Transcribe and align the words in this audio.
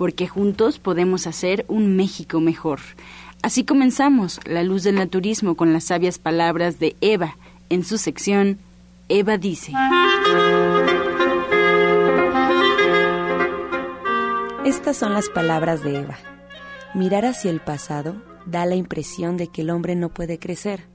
porque 0.00 0.26
juntos 0.26 0.78
podemos 0.78 1.26
hacer 1.26 1.66
un 1.68 1.94
México 1.94 2.40
mejor. 2.40 2.80
Así 3.42 3.64
comenzamos 3.64 4.40
La 4.46 4.62
Luz 4.62 4.82
del 4.82 4.94
Naturismo 4.94 5.56
con 5.56 5.74
las 5.74 5.84
sabias 5.84 6.18
palabras 6.18 6.78
de 6.78 6.96
Eva 7.02 7.36
en 7.68 7.84
su 7.84 7.98
sección 7.98 8.56
Eva 9.10 9.36
dice. 9.36 9.74
Estas 14.64 14.96
son 14.96 15.12
las 15.12 15.28
palabras 15.28 15.84
de 15.84 15.98
Eva. 15.98 16.16
Mirar 16.94 17.26
hacia 17.26 17.50
el 17.50 17.60
pasado 17.60 18.22
da 18.46 18.64
la 18.64 18.76
impresión 18.76 19.36
de 19.36 19.48
que 19.48 19.60
el 19.60 19.68
hombre 19.68 19.96
no 19.96 20.08
puede 20.08 20.38
crecer 20.38 20.86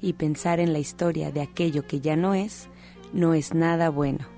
y 0.00 0.12
pensar 0.12 0.60
en 0.60 0.72
la 0.72 0.78
historia 0.78 1.32
de 1.32 1.40
aquello 1.40 1.84
que 1.84 1.98
ya 1.98 2.14
no 2.14 2.34
es 2.34 2.68
no 3.12 3.34
es 3.34 3.54
nada 3.54 3.90
bueno. 3.90 4.31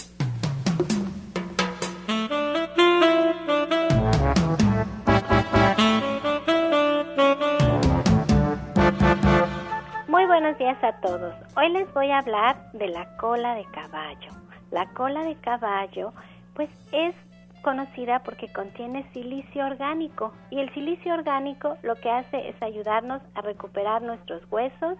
Días 10.58 10.84
a 10.84 10.94
todos. 11.02 11.34
Hoy 11.56 11.70
les 11.70 11.94
voy 11.94 12.10
a 12.12 12.20
hablar 12.20 12.72
de 12.74 12.88
la 12.88 13.16
cola 13.18 13.56
de 13.56 13.64
caballo. 13.66 14.32
La 14.70 14.86
cola 14.94 15.24
de 15.24 15.36
caballo 15.36 16.14
pues 16.56 16.70
es 16.92 17.16
conocida 17.62 18.20
porque 18.24 18.52
contiene 18.52 19.10
silicio 19.14 19.66
orgánico 19.66 20.34
y 20.50 20.60
el 20.60 20.74
silicio 20.74 21.14
orgánico 21.14 21.78
lo 21.84 21.96
que 21.96 22.10
hace 22.10 22.50
es 22.50 22.62
ayudarnos 22.62 23.22
a 23.36 23.42
recuperar 23.42 24.02
nuestros 24.02 24.42
huesos, 24.52 24.98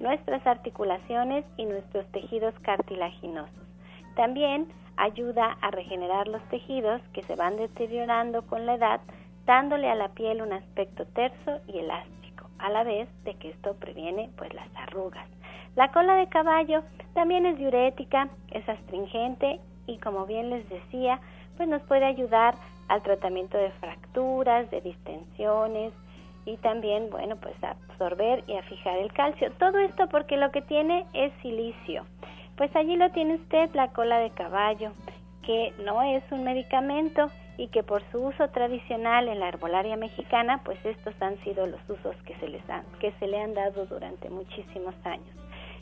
nuestras 0.00 0.46
articulaciones 0.46 1.44
y 1.56 1.66
nuestros 1.66 2.06
tejidos 2.12 2.54
cartilaginosos. 2.62 3.66
También 4.14 4.66
ayuda 4.96 5.58
a 5.60 5.70
regenerar 5.72 6.26
los 6.28 6.42
tejidos 6.48 7.02
que 7.12 7.22
se 7.24 7.36
van 7.36 7.56
deteriorando 7.56 8.46
con 8.46 8.64
la 8.64 8.74
edad, 8.74 9.00
dándole 9.44 9.90
a 9.90 9.94
la 9.94 10.08
piel 10.08 10.40
un 10.42 10.52
aspecto 10.52 11.04
terso 11.06 11.60
y 11.66 11.78
elástico 11.78 12.15
a 12.58 12.70
la 12.70 12.84
vez 12.84 13.08
de 13.24 13.34
que 13.34 13.50
esto 13.50 13.74
previene 13.74 14.30
pues 14.36 14.52
las 14.54 14.68
arrugas. 14.76 15.28
La 15.74 15.92
cola 15.92 16.14
de 16.14 16.28
caballo 16.28 16.82
también 17.14 17.46
es 17.46 17.58
diurética, 17.58 18.28
es 18.50 18.68
astringente 18.68 19.60
y 19.86 19.98
como 19.98 20.26
bien 20.26 20.50
les 20.50 20.68
decía, 20.68 21.20
pues 21.56 21.68
nos 21.68 21.82
puede 21.82 22.04
ayudar 22.04 22.54
al 22.88 23.02
tratamiento 23.02 23.58
de 23.58 23.70
fracturas, 23.72 24.70
de 24.70 24.80
distensiones 24.80 25.92
y 26.44 26.56
también, 26.58 27.10
bueno, 27.10 27.36
pues 27.36 27.54
a 27.62 27.70
absorber 27.70 28.44
y 28.46 28.56
a 28.56 28.62
fijar 28.62 28.98
el 28.98 29.12
calcio. 29.12 29.50
Todo 29.58 29.78
esto 29.78 30.08
porque 30.08 30.36
lo 30.36 30.50
que 30.52 30.62
tiene 30.62 31.04
es 31.12 31.32
silicio. 31.42 32.06
Pues 32.56 32.74
allí 32.74 32.96
lo 32.96 33.10
tiene 33.10 33.34
usted, 33.34 33.68
la 33.74 33.88
cola 33.88 34.18
de 34.18 34.30
caballo, 34.30 34.92
que 35.42 35.74
no 35.84 36.02
es 36.02 36.22
un 36.30 36.44
medicamento, 36.44 37.30
y 37.58 37.68
que 37.68 37.82
por 37.82 38.02
su 38.10 38.18
uso 38.18 38.48
tradicional 38.48 39.28
en 39.28 39.40
la 39.40 39.48
herbolaria 39.48 39.96
mexicana, 39.96 40.60
pues 40.64 40.78
estos 40.84 41.14
han 41.20 41.38
sido 41.42 41.66
los 41.66 41.80
usos 41.88 42.14
que 42.24 42.34
se 42.36 42.48
les 42.48 42.68
han, 42.68 42.84
que 43.00 43.12
se 43.18 43.26
le 43.26 43.40
han 43.40 43.54
dado 43.54 43.86
durante 43.86 44.28
muchísimos 44.30 44.94
años. 45.04 45.34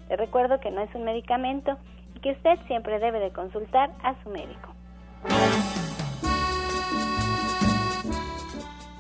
Le 0.09 0.17
recuerdo 0.17 0.61
que 0.61 0.71
no 0.71 0.83
es 0.83 0.95
un 0.95 1.05
medicamento 1.05 1.77
y 2.15 2.21
que 2.21 2.33
usted 2.33 2.59
siempre 2.67 2.99
debe 2.99 3.19
de 3.19 3.31
consultar 3.31 3.91
a 4.03 4.15
su 4.23 4.31
médico. 4.31 4.75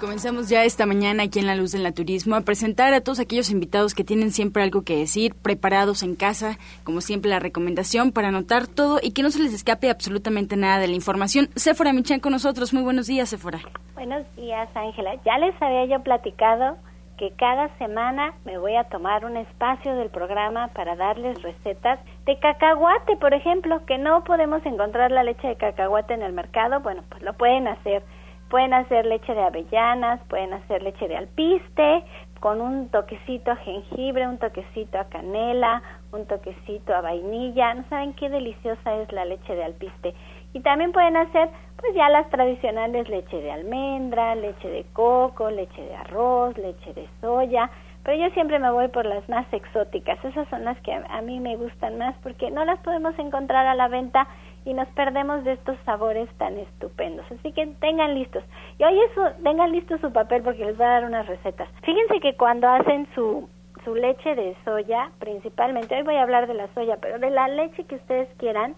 Comenzamos 0.00 0.48
ya 0.48 0.64
esta 0.64 0.86
mañana 0.86 1.24
aquí 1.24 1.40
en 1.40 1.46
La 1.46 1.54
Luz 1.54 1.72
del 1.72 1.82
Naturismo 1.82 2.34
a 2.34 2.40
presentar 2.40 2.94
a 2.94 3.02
todos 3.02 3.20
aquellos 3.20 3.50
invitados 3.50 3.94
que 3.94 4.02
tienen 4.02 4.30
siempre 4.30 4.62
algo 4.62 4.80
que 4.80 4.96
decir, 4.96 5.34
preparados 5.34 6.02
en 6.02 6.16
casa, 6.16 6.56
como 6.84 7.02
siempre 7.02 7.30
la 7.30 7.38
recomendación 7.38 8.10
para 8.10 8.28
anotar 8.28 8.66
todo 8.66 8.98
y 9.02 9.12
que 9.12 9.22
no 9.22 9.30
se 9.30 9.42
les 9.42 9.52
escape 9.52 9.90
absolutamente 9.90 10.56
nada 10.56 10.78
de 10.78 10.88
la 10.88 10.94
información. 10.94 11.50
Sephora 11.54 11.92
Michan 11.92 12.18
con 12.18 12.32
nosotros, 12.32 12.72
muy 12.72 12.82
buenos 12.82 13.08
días 13.08 13.28
Sephora. 13.28 13.58
Buenos 13.92 14.24
días 14.36 14.70
Ángela, 14.74 15.16
ya 15.22 15.36
les 15.36 15.54
había 15.60 15.84
yo 15.84 16.02
platicado 16.02 16.78
que 17.18 17.32
cada 17.32 17.68
semana 17.76 18.32
me 18.46 18.56
voy 18.56 18.76
a 18.76 18.84
tomar 18.84 19.26
un 19.26 19.36
espacio 19.36 19.94
del 19.96 20.08
programa 20.08 20.68
para 20.68 20.96
darles 20.96 21.42
recetas 21.42 22.00
de 22.24 22.38
cacahuate, 22.38 23.18
por 23.18 23.34
ejemplo, 23.34 23.84
que 23.84 23.98
no 23.98 24.24
podemos 24.24 24.64
encontrar 24.64 25.10
la 25.10 25.24
leche 25.24 25.46
de 25.46 25.56
cacahuate 25.56 26.14
en 26.14 26.22
el 26.22 26.32
mercado, 26.32 26.80
bueno, 26.80 27.04
pues 27.10 27.20
lo 27.20 27.34
pueden 27.34 27.68
hacer. 27.68 28.02
Pueden 28.50 28.74
hacer 28.74 29.06
leche 29.06 29.32
de 29.32 29.42
avellanas, 29.42 30.20
pueden 30.28 30.52
hacer 30.52 30.82
leche 30.82 31.06
de 31.06 31.16
alpiste, 31.16 32.04
con 32.40 32.60
un 32.60 32.88
toquecito 32.88 33.52
a 33.52 33.56
jengibre, 33.56 34.26
un 34.26 34.38
toquecito 34.38 34.98
a 34.98 35.04
canela, 35.04 35.82
un 36.12 36.26
toquecito 36.26 36.92
a 36.92 37.00
vainilla. 37.00 37.74
No 37.74 37.84
saben 37.88 38.12
qué 38.14 38.28
deliciosa 38.28 38.96
es 38.96 39.12
la 39.12 39.24
leche 39.24 39.54
de 39.54 39.64
alpiste. 39.64 40.14
Y 40.52 40.60
también 40.60 40.90
pueden 40.90 41.16
hacer 41.16 41.48
pues 41.76 41.94
ya 41.94 42.08
las 42.08 42.28
tradicionales 42.28 43.08
leche 43.08 43.40
de 43.40 43.52
almendra, 43.52 44.34
leche 44.34 44.68
de 44.68 44.84
coco, 44.92 45.48
leche 45.48 45.80
de 45.80 45.94
arroz, 45.94 46.58
leche 46.58 46.92
de 46.92 47.08
soya, 47.20 47.70
pero 48.02 48.16
yo 48.16 48.32
siempre 48.32 48.58
me 48.58 48.70
voy 48.70 48.88
por 48.88 49.04
las 49.04 49.28
más 49.28 49.46
exóticas, 49.52 50.22
esas 50.24 50.48
son 50.48 50.64
las 50.64 50.80
que 50.80 50.92
a, 50.92 51.22
mí 51.22 51.38
me 51.38 51.56
gustan 51.56 51.98
más 51.98 52.14
porque 52.22 52.50
no 52.50 52.64
las 52.64 52.78
podemos 52.80 53.18
encontrar 53.18 53.66
a 53.66 53.74
la 53.74 53.88
venta 53.88 54.26
y 54.64 54.74
nos 54.74 54.88
perdemos 54.88 55.44
de 55.44 55.52
estos 55.52 55.78
sabores 55.84 56.28
tan 56.36 56.58
estupendos. 56.58 57.24
Así 57.30 57.52
que 57.52 57.66
tengan 57.80 58.14
listos. 58.14 58.44
Y 58.78 58.84
hoy 58.84 58.98
eso, 59.10 59.30
tengan 59.42 59.72
listo 59.72 59.98
su 59.98 60.12
papel 60.12 60.42
porque 60.42 60.64
les 60.64 60.76
voy 60.76 60.86
a 60.86 60.90
dar 60.90 61.04
unas 61.04 61.26
recetas. 61.26 61.68
Fíjense 61.82 62.20
que 62.20 62.36
cuando 62.36 62.68
hacen 62.68 63.08
su, 63.14 63.48
su 63.84 63.94
leche 63.94 64.34
de 64.34 64.56
soya, 64.64 65.10
principalmente, 65.18 65.96
hoy 65.96 66.02
voy 66.02 66.16
a 66.16 66.22
hablar 66.22 66.46
de 66.46 66.54
la 66.54 66.68
soya, 66.74 66.98
pero 67.00 67.18
de 67.18 67.30
la 67.30 67.48
leche 67.48 67.84
que 67.84 67.96
ustedes 67.96 68.28
quieran, 68.36 68.74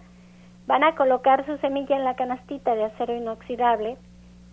van 0.67 0.83
a 0.83 0.95
colocar 0.95 1.45
su 1.45 1.57
semilla 1.57 1.95
en 1.97 2.05
la 2.05 2.15
canastita 2.15 2.75
de 2.75 2.85
acero 2.85 3.15
inoxidable 3.15 3.97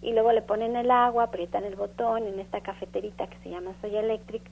y 0.02 0.12
luego 0.12 0.32
le 0.32 0.42
ponen 0.42 0.76
el 0.76 0.90
agua, 0.90 1.24
aprietan 1.24 1.64
el 1.64 1.76
botón 1.76 2.26
en 2.26 2.40
esta 2.40 2.60
cafeterita 2.60 3.26
que 3.28 3.38
se 3.38 3.50
llama 3.50 3.72
Soya 3.80 4.00
Electric 4.00 4.42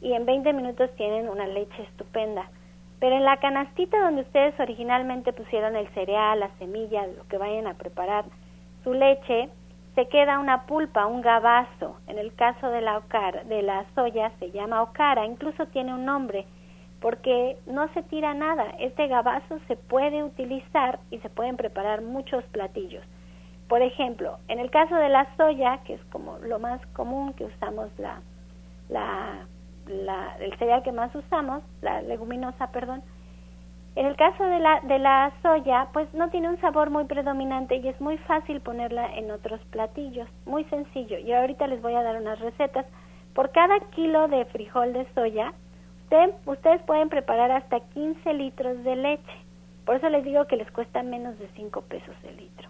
y 0.00 0.12
en 0.12 0.26
20 0.26 0.52
minutos 0.52 0.90
tienen 0.96 1.28
una 1.28 1.46
leche 1.46 1.82
estupenda. 1.82 2.50
Pero 3.04 3.16
en 3.16 3.24
la 3.26 3.36
canastita 3.36 4.00
donde 4.00 4.22
ustedes 4.22 4.58
originalmente 4.58 5.34
pusieron 5.34 5.76
el 5.76 5.86
cereal, 5.88 6.40
la 6.40 6.48
semilla, 6.56 7.06
lo 7.06 7.28
que 7.28 7.36
vayan 7.36 7.66
a 7.66 7.74
preparar, 7.74 8.24
su 8.82 8.94
leche, 8.94 9.50
se 9.94 10.08
queda 10.08 10.38
una 10.38 10.64
pulpa, 10.64 11.04
un 11.04 11.20
gabazo. 11.20 11.98
En 12.06 12.18
el 12.18 12.34
caso 12.34 12.70
de 12.70 12.80
la, 12.80 12.96
ocara, 12.96 13.44
de 13.44 13.60
la 13.60 13.84
soya 13.94 14.32
se 14.38 14.52
llama 14.52 14.80
ocara, 14.80 15.26
incluso 15.26 15.66
tiene 15.66 15.92
un 15.92 16.06
nombre, 16.06 16.46
porque 17.02 17.58
no 17.66 17.92
se 17.92 18.02
tira 18.04 18.32
nada. 18.32 18.70
Este 18.78 19.06
gabazo 19.06 19.58
se 19.68 19.76
puede 19.76 20.24
utilizar 20.24 20.98
y 21.10 21.18
se 21.18 21.28
pueden 21.28 21.58
preparar 21.58 22.00
muchos 22.00 22.42
platillos. 22.44 23.04
Por 23.68 23.82
ejemplo, 23.82 24.38
en 24.48 24.60
el 24.60 24.70
caso 24.70 24.94
de 24.94 25.10
la 25.10 25.28
soya, 25.36 25.80
que 25.84 25.92
es 25.92 26.04
como 26.04 26.38
lo 26.38 26.58
más 26.58 26.80
común 26.94 27.34
que 27.34 27.44
usamos 27.44 27.90
la, 27.98 28.22
la, 28.88 29.46
la, 29.86 30.36
el 30.40 30.56
cereal 30.58 30.82
que 30.82 30.92
más 30.92 31.14
usamos, 31.14 31.62
la 31.82 32.02
leguminosa, 32.02 32.70
perdón, 32.70 33.02
en 33.96 34.06
el 34.06 34.16
caso 34.16 34.44
de 34.44 34.58
la, 34.58 34.80
de 34.80 34.98
la 34.98 35.32
soya, 35.40 35.88
pues 35.92 36.12
no 36.14 36.28
tiene 36.30 36.48
un 36.48 36.60
sabor 36.60 36.90
muy 36.90 37.04
predominante 37.04 37.76
y 37.76 37.88
es 37.88 38.00
muy 38.00 38.18
fácil 38.18 38.60
ponerla 38.60 39.14
en 39.14 39.30
otros 39.30 39.60
platillos, 39.70 40.28
muy 40.46 40.64
sencillo. 40.64 41.18
Y 41.18 41.32
ahorita 41.32 41.68
les 41.68 41.80
voy 41.80 41.94
a 41.94 42.02
dar 42.02 42.16
unas 42.16 42.40
recetas. 42.40 42.86
Por 43.34 43.52
cada 43.52 43.78
kilo 43.90 44.26
de 44.26 44.44
frijol 44.46 44.92
de 44.92 45.06
soya, 45.14 45.52
usted, 46.02 46.34
ustedes 46.46 46.82
pueden 46.82 47.08
preparar 47.08 47.52
hasta 47.52 47.80
15 47.80 48.34
litros 48.34 48.82
de 48.82 48.96
leche. 48.96 49.44
Por 49.86 49.96
eso 49.96 50.08
les 50.08 50.24
digo 50.24 50.46
que 50.46 50.56
les 50.56 50.70
cuesta 50.72 51.04
menos 51.04 51.38
de 51.38 51.48
5 51.54 51.82
pesos 51.82 52.16
el 52.24 52.36
litro 52.36 52.68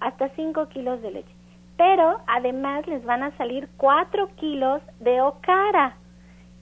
hasta 0.00 0.28
5 0.30 0.68
kilos 0.68 1.00
de 1.02 1.10
leche. 1.10 1.34
Pero 1.76 2.18
además 2.26 2.86
les 2.86 3.04
van 3.04 3.22
a 3.22 3.36
salir 3.36 3.68
4 3.76 4.28
kilos 4.36 4.82
de 5.00 5.20
okara. 5.20 5.96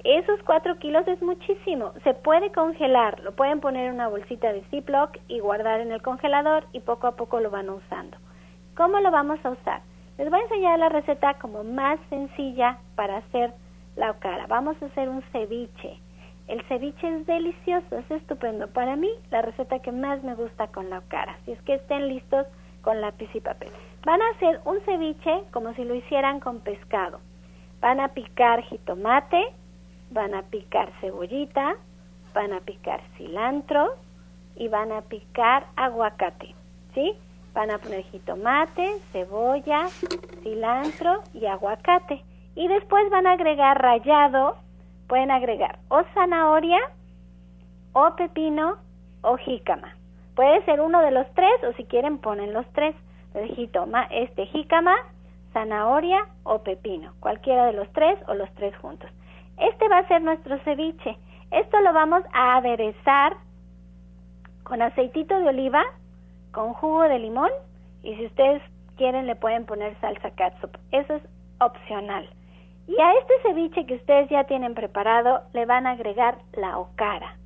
Esos 0.05 0.39
4 0.43 0.79
kilos 0.81 1.09
es 1.09 1.23
muchísimo. 1.23 1.93
Se 2.05 2.13
puede 2.13 2.53
congelar, 2.53 3.21
lo 3.21 3.33
pueden 3.33 3.61
poner 3.61 3.87
en 3.87 3.95
una 3.95 4.09
bolsita 4.09 4.53
de 4.53 4.63
Ziploc 4.65 5.17
y 5.29 5.41
guardar 5.41 5.81
en 5.81 5.93
el 5.93 6.03
congelador 6.03 6.67
y 6.73 6.81
poco 6.81 7.07
a 7.07 7.17
poco 7.17 7.41
lo 7.41 7.51
van 7.51 7.71
usando. 7.71 8.19
¿Cómo 8.77 9.01
lo 9.01 9.11
vamos 9.11 9.39
a 9.45 9.51
usar? 9.51 9.81
Les 10.19 10.29
voy 10.29 10.41
a 10.41 10.43
enseñar 10.43 10.79
la 10.79 10.91
receta 10.91 11.39
como 11.39 11.65
más 11.65 11.99
sencilla 12.11 12.79
para 12.97 13.17
hacer 13.17 13.55
la 13.97 14.11
okara. 14.11 14.47
Vamos 14.47 14.77
a 14.83 14.87
hacer 14.87 15.09
un 15.09 15.23
ceviche. 15.33 15.99
El 16.49 16.63
ceviche 16.69 17.09
es 17.09 17.27
delicioso, 17.27 17.97
es 17.97 18.11
estupendo. 18.11 18.69
Para 18.69 18.97
mí, 18.97 19.09
la 19.31 19.41
receta 19.41 19.79
que 19.79 19.91
más 19.91 20.23
me 20.23 20.35
gusta 20.35 20.67
con 20.67 20.91
la 20.91 20.99
okara. 20.99 21.39
Si 21.47 21.53
es 21.53 21.63
que 21.63 21.77
estén 21.77 22.09
listos, 22.09 22.47
con 22.83 23.01
lápiz 23.01 23.31
y 23.35 23.41
papel. 23.41 23.71
Van 24.05 24.21
a 24.21 24.29
hacer 24.37 24.61
un 24.67 24.79
ceviche 24.83 25.45
como 25.51 25.73
si 25.73 25.85
lo 25.85 25.95
hicieran 25.95 26.41
con 26.41 26.61
pescado. 26.61 27.21
Van 27.81 28.01
a 28.01 28.09
picar 28.09 28.61
jitomate, 28.65 29.43
van 30.11 30.35
a 30.35 30.43
picar 30.43 30.93
cebollita, 31.01 31.77
van 32.35 32.53
a 32.53 32.61
picar 32.61 33.01
cilantro 33.17 33.95
y 34.57 34.69
van 34.69 34.93
a 34.93 35.03
picar 35.03 35.67
aguacate, 35.77 36.55
¿sí? 36.95 37.15
Van 37.53 37.71
a 37.71 37.79
poner 37.79 38.03
jitomate, 38.05 38.99
cebolla, 39.13 39.89
cilantro 40.43 41.23
y 41.33 41.47
aguacate. 41.47 42.23
Y 42.57 42.69
después 42.69 43.09
van 43.11 43.27
a 43.27 43.33
agregar 43.33 43.81
rallado, 43.81 44.57
pueden 45.09 45.31
agregar 45.31 45.79
o 45.89 46.03
zanahoria, 46.15 46.81
o 47.93 48.17
pepino, 48.17 48.77
o 49.23 49.37
jícama. 49.37 49.97
Puede 50.35 50.65
ser 50.65 50.81
uno 50.81 51.01
de 51.01 51.13
los 51.13 51.27
tres 51.35 51.63
o 51.65 51.73
si 51.75 51.85
quieren 51.85 52.19
ponen 52.19 52.53
los 52.53 52.67
tres. 52.73 52.95
jitoma, 53.57 54.05
este 54.11 54.47
jícama, 54.47 54.95
zanahoria 55.53 56.27
o 56.45 56.59
pepino, 56.63 57.15
cualquiera 57.21 57.67
de 57.67 57.73
los 57.73 57.91
tres 57.93 58.19
o 58.29 58.35
los 58.35 58.53
tres 58.55 58.77
juntos. 58.77 59.11
Este 59.59 59.89
va 59.89 59.99
a 59.99 60.09
ser 60.09 60.23
nuestro 60.23 60.59
ceviche. 60.61 61.17
Esto 61.51 61.81
lo 61.81 61.93
vamos 61.93 62.23
a 62.33 62.57
aderezar 62.57 63.37
con 64.63 64.83
aceitito 64.83 65.39
de 65.39 65.49
oliva, 65.49 65.83
con 66.53 66.73
jugo 66.75 67.03
de 67.03 67.19
limón 67.19 67.51
y 68.03 68.15
si 68.17 68.27
ustedes 68.27 68.63
quieren 68.97 69.27
le 69.27 69.37
pueden 69.37 69.67
poner 69.67 69.99
salsa 70.01 70.31
catsup. 70.31 70.77
Eso 70.91 71.15
es 71.15 71.23
opcional. 71.61 72.29
Y 72.87 73.01
a 73.01 73.13
este 73.15 73.35
ceviche 73.43 73.87
que 73.87 73.95
ustedes 73.95 74.29
ya 74.31 74.45
tienen 74.45 74.75
preparado 74.75 75.43
le 75.53 75.67
van 75.67 75.87
a 75.87 75.93
agregar 75.93 76.39
la 76.53 76.79
ocara 76.79 77.37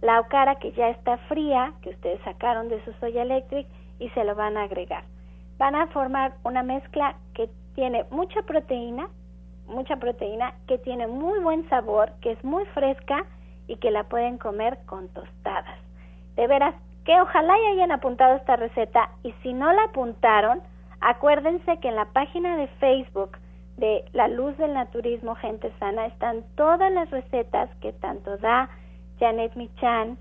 la 0.00 0.20
ocara 0.20 0.56
que 0.56 0.72
ya 0.72 0.90
está 0.90 1.18
fría, 1.28 1.72
que 1.82 1.90
ustedes 1.90 2.20
sacaron 2.22 2.68
de 2.68 2.82
su 2.84 2.92
soya 2.94 3.22
electric 3.22 3.66
y 3.98 4.08
se 4.10 4.24
lo 4.24 4.34
van 4.34 4.56
a 4.56 4.64
agregar. 4.64 5.04
Van 5.58 5.74
a 5.74 5.88
formar 5.88 6.34
una 6.44 6.62
mezcla 6.62 7.16
que 7.34 7.50
tiene 7.74 8.04
mucha 8.10 8.42
proteína, 8.42 9.08
mucha 9.68 9.96
proteína, 9.96 10.54
que 10.66 10.78
tiene 10.78 11.06
muy 11.06 11.38
buen 11.40 11.68
sabor, 11.68 12.12
que 12.20 12.32
es 12.32 12.44
muy 12.44 12.64
fresca 12.66 13.24
y 13.66 13.76
que 13.76 13.90
la 13.90 14.04
pueden 14.04 14.38
comer 14.38 14.78
con 14.86 15.08
tostadas. 15.08 15.78
De 16.36 16.46
veras, 16.46 16.74
que 17.04 17.20
ojalá 17.20 17.54
ya 17.64 17.70
hayan 17.72 17.92
apuntado 17.92 18.36
esta 18.36 18.56
receta 18.56 19.10
y 19.22 19.32
si 19.42 19.52
no 19.52 19.72
la 19.72 19.84
apuntaron, 19.84 20.60
acuérdense 21.00 21.78
que 21.78 21.88
en 21.88 21.96
la 21.96 22.06
página 22.06 22.56
de 22.56 22.68
Facebook 22.80 23.38
de 23.76 24.04
La 24.12 24.28
Luz 24.28 24.56
del 24.58 24.74
Naturismo 24.74 25.36
Gente 25.36 25.72
Sana 25.78 26.06
están 26.06 26.44
todas 26.56 26.92
las 26.92 27.10
recetas 27.10 27.70
que 27.80 27.92
tanto 27.92 28.36
da 28.38 28.68
Janet 29.20 29.54
Michan, 29.56 30.18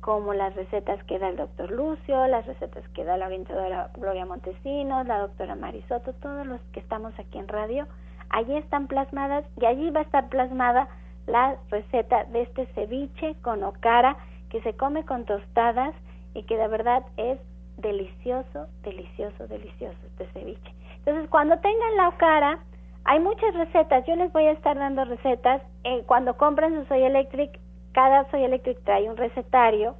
como 0.00 0.34
las 0.34 0.54
recetas 0.54 1.02
que 1.04 1.18
da 1.18 1.28
el 1.28 1.36
doctor 1.36 1.70
Lucio, 1.70 2.26
las 2.26 2.44
recetas 2.46 2.86
que 2.90 3.04
da 3.04 3.16
la 3.16 3.26
orientadora 3.26 3.90
Gloria 3.94 4.26
Montesinos, 4.26 5.06
la 5.06 5.18
doctora 5.18 5.54
Marisoto, 5.54 6.12
todos 6.14 6.46
los 6.46 6.60
que 6.72 6.80
estamos 6.80 7.18
aquí 7.18 7.38
en 7.38 7.48
radio, 7.48 7.86
allí 8.34 8.56
están 8.56 8.88
plasmadas 8.88 9.44
y 9.60 9.64
allí 9.64 9.90
va 9.90 10.00
a 10.00 10.02
estar 10.02 10.28
plasmada 10.28 10.88
la 11.26 11.56
receta 11.70 12.24
de 12.24 12.42
este 12.42 12.66
ceviche 12.74 13.36
con 13.42 13.62
ocara 13.62 14.16
que 14.50 14.60
se 14.62 14.74
come 14.74 15.04
con 15.04 15.24
tostadas 15.24 15.94
y 16.34 16.42
que 16.42 16.56
de 16.56 16.66
verdad 16.66 17.04
es 17.16 17.38
delicioso, 17.76 18.66
delicioso, 18.82 19.46
delicioso 19.46 19.96
este 20.08 20.26
ceviche. 20.32 20.74
Entonces, 20.98 21.30
cuando 21.30 21.58
tengan 21.58 21.96
la 21.96 22.08
ocara, 22.08 22.58
hay 23.04 23.20
muchas 23.20 23.54
recetas. 23.54 24.04
Yo 24.06 24.16
les 24.16 24.32
voy 24.32 24.44
a 24.46 24.52
estar 24.52 24.76
dando 24.76 25.04
recetas. 25.04 25.62
Eh, 25.84 26.02
cuando 26.06 26.36
compren 26.36 26.74
su 26.74 26.86
Soy 26.86 27.02
Electric, 27.02 27.58
cada 27.92 28.28
Soy 28.30 28.42
Electric 28.42 28.82
trae 28.82 29.08
un 29.08 29.16
recetario 29.16 29.94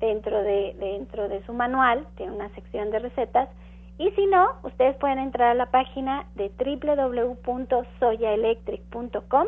dentro 0.00 0.42
de, 0.42 0.74
dentro 0.78 1.28
de 1.28 1.44
su 1.46 1.52
manual, 1.52 2.06
tiene 2.16 2.32
una 2.32 2.48
sección 2.50 2.90
de 2.90 2.98
recetas, 2.98 3.48
y 3.98 4.10
si 4.10 4.26
no, 4.26 4.46
ustedes 4.62 4.94
pueden 4.96 5.18
entrar 5.18 5.50
a 5.50 5.54
la 5.54 5.70
página 5.70 6.26
de 6.34 6.52
www.soyaelectric.com 6.58 9.46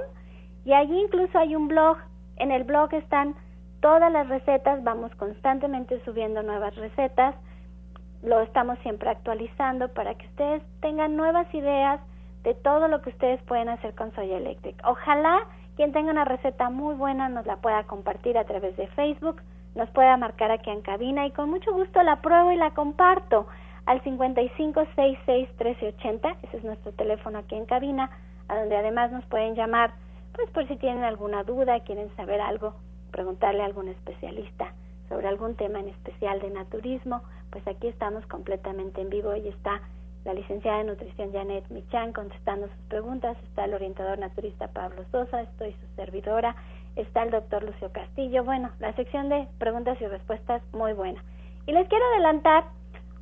y 0.65 0.73
allí 0.73 0.99
incluso 1.01 1.39
hay 1.39 1.55
un 1.55 1.69
blog. 1.69 1.99
En 2.37 2.51
el 2.51 2.65
blog 2.65 2.95
están 2.95 3.35
todas 3.81 4.11
las 4.11 4.27
recetas, 4.29 4.83
vamos 4.83 5.15
constantemente 5.17 6.03
subiendo 6.05 6.43
nuevas 6.43 6.75
recetas, 6.77 7.35
lo 8.23 8.41
estamos 8.41 8.79
siempre 8.81 9.11
actualizando 9.11 9.93
para 9.93 10.15
que 10.15 10.27
ustedes 10.27 10.63
tengan 10.81 11.17
nuevas 11.17 11.53
ideas 11.55 12.01
de 12.43 12.55
todo 12.55 12.89
lo 12.89 13.03
que 13.03 13.11
ustedes 13.11 13.43
pueden 13.43 13.69
hacer 13.69 13.95
con 13.95 14.15
Soya 14.15 14.39
Electric. 14.39 14.81
Ojalá 14.85 15.47
quien 15.77 15.93
tenga 15.93 16.11
una 16.11 16.25
receta 16.25 16.71
muy 16.71 16.95
buena 16.95 17.29
nos 17.29 17.45
la 17.47 17.57
pueda 17.57 17.85
compartir 17.85 18.39
a 18.39 18.45
través 18.45 18.77
de 18.77 18.87
Facebook, 18.89 19.43
nos 19.75 19.91
pueda 19.91 20.17
marcar 20.17 20.51
aquí 20.51 20.71
en 20.71 20.81
cabina 20.81 21.27
y 21.27 21.33
con 21.33 21.51
mucho 21.51 21.71
gusto 21.73 22.03
la 22.03 22.17
pruebo 22.17 22.51
y 22.51 22.57
la 22.57 22.73
comparto 22.73 23.47
al 23.89 24.03
55661380, 24.05 26.37
ese 26.43 26.59
es 26.59 26.65
nuestro 26.65 26.93
teléfono 26.93 27.39
aquí 27.39 27.55
en 27.55 27.65
cabina, 27.65 28.11
a 28.47 28.59
donde 28.59 28.77
además 28.77 29.11
nos 29.11 29.25
pueden 29.25 29.55
llamar, 29.55 29.95
pues 30.35 30.51
por 30.51 30.69
si 30.69 30.77
tienen 30.77 31.05
alguna 31.05 31.43
duda, 31.43 31.81
quieren 31.81 32.15
saber 32.15 32.43
algo, 32.43 32.75
preguntarle 33.11 33.63
a 33.63 33.65
algún 33.65 33.89
especialista 33.89 34.75
sobre 35.09 35.27
algún 35.27 35.55
tema 35.55 35.81
en 35.81 35.89
especial 35.89 36.39
de 36.41 36.51
naturismo, 36.51 37.23
pues 37.51 37.67
aquí 37.67 37.87
estamos 37.87 38.27
completamente 38.27 39.01
en 39.01 39.09
vivo. 39.09 39.35
Y 39.35 39.49
está 39.49 39.81
la 40.27 40.35
licenciada 40.35 40.83
en 40.83 40.89
nutrición 40.89 41.33
Janet 41.33 41.65
Michan 41.71 42.13
contestando 42.13 42.67
sus 42.67 42.77
preguntas, 42.89 43.39
está 43.45 43.65
el 43.65 43.73
orientador 43.73 44.19
naturista 44.19 44.69
Pablo 44.69 45.03
Sosa, 45.11 45.41
estoy 45.41 45.73
su 45.73 45.87
servidora, 45.97 46.57
está 46.95 47.23
el 47.23 47.31
doctor 47.31 47.63
Lucio 47.63 47.91
Castillo. 47.91 48.45
Bueno, 48.45 48.69
la 48.81 48.93
sección 48.97 49.31
de 49.31 49.49
preguntas 49.57 49.99
y 50.03 50.07
respuestas 50.07 50.61
muy 50.75 50.93
buena. 50.93 51.25
Y 51.67 51.73
les 51.73 51.89
quiero 51.89 52.05
adelantar 52.13 52.65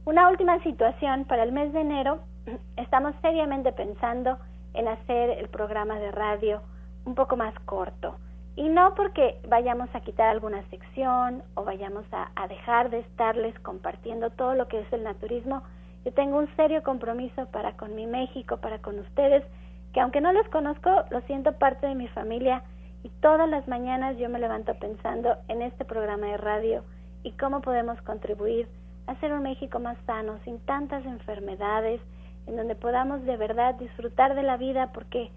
una 0.07 0.29
última 0.29 0.63
situación 0.63 1.25
para 1.25 1.43
el 1.43 1.51
mes 1.51 1.73
de 1.73 1.81
enero. 1.81 2.21
Estamos 2.77 3.15
seriamente 3.23 3.73
pensando 3.73 4.39
en 4.73 4.87
hacer 4.87 5.31
el 5.31 5.49
programa 5.49 5.99
de 5.99 6.13
radio 6.13 6.63
un 7.05 7.15
poco 7.17 7.37
más 7.37 7.53
corto. 7.65 8.17
Y 8.55 8.69
no 8.69 8.95
porque 8.95 9.39
vayamos 9.49 9.93
a 9.95 10.01
quitar 10.01 10.29
alguna 10.29 10.63
sección 10.71 11.43
o 11.55 11.65
vayamos 11.65 12.05
a, 12.13 12.47
dejar 12.47 12.89
de 12.89 13.01
estarles 13.01 13.59
compartiendo 13.61 14.31
todo 14.31 14.55
lo 14.55 14.69
que 14.69 14.81
es 14.81 14.93
el 14.93 15.03
naturismo. 15.03 15.63
Yo 16.05 16.13
tengo 16.15 16.39
un 16.39 16.49
serio 16.55 16.83
compromiso 16.85 17.47
para 17.51 17.77
con 17.77 17.95
mi 17.97 18.07
México, 18.07 18.59
para 18.59 18.79
con 18.79 18.99
ustedes, 19.01 19.45
que 19.93 20.01
aunque 20.01 20.21
no 20.21 20.33
los 20.33 20.49
conozco, 20.49 20.89
lo 21.11 21.21
siento 21.23 21.59
parte 21.59 21.87
de 21.89 21.97
mi 21.97 22.07
familia 22.09 22.63
y 23.03 23.11
todas 23.21 23.49
las 23.49 23.67
mañanas 23.67 24.17
yo 24.19 24.29
me 24.29 24.39
levanto 24.39 24.73
pensando 24.79 25.37
en 25.49 25.63
este 25.63 25.85
programa 25.85 26.29
de 26.29 26.37
radio 26.37 26.85
y 27.25 27.33
cómo 27.33 27.61
podemos 27.61 28.01
contribuir 28.03 28.69
hacer 29.07 29.33
un 29.33 29.43
México 29.43 29.79
más 29.79 29.97
sano, 30.07 30.39
sin 30.45 30.59
tantas 30.61 31.05
enfermedades, 31.05 32.01
en 32.47 32.57
donde 32.57 32.75
podamos 32.75 33.25
de 33.25 33.37
verdad 33.37 33.75
disfrutar 33.75 34.35
de 34.35 34.43
la 34.43 34.57
vida, 34.57 34.93
porque 34.93 35.31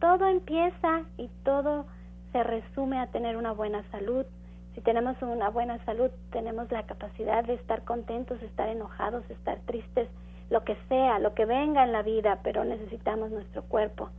todo 0.00 0.26
empieza 0.26 1.02
y 1.16 1.28
todo 1.44 1.86
se 2.32 2.42
resume 2.42 2.98
a 2.98 3.06
tener 3.08 3.36
una 3.36 3.52
buena 3.52 3.82
salud. 3.90 4.26
Si 4.74 4.80
tenemos 4.80 5.20
una 5.22 5.50
buena 5.50 5.82
salud, 5.84 6.10
tenemos 6.32 6.70
la 6.72 6.84
capacidad 6.84 7.44
de 7.44 7.54
estar 7.54 7.84
contentos, 7.84 8.42
estar 8.42 8.68
enojados, 8.68 9.28
estar 9.30 9.58
tristes, 9.66 10.08
lo 10.50 10.64
que 10.64 10.76
sea, 10.88 11.18
lo 11.20 11.34
que 11.34 11.44
venga 11.44 11.84
en 11.84 11.92
la 11.92 12.02
vida, 12.02 12.40
pero 12.42 12.64
necesitamos 12.64 13.30
nuestro 13.30 13.62
cuerpo. 13.62 14.10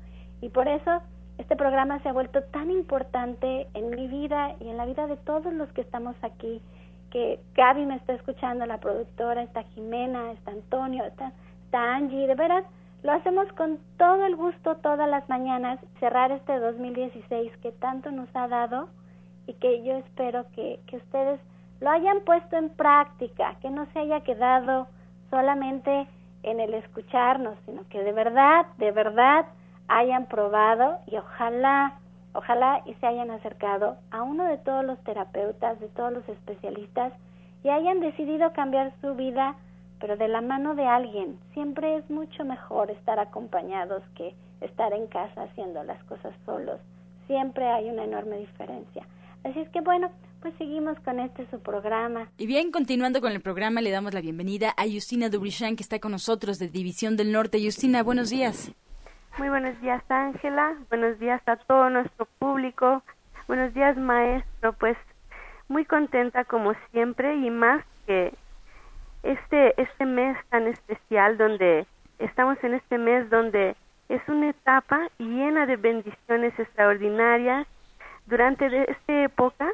Y 0.41 0.50
por 0.50 0.67
eso 0.67 1.01
este 1.38 1.55
programa 1.55 2.00
se 2.00 2.09
ha 2.09 2.13
vuelto 2.13 2.41
tan 2.43 2.71
importante 2.71 3.67
en 3.74 3.89
mi 3.89 4.07
vida 4.07 4.55
y 4.62 4.69
en 4.69 4.77
la 4.77 4.85
vida 4.85 5.07
de 5.07 5.17
todos 5.17 5.53
los 5.53 5.69
que 5.74 5.81
estamos 5.81 6.15
aquí, 6.21 6.62
que 7.15 7.39
Gaby 7.55 7.86
me 7.86 7.95
está 7.95 8.12
escuchando, 8.12 8.65
la 8.65 8.79
productora, 8.79 9.41
está 9.41 9.63
Jimena, 9.63 10.34
está 10.34 10.51
Antonio, 10.51 11.05
está, 11.05 11.31
está 11.63 11.95
Angie, 11.95 12.27
de 12.27 12.36
veras, 12.36 12.65
lo 13.03 13.13
hacemos 13.13 13.48
con 13.53 13.79
todo 13.98 14.25
el 14.25 14.36
gusto 14.36 14.75
todas 14.84 15.10
las 15.10 15.29
mañanas, 15.29 15.79
cerrar 16.01 16.34
este 16.34 16.60
2016 16.60 17.55
que 17.62 17.72
tanto 17.72 18.12
nos 18.12 18.27
ha 18.36 18.50
dado 18.50 18.89
y 19.48 19.53
que 19.53 19.81
yo 19.86 19.93
espero 19.93 20.45
que, 20.55 20.81
que 20.88 20.98
ustedes 20.98 21.39
lo 21.79 21.89
hayan 21.89 22.19
puesto 22.25 22.57
en 22.57 22.67
práctica, 22.67 23.55
que 23.62 23.69
no 23.69 23.86
se 23.93 24.00
haya 24.00 24.19
quedado 24.19 24.88
solamente 25.29 26.07
en 26.43 26.60
el 26.60 26.74
escucharnos, 26.74 27.57
sino 27.65 27.88
que 27.88 28.03
de 28.03 28.12
verdad, 28.12 28.65
de 28.77 28.91
verdad 28.91 29.45
hayan 29.88 30.25
probado 30.25 30.98
y 31.07 31.15
ojalá, 31.15 31.93
ojalá 32.35 32.83
y 32.85 32.93
se 32.95 33.07
hayan 33.07 33.31
acercado 33.31 33.97
a 34.11 34.21
uno 34.21 34.45
de 34.45 34.57
todos 34.57 34.85
los 34.85 35.01
terapeutas, 35.03 35.79
de 35.79 35.87
todos 35.89 36.13
los 36.13 36.27
especialistas 36.29 37.13
y 37.63 37.69
hayan 37.69 37.99
decidido 37.99 38.53
cambiar 38.53 38.93
su 39.01 39.15
vida, 39.15 39.55
pero 39.99 40.17
de 40.17 40.27
la 40.27 40.41
mano 40.41 40.75
de 40.75 40.85
alguien. 40.85 41.39
Siempre 41.53 41.97
es 41.97 42.09
mucho 42.09 42.45
mejor 42.45 42.91
estar 42.91 43.19
acompañados 43.19 44.03
que 44.15 44.35
estar 44.61 44.93
en 44.93 45.07
casa 45.07 45.43
haciendo 45.43 45.83
las 45.83 46.03
cosas 46.03 46.33
solos. 46.45 46.79
Siempre 47.27 47.65
hay 47.65 47.89
una 47.89 48.03
enorme 48.03 48.37
diferencia. 48.37 49.07
Así 49.43 49.59
es 49.59 49.69
que 49.69 49.81
bueno, 49.81 50.11
pues 50.41 50.53
seguimos 50.57 50.99
con 50.99 51.19
este 51.19 51.47
su 51.49 51.59
programa. 51.59 52.29
Y 52.37 52.45
bien, 52.45 52.71
continuando 52.71 53.19
con 53.21 53.31
el 53.31 53.41
programa, 53.41 53.81
le 53.81 53.89
damos 53.89 54.13
la 54.13 54.21
bienvenida 54.21 54.73
a 54.77 54.83
Justina 54.83 55.29
Dubrichan, 55.29 55.75
que 55.75 55.83
está 55.83 55.99
con 55.99 56.11
nosotros 56.11 56.59
de 56.59 56.67
División 56.67 57.17
del 57.17 57.31
Norte. 57.31 57.59
Justina, 57.63 58.03
buenos 58.03 58.29
días. 58.29 58.71
Muy 59.37 59.49
buenos 59.49 59.79
días, 59.81 60.01
Ángela. 60.07 60.75
Buenos 60.87 61.19
días 61.19 61.41
a 61.45 61.57
todo 61.57 61.89
nuestro 61.89 62.25
público. 62.39 63.03
Buenos 63.49 63.73
días, 63.73 63.97
maestro. 63.97 64.71
Pues 64.71 64.95
muy 65.67 65.83
contenta 65.83 66.45
como 66.45 66.73
siempre 66.91 67.35
y 67.35 67.49
más 67.49 67.83
que 68.05 68.33
este 69.23 69.81
este 69.81 70.05
mes 70.05 70.37
tan 70.49 70.67
especial 70.67 71.37
donde 71.37 71.85
estamos 72.19 72.63
en 72.63 72.75
este 72.75 72.97
mes 72.97 73.29
donde 73.29 73.75
es 74.07 74.21
una 74.29 74.51
etapa 74.51 75.09
llena 75.17 75.65
de 75.65 75.75
bendiciones 75.75 76.57
extraordinarias. 76.57 77.67
Durante 78.27 78.89
esta 78.89 79.23
época 79.23 79.69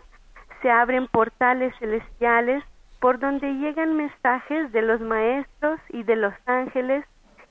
se 0.63 0.71
abren 0.71 1.07
portales 1.07 1.71
celestiales 1.77 2.63
por 2.99 3.19
donde 3.19 3.53
llegan 3.53 3.95
mensajes 3.95 4.71
de 4.71 4.81
los 4.81 5.01
maestros 5.01 5.79
y 5.89 6.01
de 6.01 6.15
los 6.15 6.33
ángeles 6.47 7.05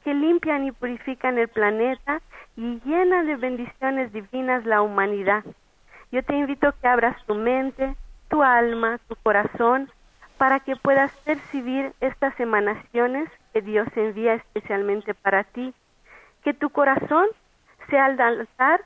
que 0.05 0.15
limpian 0.15 0.65
y 0.65 0.73
purifican 0.73 1.39
el 1.39 1.49
planeta 1.49 2.21
y 2.57 2.81
llenan 2.85 3.27
de 3.27 3.37
bendiciones 3.37 4.13
divinas 4.13 4.65
la 4.67 4.83
humanidad. 4.83 5.45
Yo 6.13 6.23
te 6.23 6.35
invito 6.35 6.69
a 6.69 6.73
que 6.73 6.89
abras 6.89 7.17
tu 7.27 7.35
mente, 7.35 7.95
tu 8.29 8.43
alma, 8.43 8.99
tu 9.09 9.17
corazón, 9.17 9.91
para 10.39 10.61
que 10.61 10.75
puedas 10.77 11.13
percibir 11.19 11.93
estas 12.01 12.39
emanaciones 12.41 13.29
que 13.53 13.61
Dios 13.61 13.87
envía 13.95 14.35
especialmente 14.35 15.15
para 15.15 15.45
ti. 15.45 15.75
Que 16.43 16.55
tu 16.55 16.71
corazón 16.71 17.27
sea 17.91 18.07
el 18.07 18.21
altar 18.21 18.83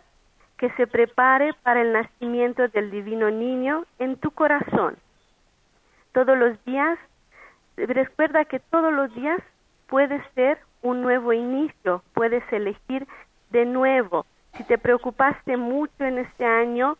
que 0.59 0.71
se 0.71 0.87
prepare 0.87 1.53
para 1.63 1.83
el 1.83 1.93
nacimiento 1.93 2.69
del 2.69 2.91
divino 2.91 3.31
niño 3.31 3.87
en 3.99 4.17
tu 4.17 4.31
corazón. 4.31 4.97
Todos 6.13 6.37
los 6.37 6.63
días, 6.65 6.99
recuerda 7.77 8.45
que 8.45 8.61
todos 8.61 8.93
los 8.93 9.15
días 9.15 9.41
puede 9.89 10.23
ser 10.35 10.59
un 10.85 11.01
nuevo 11.01 11.33
inicio, 11.33 12.03
puedes 12.13 12.45
elegir 12.53 13.09
de 13.51 13.65
nuevo. 13.65 14.27
Si 14.57 14.65
te 14.65 14.79
preocupaste 14.79 15.57
mucho 15.57 16.05
en 16.05 16.19
este 16.19 16.45
año, 16.45 16.97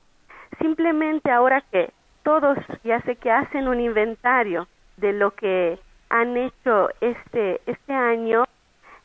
simplemente 0.59 1.31
ahora 1.31 1.61
que 1.71 1.93
todos 2.23 2.57
ya 2.83 3.01
sé 3.03 3.17
que 3.17 3.31
hacen 3.31 3.69
un 3.69 3.81
inventario 3.81 4.67
de 4.97 5.13
lo 5.13 5.33
que 5.33 5.79
han 6.09 6.37
hecho 6.37 6.89
este 7.01 7.61
este 7.67 7.93
año, 7.93 8.45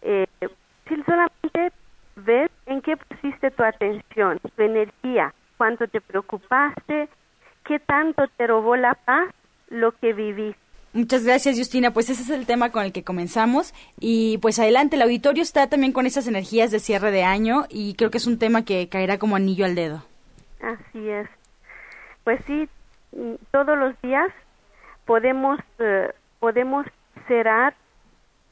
eh, 0.01 0.25
solamente 1.05 1.71
ves 2.15 2.50
en 2.65 2.81
qué 2.81 2.95
pusiste 2.95 3.51
tu 3.51 3.63
atención, 3.63 4.39
tu 4.55 4.63
energía, 4.63 5.33
cuánto 5.57 5.88
te 5.88 6.00
preocupaste, 6.00 7.09
qué 7.65 7.79
tanto 7.79 8.27
te 8.38 8.48
robó 8.48 8.77
la 8.77 8.93
paz 8.93 9.29
lo 9.69 9.91
que 9.91 10.13
viviste. 10.13 10.68
Muchas 10.91 11.24
gracias, 11.24 11.58
Justina. 11.58 11.91
Pues 11.91 12.10
ese 12.10 12.24
es 12.24 12.29
el 12.31 12.48
tema 12.48 12.72
con 12.72 12.84
el 12.84 12.91
que 12.91 13.03
comenzamos. 13.03 13.74
Y 14.00 14.39
pues 14.39 14.58
adelante, 14.58 14.96
el 14.96 15.03
auditorio 15.03 15.43
está 15.43 15.67
también 15.67 15.93
con 15.93 16.08
esas 16.08 16.27
energías 16.27 16.72
de 16.72 16.79
cierre 16.79 17.12
de 17.12 17.24
año 17.24 17.65
y 17.69 17.93
creo 17.93 18.10
que 18.10 18.17
es 18.17 18.25
un 18.25 18.39
tema 18.39 18.65
que 18.65 18.89
caerá 18.89 19.19
como 19.19 19.36
anillo 19.36 19.65
al 19.65 19.75
dedo. 19.75 20.03
Así 20.62 21.10
es. 21.10 21.29
Pues 22.24 22.41
sí, 22.48 22.67
todos 23.51 23.77
los 23.77 24.00
días 24.01 24.31
podemos, 25.05 25.60
eh, 25.77 26.12
podemos 26.39 26.86
cerrar 27.27 27.75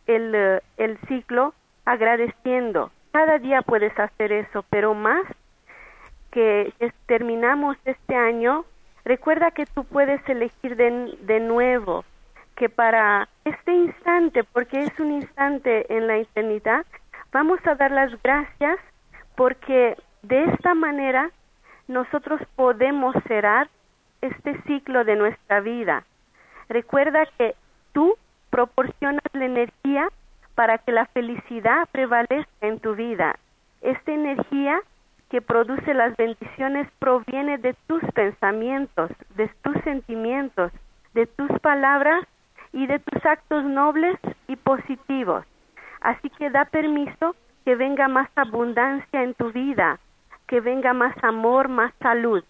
el, 0.06 0.34
eh, 0.36 0.62
el 0.77 1.00
ciclo 1.08 1.56
agradeciendo. 1.86 2.91
Cada 3.12 3.39
día 3.39 3.63
puedes 3.63 3.98
hacer 3.98 4.32
eso, 4.32 4.63
pero 4.70 4.94
más 4.94 5.24
que, 6.32 6.72
terminamos 7.08 7.77
este 7.86 8.15
año, 8.15 8.65
recuerda 9.06 9.51
que 9.51 9.65
tú 9.65 9.86
puedes 9.86 10.22
elegir 10.29 10.75
de, 10.75 11.17
de 11.22 11.39
nuevo 11.39 12.06
que 12.58 12.70
para 12.70 13.30
este 13.46 13.72
instante, 13.72 14.44
porque 14.44 14.84
es 14.84 15.00
un 15.00 15.12
instante 15.14 15.86
en 15.96 16.08
la 16.08 16.18
eternidad, 16.18 16.86
vamos 17.32 17.60
a 17.66 17.76
dar 17.76 17.92
las 17.92 18.12
gracias 18.24 18.80
porque 19.36 19.96
de 20.24 20.46
esta 20.46 20.74
manera 20.74 21.30
nosotros 21.88 22.42
podemos 22.56 23.16
cerrar 23.28 23.70
este 24.22 24.60
ciclo 24.64 25.06
de 25.06 25.16
nuestra 25.16 25.60
vida. 25.62 26.04
Recuerda 26.68 27.28
que 27.38 27.56
tú 27.94 28.16
proporcionas 28.50 29.24
la 29.34 29.46
energía 29.46 30.10
para 30.56 30.80
que 30.80 30.92
la 30.92 31.06
felicidad 31.06 31.88
prevalezca 31.92 32.48
en 32.62 32.80
tu 32.80 32.96
vida. 32.96 33.38
Esta 33.82 34.12
energía 34.12 34.82
que 35.30 35.42
produce 35.42 35.94
las 35.94 36.18
bendiciones 36.18 36.88
proviene 36.98 37.60
de 37.60 37.76
tus 37.86 38.02
pensamientos, 38.16 39.12
de 39.36 39.48
tus 39.62 39.76
sentimientos, 39.84 40.72
de 41.14 41.28
tus 41.28 41.52
palabras 41.60 42.26
y 42.74 42.88
de 42.88 43.00
tus 43.00 43.25
actos 43.25 43.63
nobles 43.63 44.17
y 44.47 44.55
positivos. 44.55 45.45
Así 46.01 46.29
que 46.31 46.50
da 46.50 46.65
permiso 46.65 47.36
que 47.65 47.75
venga 47.75 48.07
más 48.07 48.29
abundancia 48.36 49.24
en 49.24 49.33
tu 49.33 49.51
vida, 49.51 50.00
que 50.47 50.62
venga 50.62 50.93
más 50.93 51.15
amor, 51.24 51.67
más 51.67 51.93
salud. 52.00 52.43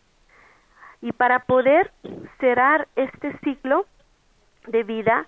Y 1.02 1.12
para 1.12 1.40
poder 1.40 1.92
cerrar 2.40 2.88
este 2.96 3.38
ciclo 3.40 3.86
de 4.68 4.84
vida 4.84 5.28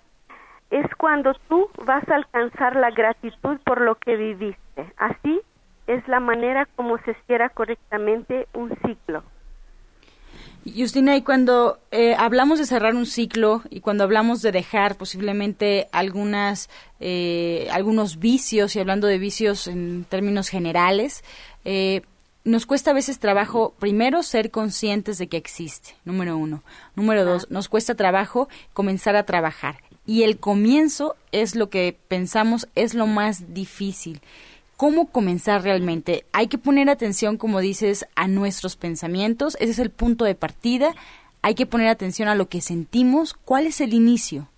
es 0.70 0.86
cuando 0.96 1.34
tú 1.48 1.68
vas 1.84 2.08
a 2.08 2.16
alcanzar 2.16 2.76
la 2.76 2.90
gratitud 2.90 3.58
por 3.64 3.80
lo 3.80 3.96
que 3.96 4.16
viviste. 4.16 4.92
Así 4.96 5.40
es 5.86 6.06
la 6.06 6.20
manera 6.20 6.66
como 6.76 6.98
se 6.98 7.14
cierra 7.26 7.48
correctamente 7.48 8.46
un 8.54 8.76
ciclo. 8.86 9.24
Justina, 10.64 11.16
y 11.16 11.22
cuando 11.22 11.78
eh, 11.90 12.14
hablamos 12.18 12.58
de 12.58 12.66
cerrar 12.66 12.94
un 12.94 13.06
ciclo 13.06 13.62
y 13.70 13.80
cuando 13.80 14.04
hablamos 14.04 14.42
de 14.42 14.52
dejar 14.52 14.96
posiblemente 14.96 15.88
algunas, 15.90 16.68
eh, 17.00 17.68
algunos 17.72 18.18
vicios, 18.18 18.76
y 18.76 18.80
hablando 18.80 19.06
de 19.06 19.18
vicios 19.18 19.66
en 19.66 20.04
términos 20.04 20.48
generales, 20.48 21.24
eh, 21.64 22.02
nos 22.44 22.66
cuesta 22.66 22.90
a 22.90 22.94
veces 22.94 23.18
trabajo, 23.18 23.74
primero, 23.78 24.22
ser 24.22 24.50
conscientes 24.50 25.18
de 25.18 25.28
que 25.28 25.36
existe, 25.36 25.94
número 26.04 26.36
uno. 26.36 26.62
Número 26.94 27.24
dos, 27.24 27.50
nos 27.50 27.68
cuesta 27.68 27.94
trabajo 27.94 28.48
comenzar 28.72 29.16
a 29.16 29.24
trabajar. 29.24 29.78
Y 30.06 30.22
el 30.22 30.38
comienzo 30.38 31.16
es 31.32 31.54
lo 31.54 31.70
que 31.70 31.96
pensamos 32.08 32.68
es 32.74 32.94
lo 32.94 33.06
más 33.06 33.54
difícil. 33.54 34.20
¿Cómo 34.80 35.12
comenzar 35.12 35.62
realmente? 35.62 36.24
Hay 36.32 36.46
que 36.46 36.56
poner 36.56 36.88
atención, 36.88 37.36
como 37.36 37.60
dices, 37.60 38.08
a 38.16 38.28
nuestros 38.28 38.76
pensamientos, 38.76 39.54
ese 39.60 39.72
es 39.72 39.78
el 39.78 39.90
punto 39.90 40.24
de 40.24 40.34
partida, 40.34 40.92
hay 41.42 41.54
que 41.54 41.66
poner 41.66 41.88
atención 41.88 42.30
a 42.30 42.34
lo 42.34 42.46
que 42.46 42.62
sentimos, 42.62 43.34
¿cuál 43.34 43.66
es 43.66 43.82
el 43.82 43.92
inicio? 43.92 44.48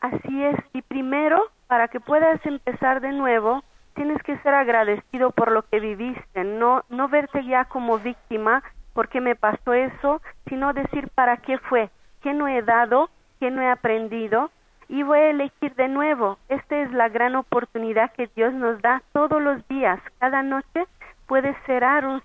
Así 0.00 0.42
es, 0.42 0.56
y 0.72 0.80
primero, 0.80 1.38
para 1.66 1.88
que 1.88 2.00
puedas 2.00 2.40
empezar 2.46 3.02
de 3.02 3.12
nuevo, 3.12 3.62
tienes 3.94 4.22
que 4.22 4.38
ser 4.38 4.54
agradecido 4.54 5.32
por 5.32 5.52
lo 5.52 5.68
que 5.68 5.80
viviste, 5.80 6.42
no, 6.42 6.84
no 6.88 7.10
verte 7.10 7.44
ya 7.44 7.66
como 7.66 7.98
víctima, 7.98 8.62
porque 8.94 9.20
me 9.20 9.34
pasó 9.36 9.74
eso, 9.74 10.22
sino 10.48 10.72
decir 10.72 11.10
para 11.14 11.36
qué 11.36 11.58
fue, 11.58 11.90
qué 12.22 12.32
no 12.32 12.48
he 12.48 12.62
dado, 12.62 13.10
qué 13.38 13.50
no 13.50 13.60
he 13.60 13.68
aprendido, 13.68 14.50
y 14.88 15.02
voy 15.02 15.18
a 15.18 15.30
elegir 15.30 15.74
de 15.74 15.88
nuevo. 15.88 16.38
Esta 16.48 16.82
es 16.82 16.92
la 16.92 17.08
gran 17.08 17.36
oportunidad 17.36 18.12
que 18.12 18.28
Dios 18.34 18.52
nos 18.54 18.80
da 18.82 19.02
todos 19.12 19.42
los 19.42 19.66
días. 19.68 20.00
Cada 20.18 20.42
noche 20.42 20.86
puedes 21.26 21.56
cerrar 21.66 22.06
un, 22.06 22.22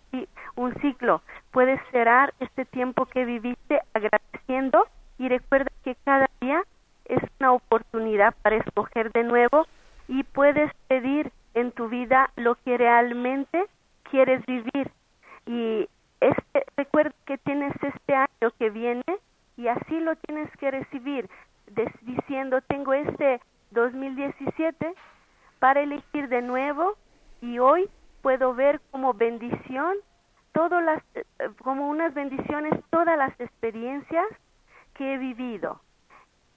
un 0.56 0.74
ciclo, 0.82 1.22
puedes 1.51 1.80
cerrar 1.91 2.34
este 2.39 2.65
tiempo 2.65 3.06
que 3.06 3.25
viviste 3.25 3.82
agradeciendo 3.94 4.88
y 5.18 5.30
recuerda 5.30 5.72
que 5.84 5.96
cada 6.06 6.30
día 6.39 6.63
es 7.06 7.22
una 7.39 7.53
oportunidad 7.53 8.34
para 8.41 8.58
escoger 8.58 9.12
de 9.12 9.24
nuevo 9.24 9.68
y 10.08 10.24
puedes 10.24 10.72
pedir 10.88 11.32
en 11.53 11.72
tu 11.72 11.89
vida 11.89 12.32
lo 12.36 12.56
que 12.56 12.77
realmente 12.77 13.65
quieres 14.10 14.46
vivir. 14.46 14.91
Y 15.46 15.88
este, 16.20 16.65
recuerda 16.77 17.13
que 17.25 17.38
tienes 17.39 17.74
este 17.82 18.15
año 18.15 18.51
que 18.58 18.70
viene 18.70 19.03
y 19.58 19.68
así 19.68 20.00
lo 20.00 20.15
tienes 20.15 20.50
que 20.58 20.72
recibir, 20.72 21.30
diciendo, 22.01 22.61
tengo 22.61 22.93
este 22.93 23.41
2017 23.71 24.93
para 25.59 25.81
elegir 25.81 26.27
de 26.29 26.41
nuevo 26.41 26.95
y 27.41 27.59
hoy 27.59 27.89
puedo 28.21 28.53
ver 28.53 28.81
como 28.91 29.13
bendición 29.13 29.95
todas 30.53 30.83
las, 30.83 31.03
eh, 31.15 31.23
como 31.63 31.89
unas 31.89 32.13
bendiciones 32.13 32.73
todas 32.89 33.17
las 33.17 33.39
experiencias 33.39 34.27
que 34.93 35.13
he 35.13 35.17
vivido. 35.17 35.81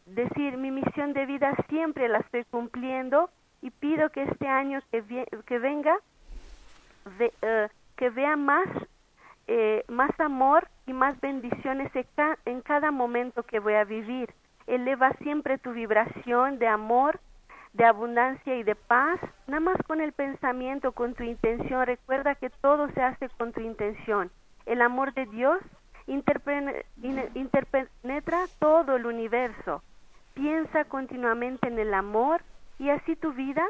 Decir, 0.06 0.56
mi 0.58 0.70
misión 0.70 1.12
de 1.12 1.26
vida 1.26 1.54
siempre 1.68 2.08
la 2.08 2.18
estoy 2.18 2.44
cumpliendo 2.44 3.30
y 3.62 3.70
pido 3.70 4.10
que 4.10 4.24
este 4.24 4.46
año 4.46 4.80
que, 4.90 5.02
que 5.46 5.58
venga 5.58 5.96
eh, 7.18 7.68
que 7.96 8.10
vea 8.10 8.36
más 8.36 8.66
eh, 9.46 9.84
más 9.88 10.18
amor 10.20 10.68
y 10.86 10.92
más 10.94 11.20
bendiciones 11.20 11.92
en 12.46 12.62
cada 12.62 12.90
momento 12.90 13.42
que 13.42 13.58
voy 13.58 13.74
a 13.74 13.84
vivir. 13.84 14.32
Eleva 14.66 15.12
siempre 15.22 15.58
tu 15.58 15.72
vibración 15.72 16.58
de 16.58 16.68
amor, 16.68 17.20
de 17.74 17.84
abundancia 17.84 18.56
y 18.56 18.62
de 18.62 18.74
paz, 18.74 19.20
nada 19.46 19.60
más 19.60 19.76
con 19.86 20.00
el 20.00 20.12
pensamiento, 20.12 20.92
con 20.92 21.14
tu 21.14 21.24
intención. 21.24 21.86
Recuerda 21.86 22.34
que 22.34 22.50
todo 22.50 22.88
se 22.92 23.02
hace 23.02 23.28
con 23.30 23.52
tu 23.52 23.60
intención. 23.60 24.30
El 24.64 24.80
amor 24.80 25.12
de 25.14 25.26
Dios 25.26 25.58
interpenetra 26.06 26.78
todo 28.58 28.96
el 28.96 29.06
universo. 29.06 29.82
Piensa 30.34 30.84
continuamente 30.84 31.68
en 31.68 31.78
el 31.78 31.94
amor 31.94 32.42
y 32.78 32.90
así 32.90 33.16
tu 33.16 33.32
vida 33.32 33.64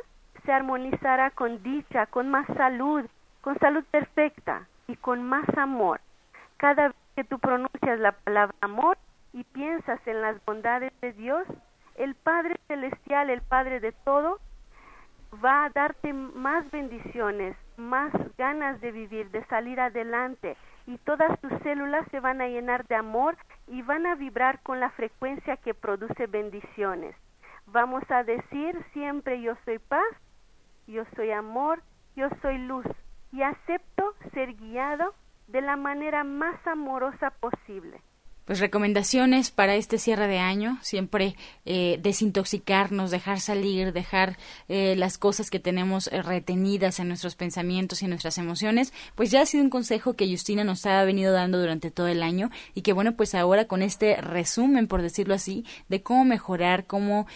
se 0.44 0.52
armonizará 0.52 1.30
con 1.30 1.62
dicha, 1.62 2.06
con 2.06 2.30
más 2.30 2.46
salud, 2.56 3.04
con 3.40 3.58
salud 3.58 3.84
perfecta 3.90 4.66
y 4.86 4.96
con 4.96 5.22
más 5.22 5.46
amor. 5.56 6.00
Cada 6.56 6.88
vez 6.88 6.96
que 7.16 7.24
tú 7.24 7.38
pronuncias 7.38 7.98
la 7.98 8.12
palabra 8.12 8.54
amor 8.60 8.98
y 9.34 9.42
piensas 9.44 10.00
en 10.06 10.22
las 10.22 10.42
bondades 10.46 10.92
de 11.00 11.12
Dios, 11.12 11.46
el 11.96 12.14
Padre 12.14 12.56
Celestial, 12.68 13.28
el 13.28 13.42
Padre 13.42 13.80
de 13.80 13.92
todo, 13.92 14.38
va 15.44 15.64
a 15.64 15.70
darte 15.70 16.12
más 16.12 16.70
bendiciones, 16.70 17.56
más 17.76 18.12
ganas 18.38 18.80
de 18.80 18.92
vivir, 18.92 19.30
de 19.32 19.44
salir 19.46 19.80
adelante 19.80 20.56
y 20.86 20.98
todas 20.98 21.38
tus 21.40 21.52
células 21.62 22.06
se 22.12 22.20
van 22.20 22.40
a 22.40 22.46
llenar 22.46 22.86
de 22.86 22.94
amor 22.94 23.36
y 23.66 23.82
van 23.82 24.06
a 24.06 24.14
vibrar 24.14 24.60
con 24.62 24.78
la 24.78 24.90
frecuencia 24.90 25.56
que 25.56 25.74
produce 25.74 26.26
bendiciones. 26.28 27.16
Vamos 27.66 28.04
a 28.10 28.22
decir 28.22 28.76
siempre 28.92 29.40
yo 29.40 29.56
soy 29.64 29.80
paz, 29.80 30.06
yo 30.86 31.04
soy 31.16 31.32
amor, 31.32 31.82
yo 32.14 32.28
soy 32.40 32.58
luz 32.58 32.86
y 33.32 33.42
acepto 33.42 34.14
ser 34.32 34.54
guiado 34.54 35.12
de 35.48 35.60
la 35.60 35.76
manera 35.76 36.22
más 36.22 36.64
amorosa 36.66 37.30
posible. 37.30 38.00
Pues 38.44 38.60
recomendaciones 38.60 39.50
para 39.50 39.74
este 39.74 39.96
cierre 39.96 40.28
de 40.28 40.38
año, 40.38 40.78
siempre 40.82 41.34
eh, 41.64 41.98
desintoxicarnos, 42.02 43.10
dejar 43.10 43.40
salir, 43.40 43.94
dejar 43.94 44.36
eh, 44.68 44.96
las 44.96 45.16
cosas 45.16 45.48
que 45.48 45.60
tenemos 45.60 46.08
eh, 46.08 46.20
retenidas 46.20 47.00
en 47.00 47.08
nuestros 47.08 47.36
pensamientos 47.36 48.02
y 48.02 48.04
en 48.04 48.10
nuestras 48.10 48.36
emociones, 48.36 48.92
pues 49.14 49.30
ya 49.30 49.40
ha 49.40 49.46
sido 49.46 49.64
un 49.64 49.70
consejo 49.70 50.12
que 50.12 50.28
Justina 50.28 50.62
nos 50.62 50.84
ha 50.84 51.02
venido 51.04 51.32
dando 51.32 51.58
durante 51.58 51.90
todo 51.90 52.08
el 52.08 52.22
año 52.22 52.50
y 52.74 52.82
que 52.82 52.92
bueno, 52.92 53.16
pues 53.16 53.34
ahora 53.34 53.64
con 53.64 53.80
este 53.80 54.16
resumen, 54.20 54.88
por 54.88 55.00
decirlo 55.00 55.32
así, 55.32 55.64
de 55.88 56.02
cómo 56.02 56.26
mejorar, 56.26 56.86
cómo 56.86 57.26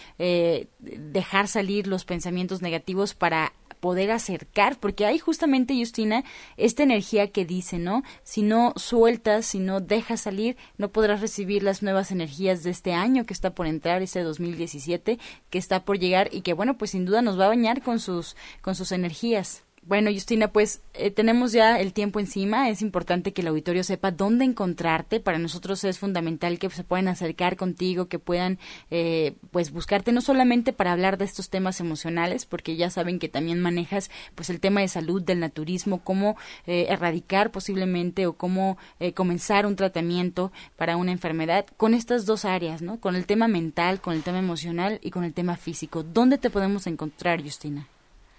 dejar 0.79 1.47
salir 1.47 1.87
los 1.87 2.05
pensamientos 2.05 2.61
negativos 2.61 3.15
para 3.15 3.53
poder 3.79 4.11
acercar, 4.11 4.79
porque 4.79 5.05
hay 5.05 5.19
justamente, 5.19 5.77
Justina, 5.77 6.23
esta 6.57 6.83
energía 6.83 7.31
que 7.31 7.45
dice, 7.45 7.79
¿no? 7.79 8.03
Si 8.23 8.41
no 8.41 8.73
sueltas, 8.75 9.45
si 9.45 9.59
no 9.59 9.79
dejas 9.79 10.21
salir, 10.21 10.57
no 10.77 10.89
podrás 10.89 11.21
recibir 11.21 11.63
las 11.63 11.81
nuevas 11.83 12.11
energías 12.11 12.63
de 12.63 12.71
este 12.71 12.93
año 12.93 13.25
que 13.25 13.33
está 13.33 13.55
por 13.55 13.67
entrar, 13.67 14.01
este 14.01 14.21
2017, 14.21 15.19
que 15.49 15.57
está 15.57 15.83
por 15.85 15.99
llegar 15.99 16.29
y 16.31 16.41
que, 16.41 16.53
bueno, 16.53 16.77
pues 16.77 16.91
sin 16.91 17.05
duda 17.05 17.21
nos 17.21 17.39
va 17.39 17.45
a 17.45 17.49
bañar 17.49 17.81
con 17.81 17.99
sus, 17.99 18.35
con 18.61 18.75
sus 18.75 18.91
energías. 18.91 19.63
Bueno, 19.83 20.11
Justina, 20.11 20.51
pues 20.51 20.81
eh, 20.93 21.09
tenemos 21.09 21.51
ya 21.51 21.79
el 21.79 21.93
tiempo 21.93 22.19
encima. 22.19 22.69
Es 22.69 22.81
importante 22.81 23.31
que 23.31 23.41
el 23.41 23.47
auditorio 23.47 23.83
sepa 23.83 24.11
dónde 24.11 24.45
encontrarte. 24.45 25.19
Para 25.19 25.39
nosotros 25.39 25.83
es 25.83 25.99
fundamental 25.99 26.59
que 26.59 26.69
se 26.69 26.83
puedan 26.83 27.07
acercar 27.07 27.55
contigo, 27.55 28.07
que 28.07 28.19
puedan 28.19 28.59
eh, 28.91 29.35
pues 29.51 29.71
buscarte 29.71 30.11
no 30.11 30.21
solamente 30.21 30.73
para 30.73 30.91
hablar 30.91 31.17
de 31.17 31.25
estos 31.25 31.49
temas 31.49 31.79
emocionales, 31.79 32.45
porque 32.45 32.75
ya 32.75 32.89
saben 32.89 33.19
que 33.19 33.29
también 33.29 33.61
manejas 33.61 34.11
pues 34.35 34.49
el 34.49 34.59
tema 34.59 34.81
de 34.81 34.89
salud, 34.89 35.21
del 35.21 35.39
naturismo, 35.39 36.03
cómo 36.03 36.37
eh, 36.67 36.87
erradicar 36.89 37.51
posiblemente 37.51 38.27
o 38.27 38.33
cómo 38.33 38.77
comenzar 39.15 39.65
un 39.65 39.75
tratamiento 39.75 40.51
para 40.75 40.97
una 40.97 41.11
enfermedad 41.11 41.65
con 41.77 41.93
estas 41.93 42.25
dos 42.25 42.45
áreas, 42.45 42.81
¿no? 42.81 42.99
Con 42.99 43.15
el 43.15 43.25
tema 43.25 43.47
mental, 43.47 44.01
con 44.01 44.13
el 44.13 44.23
tema 44.23 44.39
emocional 44.39 44.99
y 45.01 45.11
con 45.11 45.23
el 45.23 45.33
tema 45.33 45.55
físico. 45.57 46.03
¿Dónde 46.03 46.37
te 46.37 46.49
podemos 46.49 46.85
encontrar, 46.87 47.41
Justina? 47.41 47.87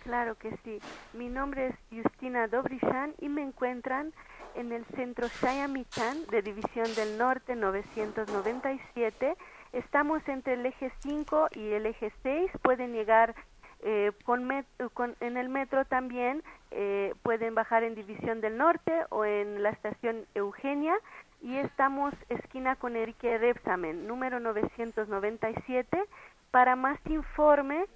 Claro 0.02 0.34
que 0.36 0.56
sí. 0.64 0.80
Mi 1.12 1.28
nombre 1.28 1.68
es 1.68 1.74
Justina 1.90 2.48
Dobrichan 2.48 3.14
y 3.18 3.28
me 3.28 3.42
encuentran 3.42 4.12
en 4.54 4.72
el 4.72 4.84
centro 4.96 5.28
Sayamichan 5.28 6.26
de 6.26 6.42
División 6.42 6.86
del 6.94 7.18
Norte 7.18 7.54
997. 7.54 9.36
Estamos 9.72 10.26
entre 10.26 10.54
el 10.54 10.66
eje 10.66 10.90
5 11.00 11.48
y 11.54 11.68
el 11.72 11.86
eje 11.86 12.12
6. 12.22 12.50
Pueden 12.62 12.92
llegar 12.92 13.34
eh, 13.82 14.12
con, 14.24 14.50
en 15.20 15.36
el 15.36 15.48
metro 15.48 15.84
también. 15.84 16.42
Eh, 16.70 17.14
pueden 17.22 17.54
bajar 17.54 17.82
en 17.82 17.94
División 17.94 18.40
del 18.40 18.56
Norte 18.56 19.04
o 19.10 19.24
en 19.24 19.62
la 19.62 19.70
estación 19.70 20.24
Eugenia. 20.34 20.94
Y 21.42 21.56
estamos 21.56 22.14
esquina 22.28 22.76
con 22.76 22.96
Enrique 22.96 23.38
Repsamen, 23.38 24.06
número 24.06 24.40
997. 24.40 26.02
Para 26.50 26.74
más 26.74 26.98
informe, 27.06 27.86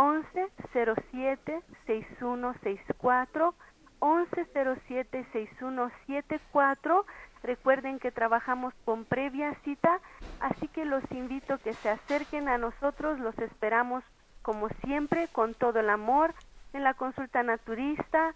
11 0.00 0.52
07 0.72 1.60
6164 1.86 3.54
11 3.98 4.46
07 4.86 5.26
6174 5.32 7.04
Recuerden 7.42 7.98
que 7.98 8.12
trabajamos 8.12 8.74
con 8.84 9.04
previa 9.04 9.54
cita, 9.64 10.00
así 10.40 10.68
que 10.68 10.84
los 10.84 11.02
invito 11.10 11.54
a 11.54 11.58
que 11.58 11.72
se 11.72 11.88
acerquen 11.88 12.48
a 12.48 12.58
nosotros, 12.58 13.18
los 13.18 13.36
esperamos 13.38 14.04
como 14.42 14.68
siempre 14.84 15.26
con 15.32 15.54
todo 15.54 15.80
el 15.80 15.90
amor 15.90 16.32
en 16.72 16.84
la 16.84 16.94
consulta 16.94 17.42
naturista, 17.42 18.34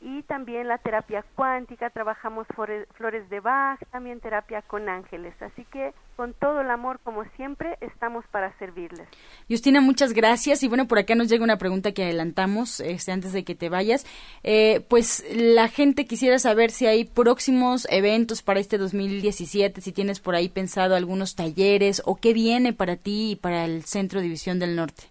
y 0.00 0.22
también 0.22 0.66
la 0.66 0.78
terapia 0.78 1.24
cuántica, 1.34 1.90
trabajamos 1.90 2.46
flores 2.94 3.28
de 3.28 3.40
Bach, 3.40 3.78
también 3.90 4.20
terapia 4.20 4.62
con 4.62 4.88
ángeles. 4.88 5.34
Así 5.42 5.64
que 5.66 5.92
con 6.16 6.32
todo 6.32 6.62
el 6.62 6.70
amor, 6.70 7.00
como 7.00 7.24
siempre, 7.36 7.76
estamos 7.80 8.24
para 8.28 8.56
servirles. 8.58 9.06
Justina, 9.48 9.82
muchas 9.82 10.14
gracias. 10.14 10.62
Y 10.62 10.68
bueno, 10.68 10.88
por 10.88 10.98
acá 10.98 11.14
nos 11.14 11.28
llega 11.28 11.44
una 11.44 11.58
pregunta 11.58 11.92
que 11.92 12.04
adelantamos 12.04 12.80
este, 12.80 13.12
antes 13.12 13.34
de 13.34 13.44
que 13.44 13.54
te 13.54 13.68
vayas. 13.68 14.06
Eh, 14.42 14.84
pues 14.88 15.24
la 15.34 15.68
gente 15.68 16.06
quisiera 16.06 16.38
saber 16.38 16.70
si 16.70 16.86
hay 16.86 17.04
próximos 17.04 17.86
eventos 17.90 18.42
para 18.42 18.60
este 18.60 18.78
2017, 18.78 19.82
si 19.82 19.92
tienes 19.92 20.20
por 20.20 20.34
ahí 20.34 20.48
pensado 20.48 20.96
algunos 20.96 21.36
talleres 21.36 22.00
o 22.06 22.16
qué 22.16 22.32
viene 22.32 22.72
para 22.72 22.96
ti 22.96 23.32
y 23.32 23.36
para 23.36 23.66
el 23.66 23.84
Centro 23.84 24.22
División 24.22 24.58
del 24.58 24.76
Norte. 24.76 25.04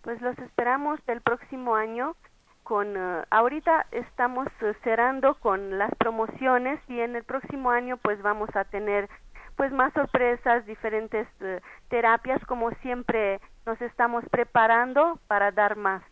Pues 0.00 0.20
los 0.20 0.36
esperamos 0.38 0.98
el 1.06 1.20
próximo 1.20 1.76
año 1.76 2.16
con 2.62 2.96
eh, 2.96 3.24
ahorita 3.30 3.86
estamos 3.92 4.46
eh, 4.60 4.74
cerrando 4.84 5.34
con 5.34 5.78
las 5.78 5.90
promociones 5.96 6.78
y 6.88 7.00
en 7.00 7.16
el 7.16 7.24
próximo 7.24 7.70
año 7.70 7.96
pues 7.96 8.20
vamos 8.22 8.50
a 8.54 8.64
tener 8.64 9.08
pues 9.56 9.72
más 9.72 9.92
sorpresas, 9.92 10.64
diferentes 10.66 11.26
eh, 11.40 11.60
terapias 11.88 12.40
como 12.46 12.70
siempre 12.82 13.40
nos 13.66 13.80
estamos 13.80 14.22
preparando 14.30 15.18
para 15.26 15.50
dar 15.50 15.76
más. 15.76 16.04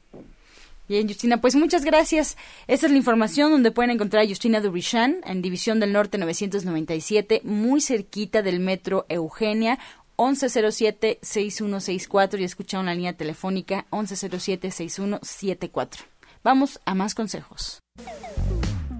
Bien, 0.88 1.06
Justina, 1.06 1.40
pues 1.40 1.54
muchas 1.54 1.84
gracias. 1.84 2.36
Esta 2.66 2.86
es 2.86 2.92
la 2.92 2.98
información 2.98 3.52
donde 3.52 3.70
pueden 3.70 3.92
encontrar 3.92 4.24
a 4.24 4.28
Justina 4.28 4.60
Dubrichan 4.60 5.18
en 5.24 5.40
División 5.40 5.78
del 5.78 5.92
Norte 5.92 6.18
997, 6.18 7.42
muy 7.44 7.80
cerquita 7.80 8.42
del 8.42 8.58
metro 8.58 9.06
Eugenia. 9.08 9.78
1107-6164 10.16 12.40
y 12.40 12.44
escucha 12.44 12.78
una 12.78 12.94
línea 12.94 13.14
telefónica 13.14 13.86
1107-6174. 13.90 16.10
Vamos 16.42 16.80
a 16.86 16.94
más 16.94 17.14
consejos. 17.14 17.80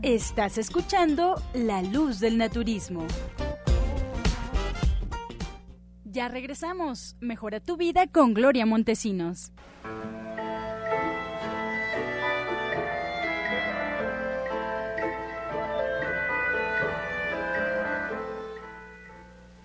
Estás 0.03 0.59
escuchando 0.59 1.43
La 1.55 1.83
Luz 1.83 2.21
del 2.21 2.37
Naturismo. 2.37 3.07
Ya 6.05 6.29
regresamos. 6.29 7.17
Mejora 7.21 7.61
tu 7.61 7.77
vida 7.79 8.07
con 8.09 8.35
Gloria 8.35 8.67
Montesinos. 8.67 9.53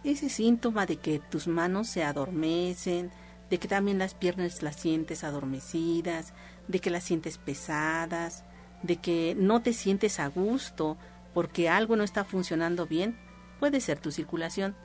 ese 0.04 0.30
síntoma 0.30 0.86
de 0.86 0.98
que 0.98 1.20
tus 1.20 1.48
manos 1.48 1.88
se 1.88 2.04
adormecen, 2.04 3.12
de 3.50 3.60
que 3.60 3.68
también 3.68 4.00
las 4.00 4.14
piernas 4.14 4.64
las 4.64 4.76
sientes 4.76 5.24
adormecidas, 5.24 6.34
de 6.68 6.80
que 6.80 6.90
las 6.90 7.04
sientes 7.04 7.38
pesadas, 7.38 8.44
de 8.82 8.98
que 8.98 9.36
no 9.38 9.62
te 9.62 9.74
sientes 9.74 10.20
a 10.20 10.28
gusto 10.28 10.98
porque 11.34 11.70
algo 11.70 11.96
no 11.96 12.04
está 12.04 12.24
funcionando 12.24 12.88
bien, 12.88 13.18
puede 13.60 13.82
ser 13.82 14.00
tu 14.00 14.12
circulación. 14.12 14.76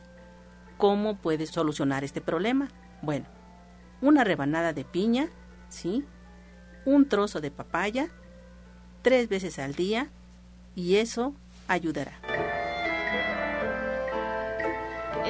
¿Cómo 0.76 1.16
puedes 1.16 1.50
solucionar 1.50 2.04
este 2.04 2.20
problema? 2.20 2.68
Bueno, 3.02 3.26
una 4.00 4.24
rebanada 4.24 4.72
de 4.72 4.84
piña, 4.84 5.28
¿sí? 5.68 6.04
Un 6.84 7.08
trozo 7.08 7.40
de 7.40 7.50
papaya, 7.50 8.08
tres 9.02 9.28
veces 9.28 9.58
al 9.58 9.74
día, 9.74 10.10
y 10.74 10.96
eso 10.96 11.34
ayudará. 11.68 12.20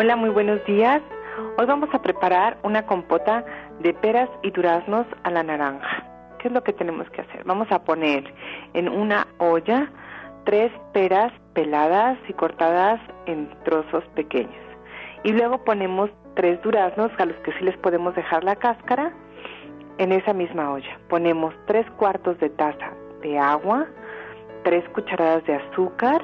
Hola, 0.00 0.14
muy 0.14 0.30
buenos 0.30 0.64
días. 0.64 1.02
Hoy 1.58 1.66
vamos 1.66 1.88
a 1.92 2.00
preparar 2.00 2.56
una 2.62 2.86
compota 2.86 3.44
de 3.80 3.92
peras 3.94 4.30
y 4.44 4.52
duraznos 4.52 5.04
a 5.24 5.30
la 5.32 5.42
naranja. 5.42 6.04
¿Qué 6.38 6.46
es 6.46 6.54
lo 6.54 6.62
que 6.62 6.72
tenemos 6.72 7.10
que 7.10 7.22
hacer? 7.22 7.42
Vamos 7.42 7.66
a 7.72 7.82
poner 7.82 8.22
en 8.74 8.88
una 8.88 9.26
olla 9.38 9.90
tres 10.44 10.70
peras 10.92 11.32
peladas 11.52 12.16
y 12.28 12.32
cortadas 12.34 13.00
en 13.26 13.50
trozos 13.64 14.04
pequeños. 14.14 14.54
Y 15.24 15.32
luego 15.32 15.64
ponemos 15.64 16.10
tres 16.36 16.62
duraznos 16.62 17.10
a 17.18 17.26
los 17.26 17.36
que 17.38 17.50
sí 17.54 17.64
les 17.64 17.76
podemos 17.78 18.14
dejar 18.14 18.44
la 18.44 18.54
cáscara 18.54 19.12
en 19.98 20.12
esa 20.12 20.32
misma 20.32 20.74
olla. 20.74 20.96
Ponemos 21.08 21.52
tres 21.66 21.90
cuartos 21.96 22.38
de 22.38 22.50
taza 22.50 22.92
de 23.20 23.36
agua, 23.36 23.84
tres 24.62 24.88
cucharadas 24.90 25.44
de 25.46 25.56
azúcar, 25.56 26.22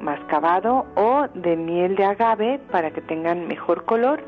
mascabado 0.00 0.86
o 0.96 1.26
de 1.34 1.56
miel 1.56 1.96
de 1.96 2.04
agave 2.04 2.60
para 2.70 2.90
que 2.90 3.00
tengan 3.00 3.46
mejor 3.48 3.84
color 3.84 4.20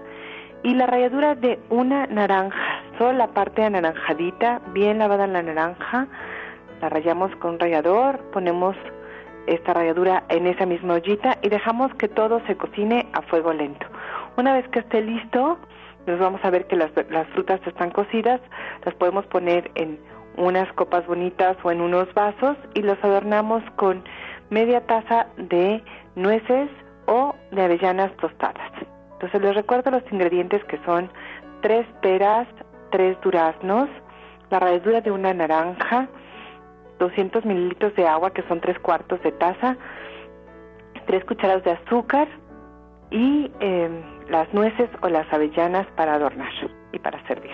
y 0.63 0.75
la 0.75 0.87
ralladura 0.87 1.35
de 1.35 1.61
una 1.71 2.07
naranja, 2.07 2.83
solo 2.99 3.13
la 3.13 3.29
parte 3.29 3.63
anaranjadita, 3.63 4.61
bien 4.73 4.99
lavada 4.99 5.27
la 5.27 5.43
naranja, 5.43 6.09
la 6.81 6.89
rayamos 6.89 7.35
con 7.37 7.53
un 7.53 7.59
rallador, 7.61 8.19
ponemos 8.33 8.77
esta 9.47 9.75
ralladura 9.75 10.25
en 10.29 10.47
esa 10.47 10.67
misma 10.67 10.95
ollita 10.95 11.39
y 11.43 11.51
dejamos 11.51 11.95
que 11.95 12.09
todo 12.09 12.41
se 12.47 12.57
cocine 12.57 13.07
a 13.13 13.23
fuego 13.23 13.53
lento. 13.53 13.87
Una 14.37 14.55
vez 14.55 14.67
que 14.69 14.81
esté 14.81 15.03
listo, 15.03 15.57
nos 16.07 16.19
vamos 16.19 16.45
a 16.45 16.51
ver 16.51 16.67
que 16.67 16.77
las, 16.77 16.91
las 17.11 17.29
frutas 17.29 17.61
están 17.65 17.91
cocidas, 17.91 18.41
las 18.85 18.95
podemos 18.97 19.25
poner 19.27 19.71
en 19.77 19.99
unas 20.37 20.71
copas 20.73 21.07
bonitas 21.07 21.57
o 21.63 21.71
en 21.71 21.81
unos 21.81 22.13
vasos 22.13 22.57
y 22.75 22.83
los 22.83 23.03
adornamos 23.03 23.63
con 23.77 24.03
media 24.51 24.81
taza 24.87 25.27
de 25.37 25.83
nueces 26.15 26.71
o 27.07 27.35
de 27.53 27.63
avellanas 27.63 28.15
tostadas. 28.17 28.73
Entonces 29.15 29.41
les 29.41 29.55
recuerdo 29.55 29.91
los 29.91 30.03
ingredientes 30.13 30.63
que 30.65 30.79
son 30.85 31.11
tres 31.63 31.87
peras, 32.03 32.47
tres 32.91 33.17
duraznos, 33.23 33.89
la 34.51 34.61
ralladura 34.61 35.01
de 35.01 35.11
una 35.11 35.33
naranja, 35.33 36.09
200 36.99 37.45
mililitros 37.45 37.95
de 37.97 38.07
agua 38.07 38.33
que 38.33 38.43
son 38.49 38.61
tres 38.61 38.79
cuartos 38.79 39.23
de 39.23 39.33
taza, 39.33 39.77
tres 41.07 41.25
cucharadas 41.25 41.65
de 41.65 41.73
azúcar 41.73 42.29
y 43.11 43.51
eh, 43.61 43.91
las 44.29 44.53
nueces 44.53 44.89
o 45.03 45.09
las 45.09 45.31
avellanas 45.33 45.87
para 45.97 46.15
adornar 46.15 46.53
y 46.93 46.99
para 46.99 47.25
servir. 47.27 47.53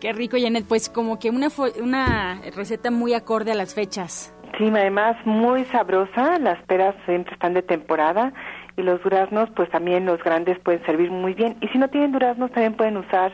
Qué 0.00 0.12
rico, 0.12 0.36
Janet. 0.38 0.66
Pues 0.68 0.88
como 0.88 1.18
que 1.18 1.30
una, 1.30 1.48
una 1.82 2.40
receta 2.54 2.90
muy 2.90 3.14
acorde 3.14 3.52
a 3.52 3.54
las 3.54 3.74
fechas. 3.74 4.34
Sí, 4.58 4.68
además 4.68 5.16
muy 5.24 5.64
sabrosa, 5.66 6.38
las 6.38 6.62
peras 6.64 6.94
siempre 7.06 7.34
están 7.34 7.54
de 7.54 7.62
temporada 7.62 8.32
y 8.76 8.82
los 8.82 9.02
duraznos, 9.02 9.48
pues 9.56 9.70
también 9.70 10.06
los 10.06 10.22
grandes 10.22 10.58
pueden 10.60 10.84
servir 10.84 11.10
muy 11.10 11.34
bien. 11.34 11.56
Y 11.60 11.68
si 11.68 11.78
no 11.78 11.88
tienen 11.88 12.12
duraznos, 12.12 12.52
también 12.52 12.74
pueden 12.74 12.96
usar 12.96 13.32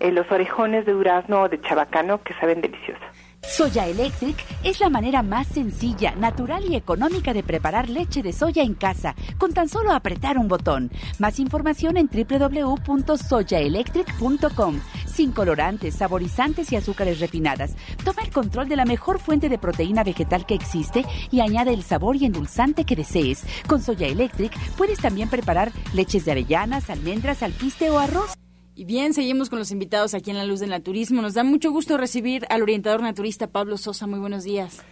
eh, 0.00 0.10
los 0.10 0.30
orejones 0.30 0.84
de 0.86 0.92
durazno 0.92 1.42
o 1.42 1.48
de 1.48 1.60
chabacano 1.60 2.22
que 2.22 2.34
saben 2.34 2.60
deliciosos. 2.60 3.02
Soya 3.42 3.86
Electric 3.86 4.36
es 4.64 4.80
la 4.80 4.90
manera 4.90 5.22
más 5.22 5.46
sencilla, 5.46 6.16
natural 6.16 6.64
y 6.68 6.74
económica 6.74 7.32
de 7.32 7.44
preparar 7.44 7.88
leche 7.88 8.22
de 8.22 8.32
soya 8.32 8.62
en 8.62 8.74
casa, 8.74 9.14
con 9.38 9.54
tan 9.54 9.68
solo 9.68 9.92
apretar 9.92 10.36
un 10.36 10.48
botón. 10.48 10.90
Más 11.20 11.38
información 11.38 11.96
en 11.96 12.08
www.soyaelectric.com. 12.08 14.80
Sin 15.16 15.32
colorantes, 15.32 15.94
saborizantes 15.94 16.70
y 16.72 16.76
azúcares 16.76 17.20
refinadas. 17.20 17.74
Toma 18.04 18.20
el 18.20 18.30
control 18.30 18.68
de 18.68 18.76
la 18.76 18.84
mejor 18.84 19.18
fuente 19.18 19.48
de 19.48 19.56
proteína 19.56 20.04
vegetal 20.04 20.44
que 20.44 20.52
existe 20.52 21.06
y 21.30 21.40
añade 21.40 21.72
el 21.72 21.82
sabor 21.82 22.16
y 22.16 22.26
endulzante 22.26 22.84
que 22.84 22.96
desees. 22.96 23.42
Con 23.66 23.80
Soya 23.80 24.08
Electric 24.08 24.52
puedes 24.76 24.98
también 24.98 25.30
preparar 25.30 25.72
leches 25.94 26.26
de 26.26 26.32
avellanas, 26.32 26.90
almendras, 26.90 27.42
alpiste 27.42 27.88
o 27.88 27.98
arroz. 27.98 28.34
Y 28.74 28.84
bien, 28.84 29.14
seguimos 29.14 29.48
con 29.48 29.58
los 29.58 29.70
invitados 29.70 30.12
aquí 30.12 30.32
en 30.32 30.36
La 30.36 30.44
Luz 30.44 30.60
del 30.60 30.68
Naturismo. 30.68 31.22
Nos 31.22 31.32
da 31.32 31.44
mucho 31.44 31.70
gusto 31.70 31.96
recibir 31.96 32.44
al 32.50 32.60
orientador 32.60 33.00
naturista 33.00 33.46
Pablo 33.46 33.78
Sosa. 33.78 34.06
Muy 34.06 34.18
buenos 34.18 34.44
días. 34.44 34.82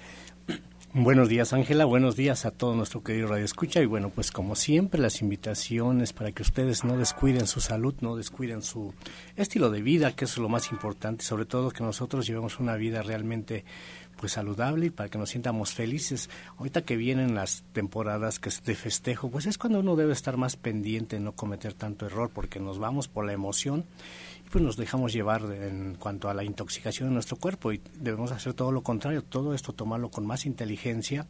Buenos 0.96 1.28
días, 1.28 1.52
Ángela. 1.52 1.87
Buenos 1.87 2.14
días 2.14 2.46
a 2.46 2.52
todo 2.52 2.76
nuestro 2.76 3.02
querido 3.02 3.26
Radio 3.26 3.44
Escucha. 3.44 3.83
Y 3.83 3.87
bueno, 3.87 4.11
pues 4.11 4.30
como 4.30 4.54
siempre, 4.54 5.00
las 5.00 5.22
invitaciones 5.22 6.12
para 6.12 6.30
que 6.30 6.42
ustedes 6.42 6.85
no 6.85 6.96
descuiden 6.96 7.48
su 7.48 7.61
salud, 7.61 7.96
no 8.00 8.14
descuiden 8.14 8.62
su 8.62 8.94
estilo 9.35 9.70
de 9.70 9.83
vida, 9.83 10.14
que 10.14 10.24
es 10.24 10.38
lo 10.38 10.48
más 10.48 10.70
importante, 10.70 11.24
sobre 11.24 11.46
todo 11.46 11.72
que 11.72 11.83
nosotros 11.83 12.28
llevemos 12.28 12.61
una 12.61 12.76
vida 12.76 13.02
realmente 13.02 13.64
pues 14.20 14.30
saludable 14.30 14.87
y 14.87 14.90
para 14.90 15.09
que 15.09 15.18
nos 15.18 15.30
sientamos 15.30 15.74
felices. 15.74 16.30
Ahorita 16.59 16.83
que 16.83 16.96
vienen 16.96 17.35
las 17.35 17.64
temporadas 17.72 18.38
que 18.38 18.50
es 18.50 18.62
de 18.62 18.76
festejo, 18.76 19.33
pues 19.33 19.46
es 19.46 19.59
cuando 19.59 19.80
uno 19.80 19.96
debe 19.96 20.12
estar 20.12 20.37
más 20.37 20.54
pendiente, 20.54 21.18
no 21.18 21.33
cometer 21.33 21.74
tanto 21.74 22.07
error, 22.07 22.30
porque 22.33 22.61
nos 22.61 22.78
vamos 22.78 23.09
por 23.09 23.26
la 23.26 23.33
emoción 23.33 23.85
pues 24.54 24.62
nos 24.62 24.76
dejamos 24.76 25.12
llevar 25.12 25.42
en 25.50 25.96
cuanto 25.96 26.30
a 26.30 26.34
la 26.34 26.44
intoxicación 26.44 27.08
de 27.08 27.14
nuestro 27.14 27.36
cuerpo 27.36 27.72
y 27.72 27.80
debemos 27.98 28.30
hacer 28.30 28.54
todo 28.54 28.70
lo 28.70 28.84
contrario, 28.84 29.24
todo 29.24 29.52
esto 29.52 29.72
tomarlo 29.72 30.12
con 30.12 30.24
más 30.24 30.46
inteligencia 30.46 31.26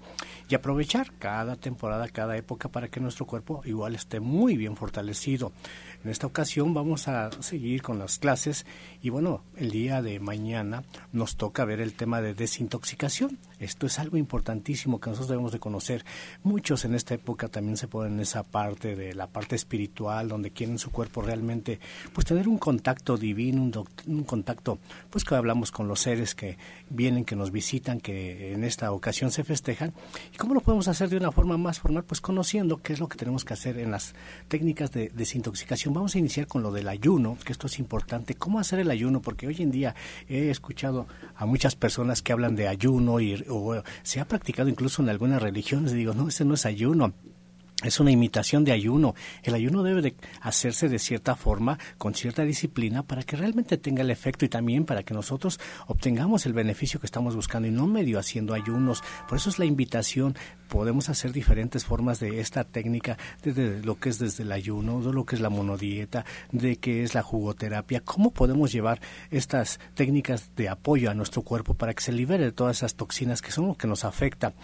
y 0.50 0.54
aprovechar 0.54 1.10
cada 1.18 1.56
temporada, 1.56 2.06
cada 2.08 2.36
época 2.36 2.68
para 2.68 2.88
que 2.88 3.00
nuestro 3.00 3.24
cuerpo 3.24 3.62
igual 3.64 3.94
esté 3.94 4.20
muy 4.20 4.58
bien 4.58 4.76
fortalecido. 4.76 5.52
En 6.04 6.10
esta 6.10 6.26
ocasión 6.26 6.74
vamos 6.74 7.08
a 7.08 7.30
seguir 7.40 7.80
con 7.80 7.98
las 7.98 8.18
clases 8.18 8.66
y 9.00 9.08
bueno, 9.08 9.42
el 9.56 9.70
día 9.70 10.02
de 10.02 10.20
mañana 10.20 10.84
nos 11.10 11.36
toca 11.36 11.64
ver 11.64 11.80
el 11.80 11.94
tema 11.94 12.20
de 12.20 12.34
desintoxicación. 12.34 13.38
Esto 13.58 13.86
es 13.86 13.98
algo 13.98 14.16
importantísimo 14.16 15.00
que 15.00 15.10
nosotros 15.10 15.28
debemos 15.28 15.52
de 15.52 15.58
conocer. 15.58 16.04
Muchos 16.42 16.84
en 16.84 16.94
esta 16.94 17.14
época 17.14 17.48
también 17.48 17.76
se 17.76 17.88
ponen 17.88 18.14
en 18.14 18.20
esa 18.20 18.42
parte 18.42 18.96
de 18.96 19.14
la 19.14 19.26
parte 19.26 19.56
espiritual 19.56 20.28
donde 20.28 20.50
quieren 20.50 20.78
su 20.78 20.90
cuerpo 20.90 21.22
realmente 21.22 21.80
pues 22.12 22.26
tener 22.26 22.48
un 22.48 22.58
contacto 22.58 23.16
divino, 23.16 23.62
un, 24.06 24.24
contacto 24.24 24.78
pues 25.10 25.24
que 25.24 25.34
hablamos 25.34 25.70
con 25.70 25.88
los 25.88 26.00
seres 26.00 26.34
que 26.34 26.58
vienen, 26.90 27.24
que 27.24 27.36
nos 27.36 27.50
visitan, 27.50 28.00
que 28.00 28.52
en 28.52 28.64
esta 28.64 28.92
ocasión 28.92 29.30
se 29.30 29.44
festejan. 29.44 29.92
¿Y 30.32 30.36
cómo 30.36 30.54
lo 30.54 30.60
podemos 30.60 30.88
hacer 30.88 31.08
de 31.08 31.16
una 31.16 31.32
forma 31.32 31.56
más 31.56 31.80
formal? 31.80 32.04
Pues 32.04 32.20
conociendo 32.20 32.82
qué 32.82 32.92
es 32.92 33.00
lo 33.00 33.08
que 33.08 33.16
tenemos 33.16 33.44
que 33.44 33.54
hacer 33.54 33.78
en 33.78 33.90
las 33.90 34.14
técnicas 34.48 34.90
de 34.90 35.10
desintoxicación 35.14 35.94
vamos 35.94 36.14
a 36.14 36.18
iniciar 36.18 36.46
con 36.46 36.62
lo 36.62 36.72
del 36.72 36.88
ayuno, 36.88 37.36
que 37.44 37.52
esto 37.52 37.66
es 37.66 37.78
importante. 37.78 38.34
¿Cómo 38.34 38.58
hacer 38.58 38.78
el 38.78 38.90
ayuno? 38.90 39.20
Porque 39.20 39.46
hoy 39.46 39.56
en 39.60 39.70
día 39.70 39.94
he 40.28 40.50
escuchado 40.50 41.06
a 41.34 41.46
muchas 41.46 41.76
personas 41.76 42.22
que 42.22 42.32
hablan 42.32 42.56
de 42.56 42.68
ayuno 42.68 43.20
y 43.20 43.43
o, 43.48 43.82
se 44.02 44.20
ha 44.20 44.24
practicado 44.26 44.68
incluso 44.68 45.02
en 45.02 45.08
algunas 45.08 45.42
religiones. 45.42 45.92
Digo, 45.92 46.14
no, 46.14 46.28
ese 46.28 46.44
no 46.44 46.54
es 46.54 46.66
ayuno 46.66 47.14
es 47.84 48.00
una 48.00 48.10
imitación 48.10 48.64
de 48.64 48.72
ayuno. 48.72 49.14
El 49.42 49.54
ayuno 49.54 49.82
debe 49.82 50.02
de 50.02 50.14
hacerse 50.40 50.88
de 50.88 50.98
cierta 50.98 51.36
forma, 51.36 51.78
con 51.98 52.14
cierta 52.14 52.42
disciplina, 52.42 53.02
para 53.02 53.22
que 53.22 53.36
realmente 53.36 53.78
tenga 53.78 54.02
el 54.02 54.10
efecto 54.10 54.44
y 54.44 54.48
también 54.48 54.84
para 54.84 55.02
que 55.02 55.14
nosotros 55.14 55.60
obtengamos 55.86 56.46
el 56.46 56.52
beneficio 56.52 57.00
que 57.00 57.06
estamos 57.06 57.36
buscando 57.36 57.68
y 57.68 57.70
no 57.70 57.86
medio 57.86 58.18
haciendo 58.18 58.54
ayunos. 58.54 59.02
Por 59.28 59.38
eso 59.38 59.50
es 59.50 59.58
la 59.58 59.64
invitación. 59.64 60.36
Podemos 60.68 61.08
hacer 61.08 61.32
diferentes 61.32 61.84
formas 61.84 62.20
de 62.20 62.40
esta 62.40 62.64
técnica, 62.64 63.18
desde 63.42 63.82
lo 63.82 63.98
que 63.98 64.08
es 64.08 64.18
desde 64.18 64.42
el 64.42 64.52
ayuno, 64.52 65.00
de 65.02 65.12
lo 65.12 65.24
que 65.24 65.36
es 65.36 65.40
la 65.40 65.50
monodieta, 65.50 66.24
de 66.52 66.76
qué 66.76 67.02
es 67.02 67.14
la 67.14 67.22
jugoterapia, 67.22 68.00
cómo 68.00 68.32
podemos 68.32 68.72
llevar 68.72 69.00
estas 69.30 69.78
técnicas 69.94 70.54
de 70.56 70.68
apoyo 70.68 71.10
a 71.10 71.14
nuestro 71.14 71.42
cuerpo 71.42 71.74
para 71.74 71.94
que 71.94 72.02
se 72.02 72.12
libere 72.12 72.44
de 72.44 72.52
todas 72.52 72.78
esas 72.78 72.94
toxinas 72.94 73.42
que 73.42 73.52
son 73.52 73.68
lo 73.68 73.76
que 73.76 73.86
nos 73.86 74.04
afecta. 74.04 74.54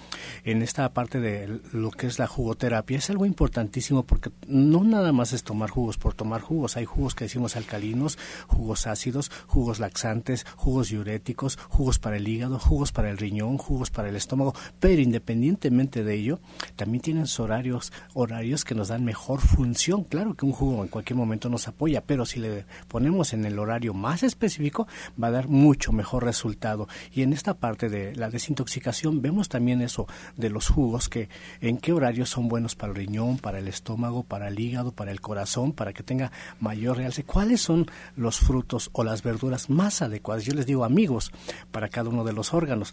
En 0.45 0.63
esta 0.63 0.93
parte 0.93 1.21
de 1.21 1.61
lo 1.73 1.91
que 1.91 2.07
es 2.07 2.19
la 2.19 2.27
jugoterapia, 2.27 2.99
es 2.99 3.10
algo 3.11 3.27
importantísimo 3.27 4.05
porque 4.05 4.31
no 4.47 4.85
nada 4.85 5.13
más 5.13 5.33
es 5.33 5.43
tomar 5.43 5.71
jugos 5.71 5.99
por 5.99 6.15
tomar 6.15 6.41
jugos. 6.41 6.77
Hay 6.77 6.85
jugos 6.85 7.15
que 7.15 7.25
decimos 7.25 7.57
alcalinos, 7.57 8.19
jugos 8.47 8.87
ácidos, 8.87 9.31
jugos 9.47 9.81
laxantes, 9.81 10.47
jugos 10.57 10.89
diuréticos, 10.89 11.57
jugos 11.69 11.99
para 11.99 12.17
el 12.17 12.27
hígado, 12.27 12.59
jugos 12.59 12.93
para 12.93 13.11
el 13.11 13.19
riñón, 13.19 13.59
jugos 13.59 13.91
para 13.91 14.09
el 14.09 14.17
estómago. 14.17 14.55
Pero 14.79 15.03
independientemente 15.03 16.05
de 16.05 16.15
ello, 16.15 16.41
también 16.77 17.03
tienen 17.03 17.27
horarios, 17.39 17.93
horarios 18.15 18.65
que 18.65 18.75
nos 18.75 18.89
dan 18.89 19.05
mejor 19.05 19.41
función. 19.41 20.05
Claro 20.05 20.35
que 20.35 20.47
un 20.47 20.53
jugo 20.53 20.83
en 20.83 20.89
cualquier 20.89 21.17
momento 21.17 21.49
nos 21.49 21.69
apoya, 21.69 22.03
pero 22.03 22.25
si 22.25 22.41
le 22.41 22.65
ponemos 22.89 23.33
en 23.33 23.45
el 23.45 23.59
horario 23.59 23.95
más 23.95 24.23
específico, 24.23 24.87
va 25.23 25.29
a 25.29 25.33
dar 25.33 25.49
mucho 25.49 25.93
mejor 25.93 26.25
resultado. 26.25 26.89
Y 27.13 27.23
en 27.23 27.33
esta 27.33 27.55
parte 27.55 27.89
de 27.89 28.15
la 28.15 28.31
desintoxicación 28.31 29.21
vemos 29.21 29.49
también 29.49 29.83
eso 29.83 30.07
de 30.37 30.51
los 30.51 30.69
jugos, 30.69 31.09
que 31.09 31.29
en 31.61 31.79
qué 31.79 31.93
horarios 31.93 32.31
son 32.31 32.49
buenos 32.49 32.75
para 32.75 32.90
riñón, 32.95 33.39
para 33.39 33.59
el 33.59 33.69
estómago, 33.69 34.25
para 34.25 34.49
el 34.49 34.59
hígado, 34.59 34.93
para 34.93 35.11
el 35.11 35.21
corazón, 35.21 35.73
para 35.73 35.93
que 35.93 36.03
tenga 36.03 36.33
mayor 36.61 36.99
realce. 36.99 37.25
¿Cuáles 37.25 37.61
son 37.61 37.87
los 38.17 38.39
frutos 38.39 38.91
o 38.93 39.05
las 39.05 39.23
verduras 39.23 39.71
más 39.71 40.03
adecuadas? 40.03 40.45
Yo 40.45 40.55
les 40.55 40.67
digo 40.67 40.85
amigos 40.85 41.33
para 41.71 41.89
cada 41.89 42.11
uno 42.11 42.25
de 42.25 42.33
los 42.33 42.55
órganos. 42.55 42.93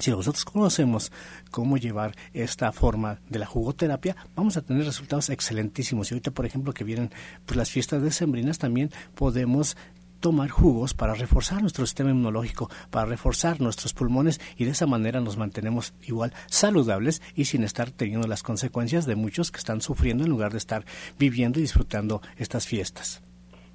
Si 0.00 0.12
nosotros 0.12 0.44
conocemos 0.44 1.10
cómo 1.50 1.76
llevar 1.76 2.14
esta 2.32 2.70
forma 2.70 3.20
de 3.28 3.40
la 3.40 3.46
jugoterapia, 3.46 4.16
vamos 4.36 4.56
a 4.56 4.62
tener 4.62 4.84
resultados 4.84 5.28
excelentísimos. 5.28 6.10
Y 6.10 6.14
ahorita, 6.14 6.30
por 6.30 6.46
ejemplo, 6.46 6.72
que 6.72 6.84
vienen 6.84 7.10
pues, 7.46 7.56
las 7.56 7.70
fiestas 7.70 8.02
decembrinas, 8.02 8.58
también 8.58 8.90
podemos 9.16 9.76
tomar 10.20 10.50
jugos 10.50 10.94
para 10.94 11.14
reforzar 11.14 11.60
nuestro 11.60 11.86
sistema 11.86 12.10
inmunológico, 12.10 12.70
para 12.90 13.06
reforzar 13.06 13.60
nuestros 13.60 13.94
pulmones 13.94 14.40
y 14.56 14.64
de 14.64 14.72
esa 14.72 14.86
manera 14.86 15.20
nos 15.20 15.36
mantenemos 15.36 15.94
igual 16.02 16.32
saludables 16.46 17.22
y 17.34 17.46
sin 17.46 17.64
estar 17.64 17.90
teniendo 17.90 18.26
las 18.26 18.42
consecuencias 18.42 19.06
de 19.06 19.16
muchos 19.16 19.50
que 19.50 19.58
están 19.58 19.80
sufriendo 19.80 20.24
en 20.24 20.30
lugar 20.30 20.52
de 20.52 20.58
estar 20.58 20.84
viviendo 21.18 21.58
y 21.58 21.62
disfrutando 21.62 22.20
estas 22.36 22.66
fiestas. 22.66 23.22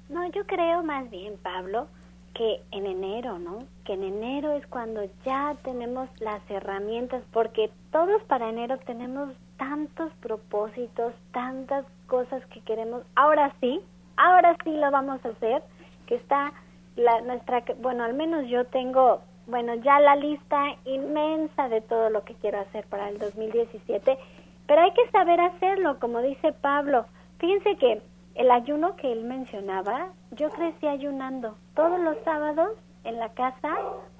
No, 0.08 0.24
yo 0.32 0.46
creo 0.46 0.82
más 0.82 1.10
bien, 1.10 1.34
Pablo, 1.42 1.88
que 2.34 2.60
en 2.72 2.86
enero, 2.86 3.38
¿no? 3.38 3.64
Que 3.84 3.94
en 3.94 4.02
enero 4.02 4.52
es 4.52 4.66
cuando 4.66 5.02
ya 5.24 5.56
tenemos 5.64 6.08
las 6.20 6.42
herramientas, 6.50 7.22
porque 7.32 7.70
todos 7.90 8.22
para 8.24 8.50
enero 8.50 8.78
tenemos 8.86 9.34
tantos 9.56 10.12
propósitos, 10.20 11.14
tantas 11.32 11.86
cosas 12.06 12.44
que 12.46 12.60
queremos. 12.60 13.02
Ahora 13.14 13.54
sí, 13.60 13.80
ahora 14.16 14.56
sí 14.64 14.70
lo 14.70 14.90
vamos 14.90 15.24
a 15.24 15.28
hacer 15.28 15.62
que 16.06 16.16
está 16.16 16.52
la, 16.96 17.20
nuestra, 17.22 17.64
bueno, 17.78 18.04
al 18.04 18.14
menos 18.14 18.46
yo 18.48 18.66
tengo, 18.66 19.20
bueno, 19.46 19.74
ya 19.76 20.00
la 20.00 20.16
lista 20.16 20.76
inmensa 20.84 21.68
de 21.68 21.80
todo 21.80 22.10
lo 22.10 22.24
que 22.24 22.34
quiero 22.34 22.60
hacer 22.60 22.86
para 22.86 23.08
el 23.08 23.18
2017, 23.18 24.18
pero 24.66 24.80
hay 24.80 24.92
que 24.92 25.10
saber 25.10 25.40
hacerlo, 25.40 25.98
como 25.98 26.20
dice 26.20 26.52
Pablo. 26.52 27.06
Fíjense 27.38 27.76
que 27.76 28.02
el 28.34 28.50
ayuno 28.50 28.96
que 28.96 29.12
él 29.12 29.24
mencionaba, 29.24 30.08
yo 30.32 30.50
crecí 30.50 30.86
ayunando. 30.86 31.56
Todos 31.74 32.00
los 32.00 32.16
sábados 32.24 32.72
en 33.04 33.18
la 33.18 33.28
casa 33.30 33.76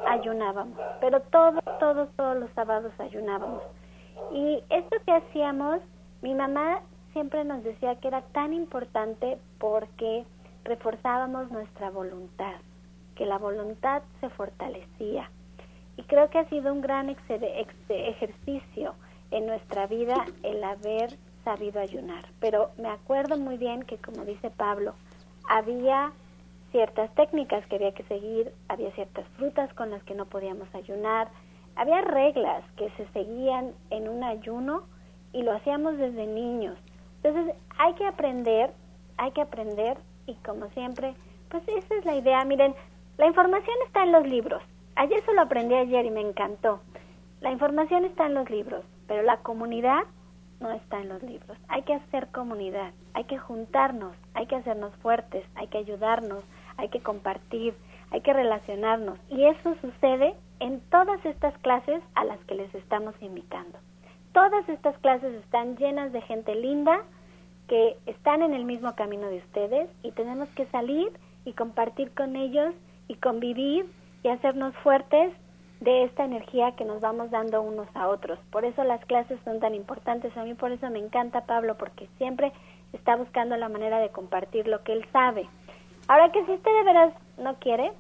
ayunábamos, 0.07 0.79
pero 1.01 1.21
todos, 1.21 1.65
todos, 1.81 2.09
todos 2.17 2.37
los 2.37 2.51
sábados 2.51 2.93
ayunábamos. 2.99 3.63
Y 4.33 4.63
esto 4.71 4.97
que 5.05 5.13
hacíamos, 5.13 5.81
mi 6.23 6.35
mamá 6.35 6.81
siempre 7.13 7.45
nos 7.45 7.65
decía 7.65 7.97
que 7.97 8.09
era 8.09 8.23
tan 8.33 8.53
importante 8.53 9.39
porque 9.59 10.25
reforzábamos 10.65 11.51
nuestra 11.51 11.91
voluntad, 11.91 12.57
que 13.15 13.27
la 13.27 13.39
voluntad 13.39 14.03
se 14.21 14.29
fortalecía. 14.31 15.31
Y 15.97 16.03
creo 16.05 16.29
que 16.31 16.39
ha 16.39 16.49
sido 16.49 16.73
un 16.73 16.81
gran 16.81 17.09
ejercicio 17.09 18.95
en 19.31 19.47
nuestra 19.47 19.87
vida 19.87 20.25
el 20.43 20.63
haber 20.65 21.17
sabido 21.45 21.81
ayunar. 21.81 22.25
Pero 22.41 22.71
me 22.79 22.89
acuerdo 22.89 23.37
muy 23.37 23.59
bien 23.59 23.83
que, 23.85 23.99
como 23.99 24.25
dice 24.25 24.51
Pablo, 24.51 24.95
había 25.49 26.13
ciertas 26.73 27.15
técnicas 27.15 27.65
que 27.67 27.77
había 27.77 27.93
que 27.93 28.03
seguir, 28.05 28.53
había 28.69 28.91
ciertas 28.93 29.27
frutas 29.37 29.73
con 29.75 29.91
las 29.91 30.03
que 30.03 30.15
no 30.15 30.27
podíamos 30.27 30.75
ayunar, 30.75 31.29
había 31.77 32.01
reglas 32.01 32.65
que 32.77 32.91
se 32.97 33.07
seguían 33.13 33.73
en 33.91 34.09
un 34.09 34.25
ayuno 34.25 34.83
y 35.33 35.43
lo 35.43 35.53
hacíamos 35.53 35.99
desde 35.99 36.27
niños. 36.27 36.77
Entonces 37.23 37.55
hay 37.79 37.95
que 37.95 38.07
aprender, 38.07 38.73
hay 39.17 39.31
que 39.33 39.43
aprender 39.43 39.99
y 40.27 40.35
como 40.37 40.69
siempre, 40.71 41.15
pues 41.51 41.63
esa 41.69 41.95
es 41.95 42.05
la 42.05 42.17
idea. 42.17 42.45
Miren, 42.45 42.75
la 43.17 43.27
información 43.27 43.77
está 43.87 44.03
en 44.05 44.13
los 44.13 44.27
libros. 44.27 44.63
Ayer 44.97 45.19
eso 45.19 45.33
lo 45.33 45.43
aprendí 45.43 45.75
ayer 45.75 46.07
y 46.07 46.11
me 46.11 46.21
encantó. 46.21 46.81
La 47.41 47.51
información 47.51 48.05
está 48.05 48.27
en 48.27 48.35
los 48.35 48.49
libros, 48.49 48.85
pero 49.07 49.23
la 49.23 49.39
comunidad 49.39 50.05
no 50.61 50.73
está 50.73 51.01
en 51.01 51.09
los 51.09 51.23
libros. 51.23 51.59
Hay 51.69 51.83
que 51.83 51.95
hacer 51.95 52.29
comunidad, 52.29 52.93
hay 53.13 53.25
que 53.25 53.39
juntarnos, 53.39 54.17
hay 54.35 54.47
que 54.47 54.57
hacernos 54.57 54.95
fuertes, 54.97 55.45
hay 55.55 55.67
que 55.67 55.79
ayudarnos, 55.79 56.45
hay 56.77 56.89
que 56.89 57.01
compartir, 57.01 57.75
hay 58.11 58.21
que 58.21 58.33
relacionarnos. 58.33 59.19
Y 59.29 59.45
eso 59.45 59.75
sucede 59.81 60.35
en 60.61 60.81
todas 60.91 61.25
estas 61.27 61.57
clases 61.59 62.03
a 62.15 62.25
las 62.25 62.39
que 62.45 62.55
les 62.55 62.75
estamos 62.75 63.15
invitando. 63.21 63.79
Todas 64.33 64.69
estas 64.69 64.97
clases 64.99 65.35
están 65.35 65.77
llenas 65.77 66.13
de 66.13 66.23
gente 66.23 66.55
linda, 66.55 67.03
que 67.69 67.97
están 68.07 68.43
en 68.43 68.55
el 68.55 68.65
mismo 68.65 68.95
camino 68.95 69.29
de 69.29 69.39
ustedes 69.39 69.89
y 70.03 70.13
tenemos 70.13 70.49
que 70.51 70.67
salir 70.67 71.11
y 71.45 71.53
compartir 71.53 72.13
con 72.15 72.37
ellos 72.37 72.75
y 73.09 73.15
convivir 73.17 73.87
y 74.23 74.29
hacernos 74.29 74.75
fuertes 74.77 75.33
de 75.81 76.05
esta 76.05 76.25
energía 76.25 76.73
que 76.77 76.85
nos 76.85 77.01
vamos 77.01 77.31
dando 77.31 77.61
unos 77.63 77.89
a 77.95 78.09
otros. 78.09 78.39
Por 78.51 78.65
eso 78.65 78.85
las 78.85 79.05
clases 79.05 79.39
son 79.45 79.61
tan 79.61 79.75
importantes. 79.75 80.37
A 80.37 80.45
mí 80.45 80.55
por 80.55 80.73
eso 80.73 80.89
me 80.91 80.99
encanta 80.99 81.47
Pablo, 81.47 81.77
porque 81.77 82.09
siempre 82.17 82.53
está 82.93 83.17
buscando 83.17 83.57
la 83.57 83.69
manera 83.69 83.99
de 83.99 84.11
compartir 84.11 84.67
lo 84.67 84.83
que 84.83 84.93
él 84.93 85.07
sabe. 85.13 85.47
Ahora 86.09 86.33
que 86.33 86.45
si 86.47 86.53
usted 86.53 86.71
de 86.71 86.85
veras 86.85 87.15
no 87.39 87.57
quiere, 87.57 87.93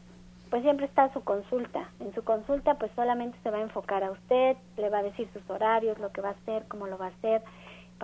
pues 0.51 0.63
siempre 0.63 0.87
está 0.87 1.13
su 1.13 1.23
consulta. 1.25 1.91
En 2.01 2.15
su 2.15 2.23
consulta 2.23 2.75
pues 2.75 2.91
solamente 2.95 3.37
se 3.43 3.51
va 3.51 3.59
a 3.59 3.63
enfocar 3.63 4.05
a 4.05 4.13
usted, 4.13 4.57
le 4.77 4.89
va 4.89 4.99
a 4.99 5.03
decir 5.03 5.29
sus 5.33 5.49
horarios, 5.51 5.99
lo 5.99 6.13
que 6.13 6.21
va 6.21 6.29
a 6.31 6.33
hacer, 6.33 6.65
cómo 6.69 6.87
lo 6.87 6.97
va 6.97 7.07
a 7.07 7.09
hacer, 7.09 7.43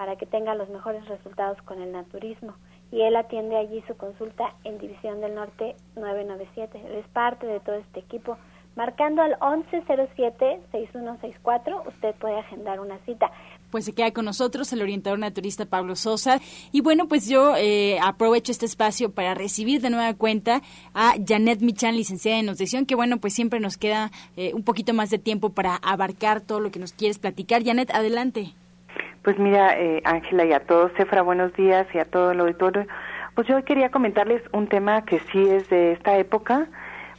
para 0.00 0.16
que 0.16 0.24
tenga 0.24 0.54
los 0.54 0.70
mejores 0.70 1.06
resultados 1.08 1.60
con 1.66 1.82
el 1.82 1.92
naturismo. 1.92 2.54
Y 2.90 3.02
él 3.02 3.16
atiende 3.16 3.58
allí 3.58 3.84
su 3.86 3.94
consulta 3.98 4.54
en 4.64 4.78
División 4.78 5.20
del 5.20 5.34
Norte 5.34 5.76
997. 5.94 6.80
Él 6.86 6.94
es 6.94 7.06
parte 7.08 7.46
de 7.46 7.60
todo 7.60 7.74
este 7.74 8.00
equipo. 8.00 8.38
Marcando 8.76 9.20
al 9.20 9.38
1107-6164, 9.40 11.86
usted 11.86 12.14
puede 12.14 12.38
agendar 12.38 12.80
una 12.80 12.96
cita 13.00 13.30
pues 13.70 13.84
se 13.84 13.92
queda 13.92 14.10
con 14.10 14.24
nosotros 14.24 14.72
el 14.72 14.80
orientador 14.82 15.18
naturista 15.18 15.66
Pablo 15.66 15.94
Sosa. 15.94 16.40
Y 16.72 16.80
bueno, 16.80 17.06
pues 17.06 17.28
yo 17.28 17.54
eh, 17.56 18.00
aprovecho 18.02 18.50
este 18.50 18.66
espacio 18.66 19.12
para 19.12 19.34
recibir 19.34 19.80
de 19.80 19.90
nueva 19.90 20.12
cuenta 20.14 20.60
a 20.92 21.14
Janet 21.24 21.60
Michan, 21.60 21.94
licenciada 21.94 22.40
en 22.40 22.46
nutrición, 22.46 22.84
que 22.84 22.96
bueno, 22.96 23.18
pues 23.18 23.34
siempre 23.34 23.60
nos 23.60 23.76
queda 23.76 24.10
eh, 24.36 24.52
un 24.54 24.64
poquito 24.64 24.92
más 24.92 25.10
de 25.10 25.18
tiempo 25.18 25.50
para 25.50 25.76
abarcar 25.76 26.40
todo 26.40 26.58
lo 26.58 26.72
que 26.72 26.80
nos 26.80 26.94
quieres 26.94 27.20
platicar. 27.20 27.62
Janet, 27.62 27.92
adelante. 27.92 28.54
Pues 29.22 29.38
mira, 29.38 29.78
eh, 29.78 30.02
Ángela 30.04 30.44
y 30.44 30.52
a 30.52 30.60
todos, 30.60 30.92
Cefra, 30.96 31.22
buenos 31.22 31.52
días 31.54 31.86
y 31.94 31.98
a 31.98 32.04
todo 32.04 32.32
el 32.32 32.40
auditorio. 32.40 32.86
Pues 33.34 33.46
yo 33.46 33.62
quería 33.64 33.90
comentarles 33.90 34.42
un 34.52 34.66
tema 34.66 35.04
que 35.04 35.20
sí 35.32 35.48
es 35.48 35.68
de 35.68 35.92
esta 35.92 36.16
época, 36.16 36.68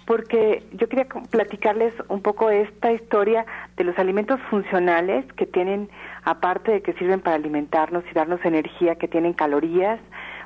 porque 0.06 0.64
yo 0.74 0.90
quería 0.90 1.08
platicarles 1.30 1.94
un 2.10 2.22
poco 2.22 2.50
esta 2.50 2.92
historia 2.92 3.46
de 3.78 3.84
los 3.84 3.98
alimentos 3.98 4.40
funcionales 4.50 5.26
que 5.34 5.46
tienen 5.46 5.90
aparte 6.24 6.72
de 6.72 6.82
que 6.82 6.94
sirven 6.94 7.22
para 7.22 7.36
alimentarnos 7.36 8.04
y 8.10 8.14
darnos 8.14 8.44
energía, 8.44 8.96
que 8.96 9.08
tienen 9.08 9.34
calorías, 9.34 10.00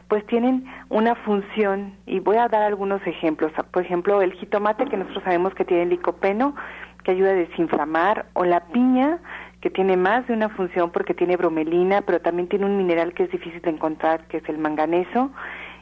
pues 0.08 0.26
tienen 0.28 0.66
una 0.90 1.16
función 1.16 1.96
y 2.06 2.20
voy 2.20 2.38
a 2.38 2.48
dar 2.48 2.62
algunos 2.62 3.06
ejemplos. 3.08 3.52
Por 3.72 3.84
ejemplo, 3.84 4.22
el 4.22 4.34
jitomate 4.34 4.86
que 4.86 4.98
nosotros 4.98 5.24
sabemos 5.24 5.54
que 5.56 5.66
tiene 5.66 5.88
licopeno, 5.88 6.56
que 7.04 7.12
ayuda 7.12 7.32
a 7.32 7.34
desinflamar, 7.34 8.26
o 8.34 8.46
la 8.46 8.62
piña, 8.68 9.20
que 9.66 9.72
tiene 9.72 9.98
más 9.98 10.28
de 10.28 10.34
una 10.36 10.50
función 10.50 10.92
porque 10.92 11.16
tiene 11.16 11.38
bromelina, 11.38 12.04
pero 12.04 12.22
también 12.22 12.48
tiene 12.48 12.68
un 12.68 12.78
mineral 12.78 13.16
que 13.16 13.24
es 13.24 13.32
difícil 13.32 13.64
de 13.64 13.72
encontrar, 13.72 14.28
que 14.28 14.38
es 14.38 14.48
el 14.48 14.60
manganeso. 14.60 15.32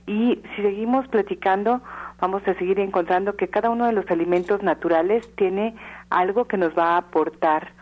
Y 0.07 0.41
si 0.55 0.61
seguimos 0.61 1.05
platicando, 1.09 1.81
vamos 2.21 2.47
a 2.47 2.53
seguir 2.53 2.79
encontrando 2.79 3.35
que 3.35 3.49
cada 3.49 3.69
uno 3.69 3.85
de 3.85 3.91
los 3.91 4.09
alimentos 4.09 4.63
naturales 4.63 5.29
tiene 5.35 5.75
algo 6.09 6.45
que 6.45 6.55
nos 6.55 6.71
va 6.77 6.91
a 6.91 6.97
aportar 6.99 7.73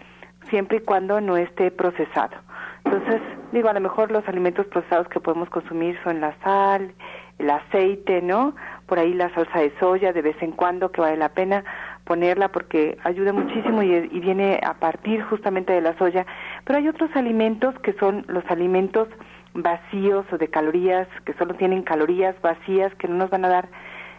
siempre 0.50 0.78
y 0.78 0.80
cuando 0.80 1.22
no 1.22 1.38
esté 1.38 1.70
procesado. 1.70 2.36
Entonces, 2.84 3.22
digo, 3.52 3.70
a 3.70 3.74
lo 3.74 3.80
mejor 3.80 4.10
los 4.10 4.28
alimentos 4.28 4.66
procesados 4.66 5.08
que 5.08 5.20
podemos 5.20 5.52
consumir 5.52 6.00
son 6.04 6.20
la 6.20 6.36
sal, 6.44 6.96
el 7.38 7.48
aceite, 7.48 8.24
¿no? 8.24 8.56
Por 8.88 8.98
ahí 8.98 9.14
la 9.14 9.32
salsa 9.36 9.60
de 9.60 9.72
soya 9.80 10.14
de 10.14 10.24
vez 10.24 10.42
en 10.42 10.52
cuando 10.52 10.92
que 10.92 11.02
vale 11.02 11.18
la 11.18 11.30
pena 11.30 11.64
ponerla 12.12 12.50
porque 12.50 12.98
ayuda 13.06 13.32
muchísimo 13.32 13.82
y, 13.84 14.20
viene 14.20 14.60
a 14.66 14.74
partir 14.74 15.24
justamente 15.24 15.72
de 15.72 15.80
la 15.80 15.98
soya. 15.98 16.26
Pero 16.66 16.78
hay 16.78 16.90
otros 16.90 17.10
alimentos 17.16 17.74
que 17.80 17.94
son 17.94 18.26
los 18.28 18.44
alimentos 18.50 19.08
vacíos 19.54 20.26
o 20.34 20.38
de 20.38 20.50
calorías, 20.50 21.08
que 21.24 21.34
solo 21.36 21.54
tienen 21.54 21.84
calorías 21.84 22.36
vacías, 22.42 22.94
que 22.96 23.08
no 23.08 23.16
nos 23.16 23.30
van 23.30 23.46
a 23.46 23.48
dar 23.48 23.70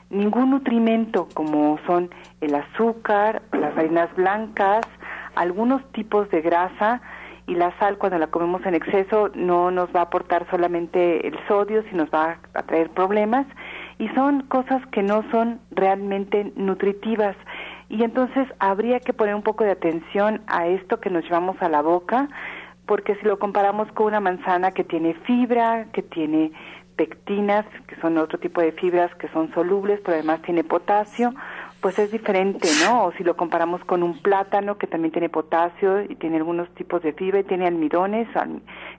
ningún 0.08 0.52
nutrimento, 0.52 1.28
como 1.34 1.78
son 1.86 2.08
el 2.40 2.54
azúcar, 2.54 3.42
las 3.52 3.76
harinas 3.76 4.08
blancas, 4.16 4.86
algunos 5.34 5.84
tipos 5.92 6.30
de 6.30 6.40
grasa 6.40 7.02
y 7.46 7.54
la 7.56 7.76
sal 7.78 7.98
cuando 7.98 8.18
la 8.18 8.28
comemos 8.28 8.64
en 8.64 8.74
exceso 8.74 9.30
no 9.34 9.70
nos 9.70 9.90
va 9.94 10.00
a 10.00 10.04
aportar 10.04 10.46
solamente 10.50 11.26
el 11.28 11.38
sodio, 11.46 11.82
sino 11.90 12.04
nos 12.04 12.10
va 12.10 12.38
a 12.54 12.62
traer 12.62 12.88
problemas 12.88 13.46
y 13.98 14.08
son 14.16 14.42
cosas 14.48 14.84
que 14.86 15.02
no 15.02 15.22
son 15.30 15.60
realmente 15.70 16.52
nutritivas. 16.56 17.36
Y 17.92 18.02
entonces 18.04 18.48
habría 18.58 19.00
que 19.00 19.12
poner 19.12 19.34
un 19.34 19.42
poco 19.42 19.64
de 19.64 19.72
atención 19.72 20.40
a 20.46 20.66
esto 20.66 20.98
que 20.98 21.10
nos 21.10 21.24
llevamos 21.24 21.60
a 21.60 21.68
la 21.68 21.82
boca, 21.82 22.26
porque 22.86 23.16
si 23.16 23.26
lo 23.26 23.38
comparamos 23.38 23.92
con 23.92 24.06
una 24.06 24.18
manzana 24.18 24.70
que 24.70 24.82
tiene 24.82 25.12
fibra, 25.26 25.88
que 25.92 26.00
tiene 26.00 26.52
pectinas, 26.96 27.66
que 27.86 27.96
son 27.96 28.16
otro 28.16 28.38
tipo 28.38 28.62
de 28.62 28.72
fibras 28.72 29.14
que 29.16 29.28
son 29.28 29.52
solubles, 29.52 30.00
pero 30.02 30.14
además 30.14 30.40
tiene 30.40 30.64
potasio, 30.64 31.34
pues 31.82 31.98
es 31.98 32.10
diferente, 32.10 32.66
¿no? 32.82 33.04
O 33.04 33.12
si 33.12 33.24
lo 33.24 33.36
comparamos 33.36 33.84
con 33.84 34.02
un 34.02 34.22
plátano 34.22 34.78
que 34.78 34.86
también 34.86 35.12
tiene 35.12 35.28
potasio 35.28 36.00
y 36.00 36.14
tiene 36.14 36.38
algunos 36.38 36.70
tipos 36.70 37.02
de 37.02 37.12
fibra 37.12 37.40
y 37.40 37.44
tiene 37.44 37.66
almidones, 37.66 38.26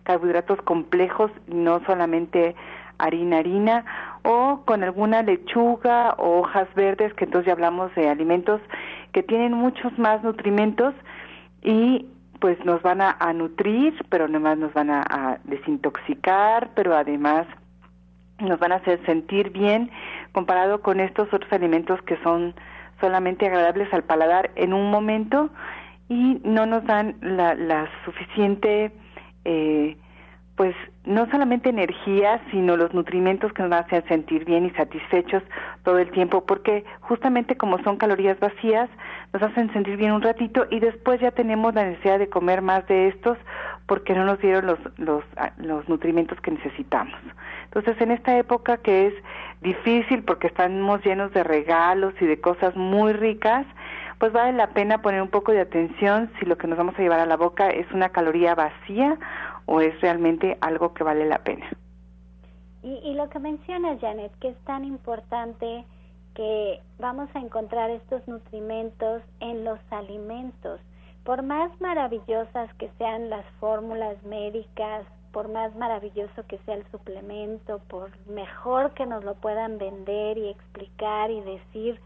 carbohidratos 0.04 0.62
complejos, 0.62 1.32
no 1.48 1.84
solamente 1.88 2.56
harina, 3.06 3.38
harina, 3.38 3.86
o 4.24 4.62
con 4.66 4.84
alguna 4.84 5.22
lechuga 5.22 6.16
o 6.18 6.40
hojas 6.40 6.68
verdes, 6.76 7.14
que 7.14 7.26
entonces 7.26 7.48
ya 7.48 7.54
hablamos 7.54 7.94
de 7.96 8.10
alimentos 8.10 8.62
que 9.12 9.24
tienen 9.24 9.54
muchos 9.54 9.98
más 9.98 10.24
nutrimentos 10.24 10.94
y 11.62 12.08
pues 12.40 12.64
nos 12.66 12.82
van 12.82 13.02
a, 13.02 13.16
nutrir, 13.34 13.94
pero 14.10 14.26
además 14.26 14.58
nos 14.58 14.74
van 14.74 14.90
a 14.90 15.40
desintoxicar, 15.46 16.72
pero 16.76 16.94
además 16.94 17.48
nos 18.40 18.60
van 18.60 18.72
a 18.74 18.76
hacer 18.76 19.00
sentir 19.06 19.52
bien 19.52 19.90
comparado 20.32 20.82
con 20.82 21.00
estos 21.00 21.34
otros 21.34 21.52
alimentos 21.52 22.02
que 22.04 22.18
son 22.18 22.54
solamente 23.00 23.48
agradables 23.48 23.94
al 23.94 24.04
paladar 24.04 24.52
en 24.56 24.74
un 24.74 24.92
momento 24.92 25.50
y 26.10 26.42
no 26.44 26.66
nos 26.66 26.84
dan 26.86 27.16
la, 27.22 27.56
la 27.56 27.90
suficiente, 28.06 28.92
eh, 29.46 29.98
pues 30.56 30.76
no 31.04 31.26
solamente 31.32 31.70
energía, 31.70 32.40
sino 32.52 32.78
los 32.78 32.94
nutrimentos 32.94 33.52
que 33.54 33.64
nos 33.64 33.72
hacen 33.72 34.08
sentir 34.08 34.46
bien 34.46 34.66
y 34.66 34.70
satisfechos 34.72 35.42
todo 35.84 35.98
el 35.98 36.12
tiempo, 36.12 36.46
porque 36.46 36.86
justamente 37.02 37.58
como 37.58 37.82
son 37.84 37.98
calorías 37.98 38.40
vacías, 38.40 38.90
nos 39.34 39.42
hacen 39.42 39.74
sentir 39.74 39.98
bien 39.98 40.12
un 40.12 40.22
ratito 40.22 40.66
y 40.70 40.80
después 40.80 41.20
ya 41.20 41.32
tenemos 41.32 41.74
la 41.74 41.86
necesidad 41.86 42.20
de 42.20 42.30
comer 42.30 42.62
más 42.62 42.86
de 42.88 43.08
estos 43.08 43.38
porque 43.88 44.14
no 44.14 44.26
nos 44.26 44.40
dieron 44.40 44.68
los, 44.68 44.80
los, 44.98 45.24
ah, 45.38 45.52
los 45.58 45.90
nutrimentos 45.90 46.40
que 46.42 46.52
necesitamos. 46.52 47.20
Entonces, 47.66 48.00
en 48.00 48.12
esta 48.12 48.38
época 48.38 48.78
que 48.78 49.08
es 49.08 49.14
difícil 49.62 50.24
porque 50.24 50.48
estamos 50.48 51.04
llenos 51.04 51.34
de 51.34 51.44
regalos 51.44 52.14
y 52.22 52.26
de 52.26 52.40
cosas 52.40 52.76
muy 52.76 53.14
ricas, 53.14 53.66
pues 54.20 54.32
vale 54.32 54.54
la 54.54 54.68
pena 54.68 55.02
poner 55.02 55.22
un 55.22 55.30
poco 55.30 55.52
de 55.52 55.62
atención 55.62 56.30
si 56.40 56.46
lo 56.46 56.58
que 56.58 56.68
nos 56.68 56.78
vamos 56.78 56.96
a 56.98 57.02
llevar 57.02 57.20
a 57.20 57.26
la 57.26 57.36
boca 57.36 57.70
es 57.70 57.92
una 57.92 58.10
caloría 58.10 58.56
vacía 58.56 59.18
o 59.66 59.82
es 59.82 60.00
realmente 60.02 60.58
algo 60.62 60.94
que 60.94 61.04
vale 61.04 61.26
la 61.26 61.44
pena. 61.44 61.66
Y, 62.82 62.94
y 63.04 63.14
lo 63.14 63.30
que 63.30 63.40
mencionas, 63.40 64.00
Janet, 64.02 64.32
que 64.40 64.50
es 64.50 64.58
tan 64.66 64.84
importante 64.84 65.86
que 66.36 66.82
vamos 67.00 67.30
a 67.34 67.40
encontrar 67.40 67.90
estos 67.90 68.28
nutrimentos 68.28 69.22
en 69.40 69.64
los 69.64 69.80
alimentos. 69.92 70.80
Por 71.24 71.44
más 71.44 71.72
maravillosas 71.80 72.74
que 72.76 72.90
sean 72.98 73.30
las 73.30 73.46
fórmulas 73.60 74.22
médicas, 74.24 75.06
por 75.32 75.50
más 75.50 75.76
maravilloso 75.76 76.46
que 76.48 76.60
sea 76.60 76.76
el 76.76 76.86
suplemento, 76.92 77.80
por 77.88 78.12
mejor 78.28 78.94
que 78.94 79.06
nos 79.06 79.24
lo 79.24 79.36
puedan 79.36 79.78
vender 79.78 80.38
y 80.38 80.50
explicar 80.50 81.32
y 81.32 81.42
decir, 81.42 82.00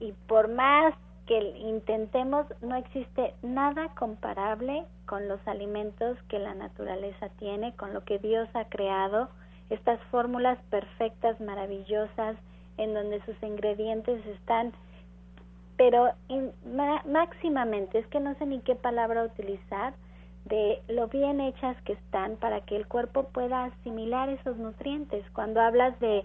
y 0.00 0.12
por 0.26 0.48
más 0.48 0.94
que 1.26 1.38
intentemos, 1.58 2.46
no 2.60 2.76
existe 2.76 3.34
nada 3.42 3.88
comparable 3.94 4.84
con 5.06 5.28
los 5.28 5.40
alimentos 5.46 6.16
que 6.28 6.38
la 6.38 6.54
naturaleza 6.54 7.28
tiene, 7.38 7.74
con 7.74 7.92
lo 7.92 8.04
que 8.04 8.18
Dios 8.18 8.48
ha 8.54 8.66
creado, 8.66 9.28
estas 9.70 10.00
fórmulas 10.10 10.58
perfectas, 10.70 11.40
maravillosas, 11.40 12.36
en 12.78 12.94
donde 12.94 13.20
sus 13.24 13.40
ingredientes 13.42 14.24
están, 14.26 14.72
pero 15.76 16.12
máximamente, 17.06 17.98
es 17.98 18.06
que 18.06 18.20
no 18.20 18.34
sé 18.36 18.46
ni 18.46 18.60
qué 18.60 18.74
palabra 18.74 19.24
utilizar, 19.24 19.94
de 20.44 20.80
lo 20.88 21.08
bien 21.08 21.40
hechas 21.40 21.76
que 21.82 21.94
están 21.94 22.36
para 22.36 22.60
que 22.60 22.76
el 22.76 22.86
cuerpo 22.86 23.24
pueda 23.24 23.64
asimilar 23.64 24.28
esos 24.28 24.56
nutrientes. 24.56 25.24
Cuando 25.32 25.60
hablas 25.60 25.98
de 25.98 26.24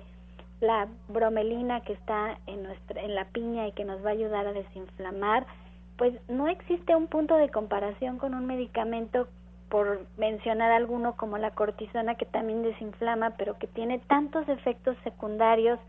la 0.61 0.87
bromelina 1.09 1.81
que 1.81 1.93
está 1.93 2.37
en 2.47 2.63
nuestra 2.63 3.01
en 3.01 3.15
la 3.15 3.25
piña 3.25 3.67
y 3.67 3.71
que 3.73 3.83
nos 3.83 4.03
va 4.05 4.09
a 4.09 4.13
ayudar 4.13 4.47
a 4.47 4.53
desinflamar, 4.53 5.45
pues 5.97 6.13
no 6.29 6.47
existe 6.47 6.95
un 6.95 7.07
punto 7.07 7.35
de 7.35 7.49
comparación 7.49 8.17
con 8.17 8.33
un 8.33 8.45
medicamento 8.45 9.27
por 9.69 10.05
mencionar 10.17 10.71
alguno 10.71 11.15
como 11.15 11.37
la 11.37 11.51
cortisona 11.51 12.15
que 12.15 12.25
también 12.25 12.61
desinflama, 12.61 13.31
pero 13.37 13.57
que 13.57 13.67
tiene 13.67 13.99
tantos 13.99 14.47
efectos 14.49 14.97
secundarios 15.03 15.79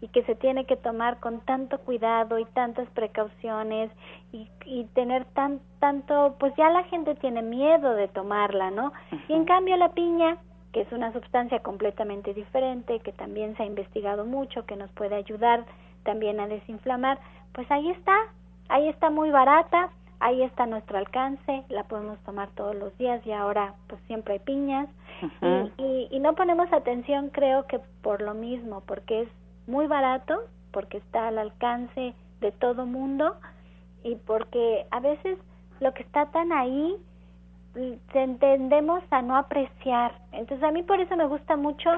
y 0.00 0.08
que 0.08 0.22
se 0.24 0.34
tiene 0.34 0.64
que 0.64 0.76
tomar 0.76 1.20
con 1.20 1.40
tanto 1.40 1.78
cuidado 1.78 2.38
y 2.38 2.44
tantas 2.46 2.88
precauciones 2.90 3.90
y, 4.32 4.48
y 4.64 4.84
tener 4.94 5.24
tan 5.26 5.60
tanto 5.78 6.36
pues 6.38 6.52
ya 6.56 6.70
la 6.70 6.84
gente 6.84 7.14
tiene 7.16 7.42
miedo 7.42 7.94
de 7.94 8.08
tomarla 8.08 8.70
no 8.70 8.92
y 9.28 9.32
en 9.32 9.44
cambio 9.44 9.76
la 9.76 9.90
piña 9.90 10.38
que 10.72 10.82
es 10.82 10.92
una 10.92 11.12
sustancia 11.12 11.60
completamente 11.60 12.34
diferente 12.34 13.00
que 13.00 13.12
también 13.12 13.56
se 13.56 13.62
ha 13.62 13.66
investigado 13.66 14.24
mucho 14.24 14.66
que 14.66 14.76
nos 14.76 14.90
puede 14.92 15.14
ayudar 15.14 15.64
también 16.04 16.40
a 16.40 16.48
desinflamar 16.48 17.18
pues 17.52 17.70
ahí 17.70 17.90
está 17.90 18.16
ahí 18.68 18.88
está 18.88 19.10
muy 19.10 19.30
barata 19.30 19.90
ahí 20.22 20.42
está 20.42 20.66
nuestro 20.66 20.98
alcance, 20.98 21.64
la 21.68 21.82
podemos 21.82 22.16
tomar 22.20 22.48
todos 22.54 22.76
los 22.76 22.96
días 22.96 23.26
y 23.26 23.32
ahora 23.32 23.74
pues 23.88 24.00
siempre 24.06 24.34
hay 24.34 24.38
piñas. 24.38 24.88
Y, 25.40 25.82
y, 25.82 26.08
y, 26.10 26.18
no 26.20 26.34
ponemos 26.34 26.72
atención 26.72 27.28
creo 27.30 27.66
que 27.66 27.80
por 28.02 28.22
lo 28.22 28.34
mismo, 28.34 28.82
porque 28.86 29.22
es 29.22 29.28
muy 29.66 29.86
barato 29.86 30.42
porque 30.72 30.98
está 30.98 31.28
al 31.28 31.38
alcance 31.38 32.14
de 32.40 32.52
todo 32.52 32.86
mundo 32.86 33.36
y 34.02 34.16
porque 34.16 34.86
a 34.90 35.00
veces 35.00 35.38
lo 35.80 35.92
que 35.94 36.02
está 36.02 36.26
tan 36.26 36.52
ahí 36.52 36.96
tendemos 38.12 39.02
a 39.10 39.22
no 39.22 39.36
apreciar. 39.36 40.12
Entonces 40.32 40.62
a 40.64 40.70
mí 40.70 40.82
por 40.82 41.00
eso 41.00 41.16
me 41.16 41.26
gusta 41.26 41.56
mucho 41.56 41.90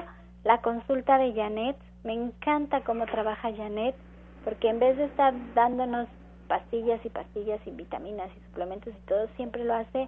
la 0.43 0.61
consulta 0.61 1.17
de 1.17 1.33
Janet, 1.33 1.75
me 2.03 2.13
encanta 2.13 2.81
cómo 2.81 3.05
trabaja 3.05 3.53
Janet, 3.55 3.95
porque 4.43 4.69
en 4.69 4.79
vez 4.79 4.97
de 4.97 5.05
estar 5.05 5.33
dándonos 5.55 6.07
pastillas 6.47 7.03
y 7.03 7.09
pastillas 7.09 7.59
y 7.65 7.71
vitaminas 7.71 8.29
y 8.37 8.39
suplementos 8.45 8.93
y 8.95 9.07
todo, 9.07 9.27
siempre 9.35 9.65
lo 9.65 9.73
hace 9.73 10.07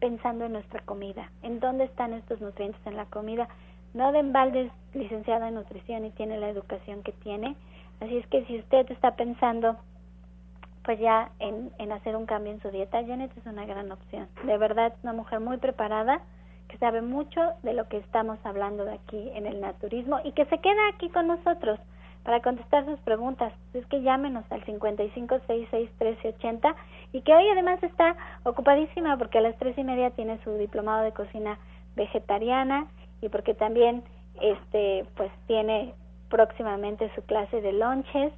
pensando 0.00 0.44
en 0.44 0.52
nuestra 0.52 0.82
comida, 0.84 1.30
en 1.42 1.60
dónde 1.60 1.84
están 1.84 2.12
estos 2.12 2.40
nutrientes 2.40 2.80
en 2.86 2.96
la 2.96 3.06
comida. 3.06 3.48
No 3.94 4.12
de 4.12 4.20
embalde 4.20 4.66
es 4.66 4.72
licenciada 4.94 5.48
en 5.48 5.54
nutrición 5.54 6.04
y 6.04 6.10
tiene 6.10 6.38
la 6.38 6.48
educación 6.48 7.02
que 7.02 7.12
tiene, 7.12 7.56
así 8.00 8.18
es 8.18 8.26
que 8.28 8.44
si 8.44 8.58
usted 8.58 8.90
está 8.90 9.16
pensando 9.16 9.76
pues 10.84 10.98
ya 10.98 11.30
en, 11.38 11.70
en 11.78 11.92
hacer 11.92 12.16
un 12.16 12.26
cambio 12.26 12.52
en 12.52 12.60
su 12.60 12.70
dieta, 12.70 13.04
Janet 13.04 13.30
es 13.36 13.46
una 13.46 13.66
gran 13.66 13.92
opción. 13.92 14.28
De 14.44 14.58
verdad 14.58 14.94
una 15.02 15.12
mujer 15.12 15.40
muy 15.40 15.58
preparada, 15.58 16.20
que 16.68 16.78
sabe 16.78 17.02
mucho 17.02 17.40
de 17.62 17.74
lo 17.74 17.88
que 17.88 17.98
estamos 17.98 18.38
hablando 18.44 18.84
de 18.84 18.94
aquí 18.94 19.30
en 19.34 19.46
el 19.46 19.60
naturismo 19.60 20.20
y 20.24 20.32
que 20.32 20.46
se 20.46 20.58
queda 20.58 20.88
aquí 20.94 21.10
con 21.10 21.26
nosotros 21.26 21.78
para 22.22 22.40
contestar 22.40 22.84
sus 22.84 23.00
preguntas. 23.00 23.52
Es 23.74 23.84
que 23.86 24.02
llámenos 24.02 24.44
al 24.50 24.64
55661380 24.64 26.74
y 27.12 27.22
que 27.22 27.34
hoy 27.34 27.48
además 27.48 27.82
está 27.82 28.14
ocupadísima 28.44 29.16
porque 29.16 29.38
a 29.38 29.40
las 29.40 29.56
tres 29.58 29.76
y 29.78 29.84
media 29.84 30.10
tiene 30.10 30.38
su 30.44 30.52
diplomado 30.54 31.02
de 31.02 31.12
cocina 31.12 31.58
vegetariana 31.96 32.86
y 33.20 33.30
porque 33.30 33.54
también 33.54 34.04
este 34.40 35.04
pues 35.16 35.32
tiene 35.46 35.94
próximamente 36.28 37.10
su 37.14 37.22
clase 37.22 37.60
de 37.60 37.72
lunches 37.72 38.32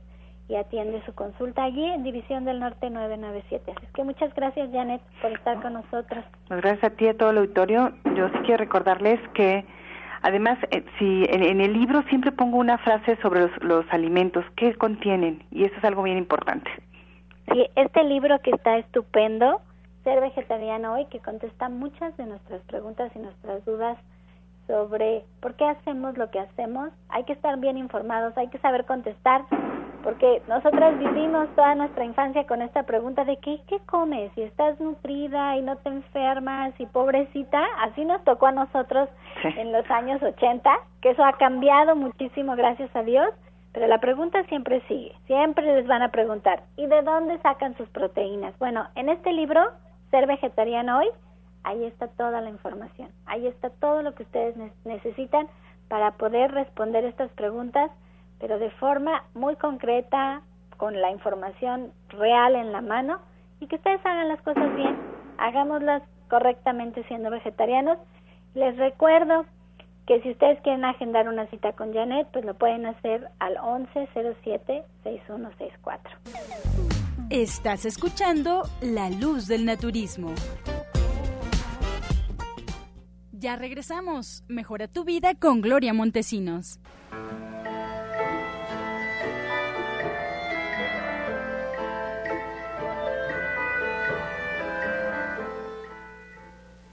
y 0.53 0.57
atiende 0.57 1.03
su 1.07 1.15
consulta 1.15 1.65
allí 1.65 1.83
en 1.83 2.03
División 2.03 2.45
del 2.45 2.61
Norte 2.61 2.91
997. 2.91 3.73
Así 3.75 3.87
que 3.95 4.05
muchas 4.05 4.35
gracias, 4.35 4.71
Janet, 4.71 5.01
por 5.23 5.33
estar 5.33 5.63
con 5.63 5.73
nosotros. 5.73 6.23
Pues 6.47 6.61
gracias 6.61 6.93
a 6.93 6.95
ti 6.95 7.07
y 7.07 7.09
a 7.09 7.17
todo 7.17 7.31
el 7.31 7.39
auditorio. 7.39 7.93
Yo 8.15 8.29
sí 8.29 8.39
quiero 8.45 8.59
recordarles 8.59 9.19
que, 9.33 9.65
además, 10.21 10.59
eh, 10.71 10.85
si 10.99 11.25
en, 11.31 11.63
el 11.63 11.73
libro 11.73 12.03
siempre 12.11 12.33
pongo 12.33 12.59
una 12.59 12.77
frase 12.77 13.17
sobre 13.23 13.49
los, 13.63 13.87
alimentos, 13.91 14.45
qué 14.57 14.75
contienen, 14.75 15.43
y 15.51 15.65
eso 15.65 15.75
es 15.79 15.85
algo 15.85 16.03
bien 16.03 16.19
importante. 16.19 16.71
Sí, 17.51 17.67
este 17.75 18.05
libro 18.05 18.39
que 18.41 18.51
está 18.51 18.77
estupendo, 18.77 19.63
Ser 20.05 20.21
Vegetariano 20.21 20.93
Hoy, 20.93 21.07
que 21.07 21.21
contesta 21.21 21.71
muchas 21.71 22.15
de 22.19 22.27
nuestras 22.27 22.61
preguntas 22.65 23.11
y 23.15 23.21
nuestras 23.21 23.65
dudas 23.65 23.97
sobre 24.67 25.25
por 25.41 25.55
qué 25.55 25.65
hacemos 25.65 26.19
lo 26.19 26.31
que 26.31 26.41
hacemos. 26.41 26.91
Hay 27.09 27.25
que 27.25 27.33
estar 27.33 27.59
bien 27.59 27.79
informados, 27.79 28.37
hay 28.37 28.49
que 28.49 28.59
saber 28.59 28.85
contestar 28.85 29.45
porque 30.03 30.43
nosotras 30.49 30.99
vivimos 30.99 31.49
toda 31.55 31.75
nuestra 31.75 32.05
infancia 32.05 32.47
con 32.47 32.63
esta 32.63 32.83
pregunta 32.83 33.25
de 33.25 33.37
¿qué, 33.39 33.61
qué 33.69 33.79
comes? 33.87 34.33
Si 34.35 34.43
estás 34.43 34.79
nutrida 34.81 35.57
y 35.57 35.63
no 35.63 35.77
te 35.77 35.89
enfermas 35.89 36.73
y 36.79 36.87
pobrecita, 36.87 37.65
así 37.81 38.05
nos 38.05 38.23
tocó 38.25 38.47
a 38.47 38.53
nosotros 38.53 39.09
en 39.45 39.73
los 39.73 39.89
años 39.91 40.23
80, 40.23 40.71
que 41.01 41.11
eso 41.11 41.25
ha 41.25 41.33
cambiado 41.35 41.97
muchísimo, 41.97 42.57
gracias 42.57 42.95
a 42.95 43.03
Dios, 43.03 43.29
pero 43.73 43.87
la 43.87 43.99
pregunta 43.99 44.43
siempre 44.45 44.83
sigue, 44.89 45.15
siempre 45.27 45.65
les 45.65 45.87
van 45.87 46.03
a 46.03 46.11
preguntar, 46.11 46.63
¿y 46.77 46.87
de 46.87 47.03
dónde 47.03 47.39
sacan 47.39 47.77
sus 47.77 47.89
proteínas? 47.89 48.59
Bueno, 48.59 48.87
en 48.95 49.09
este 49.09 49.33
libro, 49.33 49.61
Ser 50.11 50.27
Vegetariano 50.27 50.99
Hoy, 50.99 51.09
ahí 51.65 51.85
está 51.85 52.09
toda 52.09 52.41
la 52.41 52.51
información, 52.51 53.09
ahí 53.27 53.47
está 53.47 53.71
todo 53.71 54.03
lo 54.03 54.15
que 54.15 54.25
ustedes 54.25 54.57
necesitan 54.85 55.49
para 55.89 56.13
poder 56.13 56.53
responder 56.53 57.05
estas 57.05 57.31
preguntas 57.33 57.91
pero 58.43 58.59
de 58.59 58.69
forma 58.73 59.25
muy 59.35 59.55
concreta, 59.55 60.43
con 60.77 61.01
la 61.01 61.13
información 61.13 61.93
real 62.09 62.57
en 62.57 62.73
la 62.73 62.81
mano 62.81 63.21
y 63.61 63.69
que 63.69 63.77
ustedes 63.77 64.05
hagan 64.05 64.27
las 64.27 64.43
cosas 64.43 64.75
bien, 64.75 64.99
hagámoslas 65.39 66.03
correctamente 66.29 67.05
siendo 67.05 67.31
vegetarianos. 67.31 67.99
Les 68.55 68.77
recuerdo 68.77 69.47
que 70.09 70.21
si 70.23 70.33
ustedes 70.33 70.61
quieren 70.63 70.85
agendar 70.85 71.29
una 71.29 71.47
cita 71.51 71.75
con 71.75 71.95
Janet, 71.95 72.27
pues 72.33 72.45
lo 72.45 72.55
pueden 72.55 72.85
hacer 72.85 73.29
al 73.39 73.59
1107-6164. 73.59 76.01
Estás 77.31 77.85
escuchando 77.85 78.63
La 78.81 79.09
Luz 79.09 79.47
del 79.47 79.65
Naturismo. 79.65 80.35
Ya 83.31 83.55
regresamos. 83.55 84.43
Mejora 84.49 84.89
tu 84.89 85.05
vida 85.05 85.37
con 85.37 85.61
Gloria 85.61 85.95
Montesinos. 85.95 86.81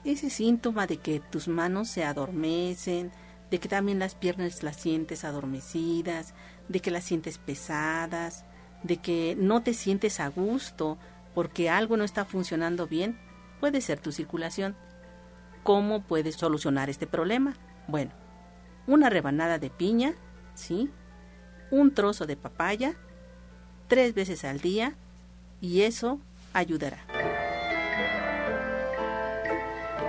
Ese 0.04 0.30
síntoma 0.30 0.86
de 0.86 0.98
que 0.98 1.20
tus 1.20 1.48
manos 1.48 1.88
se 1.88 2.04
adormecen, 2.04 3.12
de 3.50 3.58
que 3.58 3.68
también 3.68 3.98
las 3.98 4.14
piernas 4.14 4.62
las 4.62 4.76
sientes 4.76 5.24
adormecidas, 5.24 6.34
de 6.68 6.80
que 6.80 6.90
las 6.90 7.04
sientes 7.04 7.38
pesadas, 7.38 8.44
de 8.82 8.96
que 8.98 9.36
no 9.38 9.62
te 9.62 9.74
sientes 9.74 10.20
a 10.20 10.28
gusto 10.28 10.98
porque 11.34 11.68
algo 11.68 11.96
no 11.96 12.04
está 12.04 12.24
funcionando 12.24 12.86
bien, 12.86 13.18
puede 13.60 13.80
ser 13.80 14.00
tu 14.00 14.12
circulación. 14.12 14.76
¿Cómo 15.62 16.02
puedes 16.02 16.36
solucionar 16.36 16.88
este 16.88 17.06
problema? 17.06 17.54
Bueno, 17.86 18.12
una 18.86 19.10
rebanada 19.10 19.58
de 19.58 19.70
piña, 19.70 20.14
¿sí? 20.54 20.90
Un 21.70 21.94
trozo 21.94 22.26
de 22.26 22.36
papaya, 22.36 22.94
tres 23.88 24.14
veces 24.14 24.44
al 24.44 24.60
día, 24.60 24.94
y 25.60 25.82
eso 25.82 26.18
ayudará. 26.52 27.09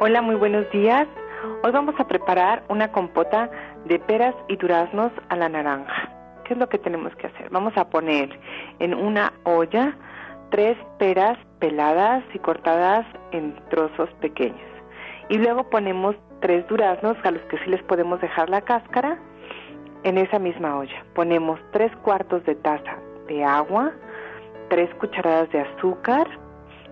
Hola, 0.00 0.22
muy 0.22 0.36
buenos 0.36 0.70
días. 0.70 1.06
Hoy 1.62 1.72
vamos 1.72 1.94
a 1.98 2.06
preparar 2.06 2.62
una 2.68 2.92
compota 2.92 3.50
de 3.86 3.98
peras 3.98 4.34
y 4.48 4.56
duraznos 4.56 5.12
a 5.28 5.36
la 5.36 5.48
naranja. 5.48 6.10
¿Qué 6.44 6.54
es 6.54 6.58
lo 6.58 6.68
que 6.68 6.78
tenemos 6.78 7.14
que 7.16 7.26
hacer? 7.26 7.50
Vamos 7.50 7.76
a 7.76 7.88
poner 7.88 8.38
en 8.78 8.94
una 8.94 9.32
olla 9.44 9.96
tres 10.50 10.76
peras 10.98 11.36
peladas 11.58 12.24
y 12.32 12.38
cortadas 12.38 13.06
en 13.32 13.54
trozos 13.70 14.08
pequeños. 14.20 14.60
Y 15.28 15.38
luego 15.38 15.68
ponemos 15.68 16.16
tres 16.40 16.66
duraznos 16.68 17.16
a 17.24 17.30
los 17.30 17.42
que 17.42 17.58
sí 17.58 17.70
les 17.70 17.82
podemos 17.82 18.20
dejar 18.20 18.48
la 18.48 18.60
cáscara 18.60 19.18
en 20.04 20.16
esa 20.16 20.38
misma 20.38 20.78
olla 20.78 21.04
ponemos 21.14 21.58
tres 21.72 21.94
cuartos 22.02 22.44
de 22.44 22.54
taza 22.54 22.96
de 23.26 23.44
agua, 23.44 23.92
tres 24.70 24.88
cucharadas 24.94 25.50
de 25.50 25.60
azúcar 25.60 26.26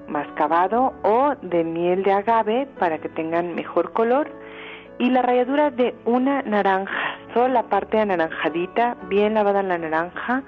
mascabado 0.09 0.95
o 1.03 1.35
de 1.43 1.65
miel 1.65 2.03
de 2.03 2.13
agave 2.13 2.69
para 2.79 2.99
que 2.99 3.09
tengan 3.09 3.55
mejor 3.55 3.93
color 3.93 4.31
y 4.99 5.11
la 5.11 5.23
ralladura 5.23 5.71
de 5.71 5.95
una 6.05 6.43
naranja, 6.43 7.19
solo 7.35 7.49
la 7.49 7.65
parte 7.65 7.99
anaranjadita, 8.01 8.97
bien 9.09 9.35
lavada 9.35 9.63
la 9.63 9.77
naranja, 9.77 10.43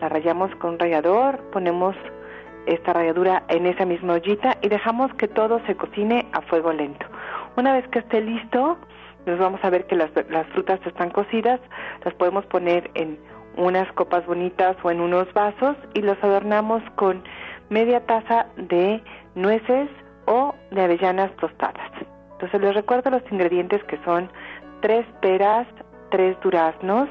la 0.00 0.08
rayamos 0.08 0.54
con 0.56 0.78
rallador, 0.78 1.40
ponemos 1.50 1.96
esta 2.66 2.92
ralladura 2.92 3.42
en 3.48 3.66
esa 3.66 3.86
misma 3.86 4.14
ollita 4.14 4.58
y 4.60 4.68
dejamos 4.68 5.12
que 5.14 5.28
todo 5.28 5.60
se 5.66 5.76
cocine 5.76 6.26
a 6.32 6.42
fuego 6.42 6.72
lento. 6.72 7.06
Una 7.56 7.72
vez 7.72 7.88
que 7.88 8.00
esté 8.00 8.20
listo, 8.20 8.76
nos 9.26 9.38
vamos 9.38 9.60
a 9.62 9.70
ver 9.70 9.86
que 9.86 9.96
las, 9.96 10.10
las 10.28 10.46
frutas 10.48 10.80
están 10.84 11.10
cocidas, 11.10 11.60
las 12.04 12.14
podemos 12.14 12.44
poner 12.46 12.90
en 12.94 13.18
unas 13.56 13.90
copas 13.92 14.26
bonitas 14.26 14.76
o 14.82 14.90
en 14.90 15.00
unos 15.00 15.32
vasos 15.32 15.76
y 15.94 16.02
los 16.02 16.22
adornamos 16.22 16.82
con 16.96 17.22
media 17.70 18.04
taza 18.04 18.46
de 18.56 19.02
nueces 19.34 19.88
o 20.26 20.54
de 20.70 20.82
avellanas 20.82 21.34
tostadas. 21.36 21.90
Entonces 22.32 22.60
les 22.60 22.74
recuerdo 22.74 23.10
los 23.10 23.22
ingredientes 23.30 23.82
que 23.84 23.98
son 24.04 24.30
tres 24.80 25.06
peras, 25.22 25.66
tres 26.10 26.36
duraznos, 26.42 27.08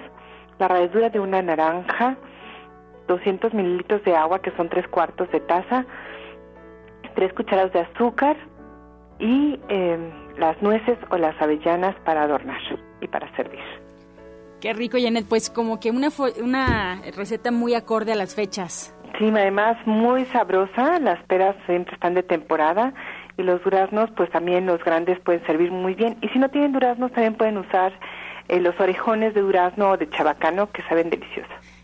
la 0.59 0.67
ralladura 0.67 1.09
de 1.09 1.19
una 1.19 1.41
naranja, 1.41 2.17
200 3.07 3.53
mililitros 3.53 4.03
de 4.03 4.15
agua 4.15 4.41
que 4.41 4.51
son 4.51 4.69
tres 4.69 4.87
cuartos 4.87 5.31
de 5.31 5.39
taza, 5.39 5.85
tres 7.15 7.33
cucharadas 7.33 7.73
de 7.73 7.79
azúcar 7.79 8.37
y 9.17 9.59
em, 9.67 10.11
las 10.37 10.61
nueces 10.61 10.97
o 11.09 11.17
las 11.17 11.39
avellanas 11.41 11.95
para 12.05 12.23
adornar 12.23 12.61
y 13.01 13.07
para 13.07 13.33
servir. 13.35 13.59
Qué 14.61 14.73
rico, 14.73 14.97
Janet. 15.01 15.25
Pues 15.27 15.49
como 15.49 15.79
que 15.79 15.89
una, 15.89 16.09
una 16.41 17.01
receta 17.15 17.51
muy 17.51 17.73
acorde 17.75 18.11
a 18.11 18.15
las 18.15 18.35
fechas. 18.35 18.93
Sí, 19.17 19.29
además 19.29 19.77
muy 19.85 20.25
sabrosa. 20.25 20.99
Las 20.99 21.21
peras 21.23 21.55
siempre 21.65 21.93
están 21.93 22.13
de 22.13 22.23
temporada 22.23 22.93
y 23.37 23.43
los 23.43 23.63
duraznos, 23.63 24.09
pues 24.15 24.29
también 24.29 24.65
los 24.65 24.83
grandes 24.83 25.19
pueden 25.19 25.45
servir 25.45 25.71
muy 25.71 25.95
bien. 25.95 26.17
Y 26.21 26.29
si 26.29 26.39
no 26.39 26.49
tienen 26.49 26.73
duraznos, 26.73 27.11
también 27.11 27.35
pueden 27.35 27.57
usar 27.57 27.93
eh, 28.47 28.59
los 28.59 28.79
orejones 28.79 29.33
de 29.33 29.41
durazno 29.41 29.91
o 29.91 29.97
de 29.97 30.09
chabacano 30.09 30.71
que 30.71 30.81
saben 30.83 31.09
deliciosos. 31.09 31.78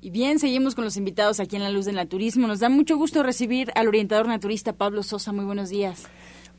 Y 0.00 0.10
bien, 0.10 0.38
seguimos 0.38 0.74
con 0.74 0.84
los 0.84 0.96
invitados 0.96 1.40
aquí 1.40 1.56
en 1.56 1.62
La 1.62 1.70
Luz 1.70 1.86
del 1.86 1.96
Naturismo. 1.96 2.46
Nos 2.46 2.60
da 2.60 2.68
mucho 2.68 2.96
gusto 2.96 3.22
recibir 3.22 3.72
al 3.74 3.88
orientador 3.88 4.28
naturista 4.28 4.74
Pablo 4.74 5.02
Sosa. 5.02 5.32
Muy 5.32 5.44
buenos 5.44 5.70
días. 5.70 6.04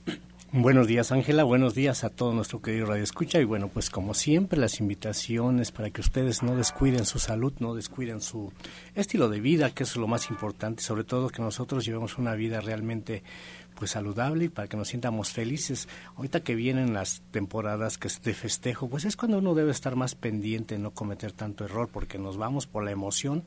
Buenos 0.54 0.88
días, 0.88 1.12
Ángela. 1.12 1.44
Buenos 1.44 1.76
días 1.76 2.06
a 2.06 2.10
todo 2.10 2.34
nuestro 2.34 2.62
querido 2.62 2.86
Radio 2.88 3.04
Escucha. 3.04 3.40
Y 3.40 3.44
bueno, 3.44 3.68
pues 3.68 3.90
como 3.90 4.14
siempre, 4.14 4.58
las 4.58 4.80
invitaciones 4.80 5.72
para 5.72 5.90
que 5.90 6.00
ustedes 6.02 6.42
no 6.42 6.56
descuiden 6.56 7.06
su 7.06 7.20
salud, 7.20 7.54
no 7.60 7.76
descuiden 7.76 8.22
su 8.22 8.54
estilo 8.96 9.28
de 9.28 9.42
vida, 9.42 9.72
que 9.72 9.84
es 9.84 9.98
lo 9.98 10.08
más 10.08 10.30
importante, 10.30 10.82
sobre 10.82 11.04
todo 11.04 11.30
que 11.30 11.42
nosotros 11.42 11.86
llevemos 11.86 12.18
una 12.18 12.34
vida 12.34 12.62
realmente 12.62 13.24
pues 13.78 13.92
saludable 13.92 14.46
y 14.46 14.50
para 14.50 14.68
que 14.68 14.78
nos 14.78 14.88
sientamos 14.88 15.32
felices. 15.32 15.88
Ahorita 16.16 16.42
que 16.42 16.56
vienen 16.56 16.94
las 16.94 17.22
temporadas 17.32 17.98
que 17.98 18.08
es 18.08 18.22
de 18.22 18.34
festejo, 18.34 18.90
pues 18.90 19.06
es 19.06 19.16
cuando 19.16 19.38
uno 19.38 19.54
debe 19.54 19.72
estar 19.72 19.96
más 19.96 20.16
pendiente, 20.16 20.80
no 20.80 20.92
cometer 20.92 21.32
tanto 21.32 21.66
error, 21.66 21.90
porque 21.92 22.18
nos 22.18 22.38
vamos 22.38 22.66
por 22.66 22.84
la 22.84 22.92
emoción 22.92 23.44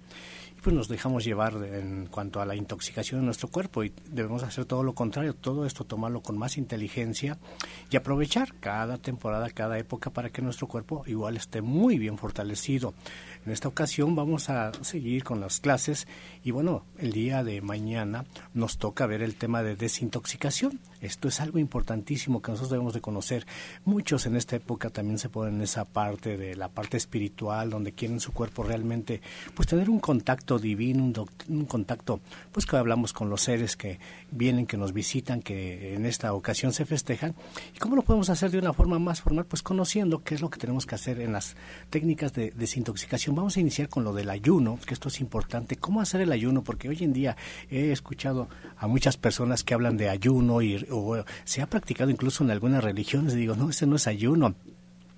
y 0.57 0.61
pues 0.61 0.75
nos 0.75 0.89
dejamos 0.89 1.25
llevar 1.25 1.55
en 1.65 2.07
cuanto 2.07 2.41
a 2.41 2.47
la 2.47 2.55
intoxicación 2.55 3.21
de 3.21 3.27
nuestro 3.27 3.49
cuerpo 3.49 3.83
y 3.83 3.93
debemos 4.11 4.43
hacer 4.43 4.67
todo 4.67 4.83
lo 4.83 4.95
contrario, 4.95 5.35
todo 5.35 5.67
esto 5.67 5.85
tomarlo 5.85 6.23
con 6.23 6.39
más 6.39 6.57
inteligencia 6.57 7.39
y 7.91 7.97
aprovechar 7.97 8.55
cada 8.61 8.99
temporada, 8.99 9.51
cada 9.51 9.79
época 9.79 10.11
para 10.11 10.31
que 10.31 10.43
nuestro 10.43 10.69
cuerpo 10.69 11.03
igual 11.07 11.37
esté 11.37 11.61
muy 11.61 11.99
bien 11.99 12.19
fortalecido. 12.19 12.95
En 13.45 13.53
esta 13.53 13.69
ocasión 13.69 14.15
vamos 14.15 14.51
a 14.51 14.73
seguir 14.83 15.25
con 15.25 15.41
las 15.41 15.61
clases 15.61 16.07
y 16.45 16.53
bueno, 16.53 16.85
el 16.99 17.13
día 17.13 17.43
de 17.43 17.61
mañana 17.63 18.25
nos 18.55 18.79
toca 18.79 19.07
ver 19.07 19.23
el 19.23 19.35
tema 19.35 19.63
de 19.63 19.77
desintoxicación. 19.77 20.20
Esto 21.01 21.29
es 21.29 21.41
algo 21.41 21.59
importantísimo 21.59 22.43
que 22.43 22.51
nosotros 22.51 22.71
debemos 22.71 22.93
de 22.93 23.01
conocer. 23.01 23.47
Muchos 23.85 24.27
en 24.27 24.37
esta 24.37 24.57
época 24.57 24.91
también 24.91 25.19
se 25.19 25.29
ponen 25.29 25.55
en 25.55 25.63
esa 25.63 25.85
parte 25.85 26.37
de 26.37 26.55
la 26.57 26.69
parte 26.69 26.97
espiritual, 26.97 27.71
donde 27.71 27.93
quieren 27.93 28.21
su 28.21 28.33
cuerpo 28.33 28.63
realmente, 28.63 29.23
pues 29.55 29.67
tener 29.67 29.89
un 29.89 29.99
contacto 29.99 30.59
divino, 30.59 31.05
un, 31.05 31.15
un 31.49 31.65
contacto, 31.65 32.21
pues 32.53 32.67
que 32.67 32.77
hablamos 32.77 33.13
con 33.13 33.31
los 33.31 33.43
seres 33.43 33.77
que 33.77 33.99
vienen, 34.31 34.67
que 34.67 34.77
nos 34.77 34.93
visitan, 34.93 35.41
que 35.41 35.95
en 35.95 36.05
esta 36.05 36.35
ocasión 36.35 36.73
se 36.73 36.85
festejan. 36.85 37.35
¿Y 37.75 37.79
cómo 37.79 37.97
lo 37.97 38.03
podemos 38.03 38.29
hacer 38.29 38.51
de 38.51 38.59
una 38.59 38.75
forma 38.75 38.99
más 38.99 39.23
formal? 39.23 39.47
Pues 39.47 39.63
conociendo 39.63 40.23
qué 40.23 40.35
es 40.35 40.43
lo 40.43 40.51
que 40.51 40.59
tenemos 40.59 40.85
que 40.85 40.97
hacer 40.97 41.21
en 41.21 41.33
las 41.33 41.57
técnicas 41.89 42.35
de 42.35 42.51
desintoxicación. 42.51 43.35
Vamos 43.35 43.57
a 43.57 43.61
iniciar 43.61 43.89
con 43.89 44.05
lo 44.05 44.13
del 44.13 44.29
ayuno, 44.29 44.79
que 44.87 44.93
esto 44.93 45.09
es 45.09 45.21
importante. 45.21 45.77
¿Cómo 45.77 46.01
hacer 46.01 46.21
el 46.21 46.33
ayuno? 46.33 46.63
Porque 46.63 46.89
hoy 46.89 46.99
en 47.01 47.15
día 47.15 47.37
he 47.71 47.91
escuchado 47.91 48.49
a 48.77 48.87
muchas 48.87 49.17
personas 49.17 49.65
que 49.65 49.75
hablan 49.75 49.97
de 49.97 50.10
ayuno 50.11 50.63
y 50.63 50.87
o 50.91 51.25
se 51.45 51.63
ha 51.63 51.67
practicado 51.67 52.11
incluso 52.11 52.45
en 52.45 52.51
algunas 52.51 52.83
religiones, 52.83 53.35
digo, 53.35 53.57
no, 53.57 53.71
ese 53.71 53.87
no 53.87 53.97
es 53.97 54.07
ayuno, 54.07 54.55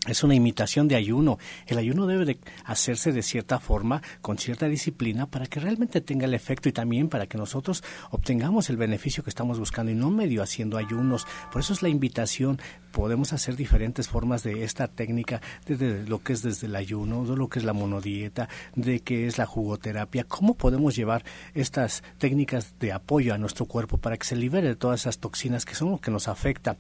es 0.09 0.25
una 0.25 0.35
imitación 0.35 0.89
de 0.89 0.97
ayuno. 0.97 1.39
El 1.67 1.79
ayuno 1.79 2.07
debe 2.07 2.25
de 2.25 2.39
hacerse 2.65 3.13
de 3.13 3.23
cierta 3.23 3.61
forma, 3.61 4.03
con 4.21 4.37
cierta 4.37 4.67
disciplina, 4.67 5.27
para 5.31 5.47
que 5.47 5.61
realmente 5.61 6.01
tenga 6.01 6.27
el 6.27 6.35
efecto 6.35 6.69
y 6.69 6.73
también 6.73 7.09
para 7.09 7.27
que 7.27 7.39
nosotros 7.39 7.85
obtengamos 8.11 8.69
el 8.69 8.77
beneficio 8.77 9.23
que 9.23 9.31
estamos 9.31 9.61
buscando 9.61 9.93
y 9.93 9.95
no 9.95 10.11
medio 10.11 10.43
haciendo 10.43 10.77
ayunos. 10.77 11.27
Por 11.53 11.61
eso 11.61 11.73
es 11.73 11.83
la 11.83 11.89
invitación. 11.89 12.61
Podemos 12.91 13.33
hacer 13.33 13.55
diferentes 13.55 14.09
formas 14.09 14.43
de 14.43 14.65
esta 14.65 14.89
técnica, 14.89 15.41
desde 15.67 16.05
lo 16.05 16.19
que 16.19 16.33
es 16.33 16.43
desde 16.43 16.67
el 16.67 16.75
ayuno, 16.75 17.25
de 17.25 17.37
lo 17.37 17.49
que 17.49 17.61
es 17.61 17.65
la 17.65 17.73
monodieta, 17.73 18.49
de 18.75 19.01
qué 19.01 19.27
es 19.27 19.39
la 19.39 19.47
jugoterapia. 19.47 20.25
¿Cómo 20.25 20.55
podemos 20.55 20.97
llevar 20.97 21.25
estas 21.55 22.03
técnicas 22.19 22.75
de 22.81 22.93
apoyo 22.93 23.35
a 23.35 23.39
nuestro 23.39 23.67
cuerpo 23.67 23.99
para 23.99 24.17
que 24.17 24.27
se 24.27 24.37
libere 24.37 24.69
de 24.69 24.77
todas 24.77 25.03
esas 25.03 25.19
toxinas 25.19 25.65
que 25.65 25.77
son 25.77 25.93
lo 25.93 25.99
que 25.99 26.11
nos 26.11 26.27
afecta 26.27 26.77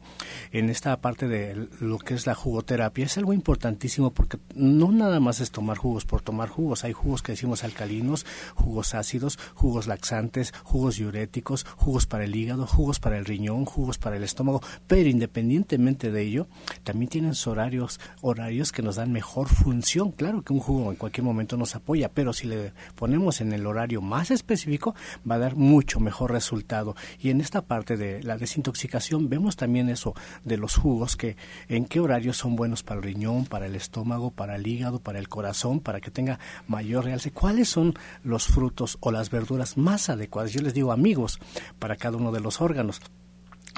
en 0.51 0.70
esta 0.70 1.01
parte 1.01 1.29
de 1.29 1.68
lo 1.81 1.99
que 1.99 2.14
es 2.14 2.27
la 2.27 2.35
jugoterapia? 2.35 3.12
Es 3.13 3.19
algo 3.19 3.35
importantísimo 3.35 4.11
porque 4.11 4.39
no 4.55 4.91
nada 4.91 5.21
más 5.21 5.41
es 5.41 5.51
tomar 5.51 5.77
jugos 5.77 6.07
por 6.07 6.23
tomar 6.23 6.49
jugos. 6.49 6.85
Hay 6.85 6.95
jugos 6.95 7.23
que 7.23 7.33
decimos 7.33 7.63
alcalinos, 7.63 8.25
jugos 8.55 8.95
ácidos, 8.95 9.39
jugos 9.55 9.87
laxantes, 9.87 10.55
jugos 10.63 10.97
diuréticos, 10.97 11.67
jugos 11.77 12.07
para 12.07 12.25
el 12.25 12.35
hígado, 12.35 12.67
jugos 12.67 13.01
para 13.01 13.19
el 13.19 13.27
riñón, 13.27 13.67
jugos 13.67 13.99
para 13.99 14.17
el 14.17 14.25
estómago. 14.25 14.63
Pero 14.87 15.11
independientemente 15.11 16.11
de 16.11 16.23
ello, 16.23 16.47
también 16.85 17.11
tienen 17.11 17.35
horarios, 17.45 18.01
horarios 18.23 18.73
que 18.73 18.83
nos 18.83 18.97
dan 18.97 19.13
mejor 19.13 19.49
función. 19.49 20.13
Claro 20.13 20.41
que 20.41 20.55
un 20.55 20.61
jugo 20.61 20.91
en 20.91 20.97
cualquier 20.97 21.25
momento 21.25 21.59
nos 21.59 21.77
apoya, 21.77 22.09
pero 22.09 22.33
si 22.33 22.47
le 22.47 22.73
ponemos 22.95 23.43
en 23.43 23.53
el 23.53 23.67
horario 23.67 24.01
más 24.01 24.31
específico, 24.31 24.95
va 25.31 25.35
a 25.35 25.39
dar 25.39 25.55
mucho 25.55 26.01
mejor 26.01 26.33
resultado. 26.33 26.97
Y 27.21 27.29
en 27.29 27.43
esta 27.43 27.61
parte 27.61 27.99
de 27.99 28.23
la 28.23 28.39
desintoxicación 28.39 29.29
vemos 29.29 29.57
también 29.57 29.91
eso 29.91 30.15
de 30.45 30.57
los 30.57 30.77
jugos, 30.77 31.17
que 31.19 31.37
en 31.69 31.85
qué 31.85 32.01
horarios 32.01 32.39
son 32.39 32.57
buenos 32.57 32.83
para 32.83 33.02
riñón, 33.03 33.47
para 33.47 33.67
el 33.67 33.75
estómago, 33.75 34.31
para 34.31 34.57
el 34.57 34.67
hígado, 34.67 35.01
para 35.01 35.19
el 35.19 35.29
corazón, 35.29 35.81
para 35.81 36.01
que 36.01 36.11
tenga 36.11 36.39
mayor 36.67 37.05
realce. 37.05 37.31
¿Cuáles 37.31 37.69
son 37.69 37.95
los 38.23 38.47
frutos 38.47 38.99
o 39.01 39.11
las 39.11 39.31
verduras 39.31 39.77
más 39.77 40.09
adecuadas? 40.09 40.53
Yo 40.53 40.63
les 40.63 40.75
digo 40.75 40.93
amigos 40.93 41.39
para 41.79 41.97
cada 41.97 42.17
uno 42.17 42.33
de 42.33 42.41
los 42.41 42.61
órganos. 42.61 43.01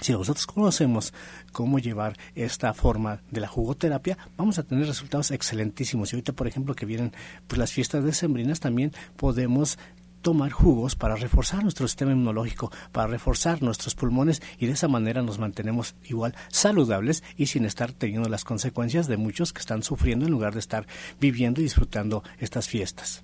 Si 0.02 0.12
nosotros 0.12 0.46
conocemos 0.46 1.14
cómo 1.52 1.78
llevar 1.78 2.18
esta 2.34 2.74
forma 2.74 3.22
de 3.30 3.40
la 3.40 3.48
jugoterapia, 3.48 4.18
vamos 4.36 4.58
a 4.58 4.64
tener 4.64 4.86
resultados 4.86 5.30
excelentísimos. 5.30 6.12
Y 6.12 6.16
ahorita, 6.16 6.32
por 6.32 6.48
ejemplo, 6.48 6.74
que 6.74 6.84
vienen 6.84 7.12
pues, 7.46 7.58
las 7.58 7.72
fiestas 7.72 8.04
decembrinas, 8.04 8.60
también 8.60 8.92
podemos 9.16 9.78
tomar 10.24 10.52
jugos 10.52 10.96
para 10.96 11.16
reforzar 11.16 11.62
nuestro 11.62 11.86
sistema 11.86 12.12
inmunológico, 12.12 12.72
para 12.92 13.08
reforzar 13.08 13.62
nuestros 13.62 13.94
pulmones 13.94 14.40
y 14.58 14.66
de 14.66 14.72
esa 14.72 14.88
manera 14.88 15.20
nos 15.20 15.38
mantenemos 15.38 15.94
igual 16.04 16.34
saludables 16.48 17.22
y 17.36 17.46
sin 17.46 17.66
estar 17.66 17.92
teniendo 17.92 18.30
las 18.30 18.42
consecuencias 18.42 19.06
de 19.06 19.18
muchos 19.18 19.52
que 19.52 19.60
están 19.60 19.82
sufriendo 19.82 20.24
en 20.24 20.32
lugar 20.32 20.54
de 20.54 20.60
estar 20.60 20.86
viviendo 21.20 21.60
y 21.60 21.64
disfrutando 21.64 22.22
estas 22.38 22.70
fiestas. 22.70 23.22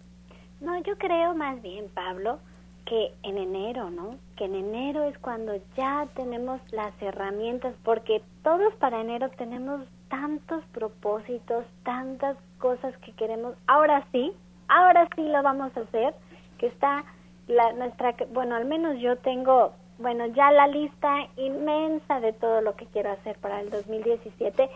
No, 0.60 0.76
yo 0.82 0.98
creo 0.98 1.34
más 1.34 1.62
bien, 1.62 1.86
Pablo, 1.94 2.38
que 2.84 3.14
en 3.22 3.38
enero, 3.38 3.88
¿no? 3.88 4.16
Que 4.36 4.44
en 4.44 4.54
enero 4.54 5.04
es 5.04 5.16
cuando 5.20 5.54
ya 5.78 6.06
tenemos 6.14 6.60
las 6.70 6.92
herramientas, 7.00 7.74
porque 7.82 8.22
todos 8.42 8.74
para 8.74 9.00
enero 9.00 9.30
tenemos 9.38 9.86
tantos 10.10 10.62
propósitos, 10.72 11.64
tantas 11.82 12.36
cosas 12.58 12.94
que 12.98 13.12
queremos. 13.12 13.54
Ahora 13.66 14.06
sí, 14.12 14.32
ahora 14.68 15.08
sí 15.16 15.22
lo 15.22 15.42
vamos 15.42 15.74
a 15.78 15.80
hacer 15.80 16.14
que 16.60 16.66
está 16.66 17.04
la, 17.48 17.72
nuestra, 17.72 18.14
bueno, 18.32 18.54
al 18.54 18.66
menos 18.66 19.00
yo 19.00 19.16
tengo, 19.16 19.72
bueno, 19.98 20.26
ya 20.26 20.52
la 20.52 20.66
lista 20.66 21.26
inmensa 21.36 22.20
de 22.20 22.34
todo 22.34 22.60
lo 22.60 22.76
que 22.76 22.84
quiero 22.86 23.10
hacer 23.10 23.38
para 23.38 23.60
el 23.60 23.70
2017, 23.70 24.68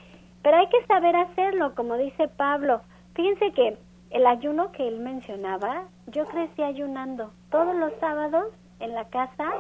pero 0.43 0.57
hay 0.57 0.67
que 0.69 0.85
saber 0.87 1.15
hacerlo, 1.15 1.75
como 1.75 1.97
dice 1.97 2.27
Pablo. 2.27 2.81
Fíjense 3.15 3.53
que 3.53 3.77
el 4.11 4.27
ayuno 4.27 4.73
que 4.73 4.89
él 4.89 4.99
mencionaba, 4.99 5.85
yo 6.07 6.25
crecí 6.25 6.63
ayunando. 6.63 7.33
Todos 7.51 7.77
los 7.77 7.93
sábados 8.01 8.47
en 8.81 8.95
la 8.95 9.05
casa 9.09 9.53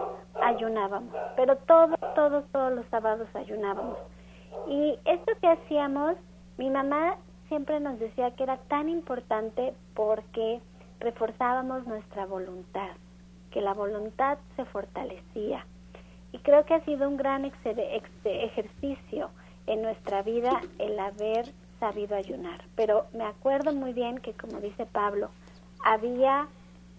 ayunábamos, 0.43 1.15
pero 1.37 1.57
todos, 1.57 1.99
todos, 2.15 2.45
todos 2.53 2.73
los 2.73 2.87
sábados 2.87 3.29
ayunábamos. 3.35 3.99
Y 4.67 4.99
esto 5.05 5.33
que 5.43 5.49
hacíamos, 5.49 6.17
mi 6.57 6.71
mamá 6.71 7.17
siempre 7.49 7.81
nos 7.81 7.99
decía 7.99 8.31
que 8.31 8.45
era 8.45 8.57
tan 8.69 8.89
importante 8.89 9.75
porque 9.95 10.61
reforzábamos 11.05 11.87
nuestra 11.87 12.25
voluntad, 12.25 12.91
que 13.51 13.61
la 13.61 13.75
voluntad 13.75 14.39
se 14.57 14.65
fortalecía. 14.65 15.67
Y 16.33 16.39
creo 16.39 16.65
que 16.65 16.75
ha 16.75 16.85
sido 16.85 17.09
un 17.09 17.19
gran 17.19 17.45
ejercicio 17.45 19.31
en 19.67 19.83
nuestra 19.83 20.23
vida 20.23 20.63
el 20.79 20.99
haber 20.99 21.53
sabido 21.79 22.17
ayunar. 22.17 22.65
Pero 22.75 23.05
me 23.13 23.25
acuerdo 23.25 23.73
muy 23.75 23.93
bien 23.93 24.19
que, 24.19 24.33
como 24.33 24.61
dice 24.61 24.87
Pablo, 24.87 25.29
había 25.85 26.49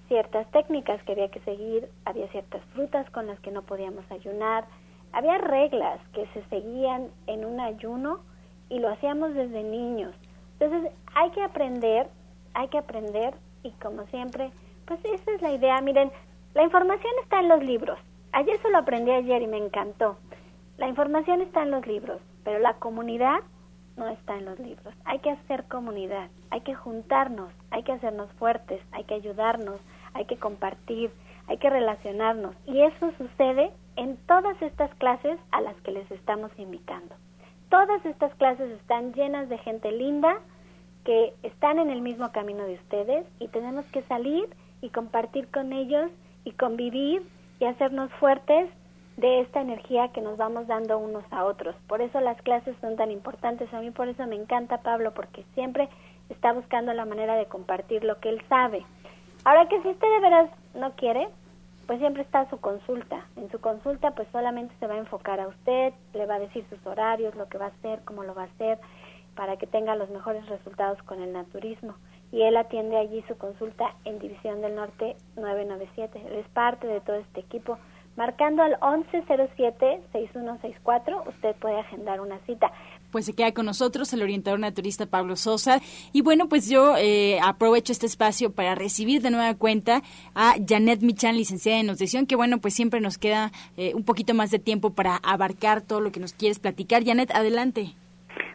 ciertas 0.07 0.49
técnicas 0.51 1.01
que 1.03 1.13
había 1.13 1.31
que 1.31 1.39
seguir, 1.39 1.89
había 2.05 2.27
ciertas 2.27 2.63
frutas 2.73 3.09
con 3.09 3.25
las 3.25 3.39
que 3.39 3.51
no 3.51 3.63
podíamos 3.63 4.09
ayunar, 4.11 4.65
había 5.13 5.39
reglas 5.39 5.99
que 6.13 6.27
se 6.27 6.43
seguían 6.49 7.09
en 7.25 7.43
un 7.43 7.59
ayuno 7.59 8.19
y 8.69 8.79
lo 8.79 8.89
hacíamos 8.89 9.33
desde 9.33 9.63
niños. 9.63 10.13
Entonces 10.59 10.91
hay 11.15 11.31
que 11.31 11.41
aprender, 11.41 12.07
hay 12.53 12.67
que 12.67 12.77
aprender 12.77 13.33
y 13.66 13.72
como 13.82 14.05
siempre, 14.07 14.51
pues 14.86 14.99
esa 15.03 15.32
es 15.32 15.41
la 15.41 15.51
idea. 15.51 15.82
Miren, 15.82 16.11
la 16.53 16.63
información 16.63 17.11
está 17.24 17.39
en 17.39 17.49
los 17.49 17.63
libros. 17.63 17.99
Ayer 18.32 18.61
se 18.61 18.70
lo 18.70 18.78
aprendí 18.78 19.11
ayer 19.11 19.41
y 19.41 19.47
me 19.47 19.57
encantó. 19.57 20.18
La 20.78 20.88
información 20.88 21.41
está 21.41 21.63
en 21.63 21.72
los 21.72 21.88
libros, 21.88 22.22
pero 22.43 22.59
la 22.59 22.76
comunidad 22.76 23.39
no 23.97 24.07
está 24.09 24.38
en 24.38 24.45
los 24.45 24.59
libros. 24.59 24.93
Hay 25.05 25.20
que 25.20 25.32
hacer 25.32 25.63
comunidad, 25.66 26.30
hay 26.51 26.61
que 26.61 26.76
juntarnos, 26.76 27.51
hay 27.72 27.84
que 27.84 27.93
hacernos 27.93 28.32
fuertes, 28.34 28.82
hay 28.91 29.05
que 29.05 29.16
ayudarnos, 29.16 29.80
hay 30.13 30.26
que 30.26 30.38
compartir, 30.38 31.11
hay 31.47 31.57
que 31.57 31.70
relacionarnos. 31.70 32.55
Y 32.66 32.82
eso 32.82 33.11
sucede 33.18 33.72
en 33.95 34.18
todas 34.28 34.61
estas 34.61 34.93
clases 34.95 35.39
a 35.51 35.61
las 35.61 35.76
que 35.82 35.91
les 35.91 36.09
estamos 36.11 36.51
invitando. 36.57 37.16
Todas 37.70 38.05
estas 38.05 38.34
clases 38.36 38.70
están 38.72 39.13
llenas 39.13 39.49
de 39.49 39.57
gente 39.59 39.91
linda 39.91 40.39
que 41.05 41.33
están 41.43 41.79
en 41.79 41.89
el 41.89 42.01
mismo 42.01 42.31
camino 42.31 42.65
de 42.65 42.73
ustedes 42.73 43.25
y 43.39 43.47
tenemos 43.47 43.85
que 43.85 44.01
salir 44.03 44.49
y 44.81 44.89
compartir 44.89 45.47
con 45.49 45.71
ellos 45.71 46.11
y 46.43 46.51
convivir 46.51 47.21
y 47.59 47.65
hacernos 47.65 48.11
fuertes 48.13 48.69
de 49.17 49.39
esta 49.39 49.61
energía 49.61 50.09
que 50.09 50.21
nos 50.21 50.37
vamos 50.37 50.67
dando 50.67 50.97
unos 50.97 51.23
a 51.31 51.45
otros. 51.45 51.75
Por 51.87 52.01
eso 52.01 52.19
las 52.19 52.41
clases 52.41 52.75
son 52.81 52.97
tan 52.97 53.11
importantes. 53.11 53.73
A 53.73 53.79
mí 53.79 53.91
por 53.91 54.09
eso 54.09 54.25
me 54.27 54.35
encanta 54.35 54.81
Pablo, 54.81 55.13
porque 55.13 55.45
siempre 55.53 55.87
está 56.29 56.51
buscando 56.51 56.91
la 56.93 57.05
manera 57.05 57.35
de 57.35 57.45
compartir 57.45 58.03
lo 58.03 58.19
que 58.19 58.29
él 58.29 58.41
sabe. 58.49 58.83
Ahora 59.45 59.67
que 59.69 59.81
si 59.81 59.89
usted 59.89 60.07
de 60.07 60.19
veras 60.19 60.49
no 60.73 60.91
quiere, 60.95 61.29
pues 61.87 61.99
siempre 61.99 62.23
está 62.23 62.49
su 62.49 62.59
consulta. 62.59 63.25
En 63.37 63.49
su 63.51 63.61
consulta 63.61 64.11
pues 64.11 64.27
solamente 64.31 64.73
se 64.79 64.87
va 64.87 64.95
a 64.95 64.99
enfocar 64.99 65.39
a 65.39 65.47
usted, 65.47 65.93
le 66.13 66.25
va 66.25 66.35
a 66.35 66.39
decir 66.39 66.65
sus 66.69 66.85
horarios, 66.85 67.35
lo 67.35 67.47
que 67.47 67.59
va 67.59 67.65
a 67.65 67.69
hacer, 67.69 68.01
cómo 68.05 68.23
lo 68.23 68.33
va 68.33 68.43
a 68.43 68.45
hacer, 68.45 68.79
para 69.36 69.57
que 69.57 69.67
tenga 69.67 69.95
los 69.95 70.09
mejores 70.09 70.47
resultados 70.47 70.97
con 71.03 71.21
el 71.21 71.33
naturismo. 71.33 71.93
Y 72.31 72.41
él 72.41 72.57
atiende 72.57 72.97
allí 72.97 73.23
su 73.27 73.38
consulta 73.38 73.93
en 74.03 74.17
División 74.19 74.61
del 74.61 74.73
Norte 74.75 75.15
997. 75.36 76.23
Él 76.27 76.33
es 76.33 76.47
parte 76.49 76.88
de 76.88 77.01
todo 77.01 77.17
este 77.17 77.41
equipo. 77.41 77.77
Marcando 78.17 78.63
al 78.63 78.79
1107-6164, 78.79 81.27
usted 81.27 81.55
puede 81.57 81.79
agendar 81.79 82.19
una 82.21 82.39
cita 82.39 82.71
pues 83.15 83.27
se 83.27 83.33
queda 83.33 83.53
con 83.53 83.65
nosotros 83.65 84.11
el 84.11 84.23
orientador 84.23 84.59
naturista 84.59 85.05
Pablo 85.05 85.38
Sosa. 85.38 85.81
Y 86.11 86.19
bueno, 86.19 86.49
pues 86.49 86.67
yo 86.67 86.97
eh, 86.97 87.39
aprovecho 87.41 87.93
este 87.93 88.07
espacio 88.07 88.51
para 88.51 88.75
recibir 88.75 89.21
de 89.21 89.31
nueva 89.31 89.53
cuenta 89.53 90.03
a 90.33 90.55
Janet 90.67 91.01
Michan, 91.01 91.38
licenciada 91.38 91.79
en 91.79 91.88
nutrición, 91.88 92.25
que 92.25 92.36
bueno, 92.36 92.59
pues 92.59 92.73
siempre 92.73 92.99
nos 92.99 93.17
queda 93.17 93.53
eh, 93.77 93.93
un 93.95 94.03
poquito 94.03 94.33
más 94.33 94.51
de 94.51 94.59
tiempo 94.59 94.89
para 94.89 95.15
abarcar 95.15 95.81
todo 95.81 96.01
lo 96.01 96.11
que 96.11 96.19
nos 96.19 96.33
quieres 96.33 96.59
platicar. 96.59 97.05
Janet, 97.05 97.31
adelante. 97.31 97.95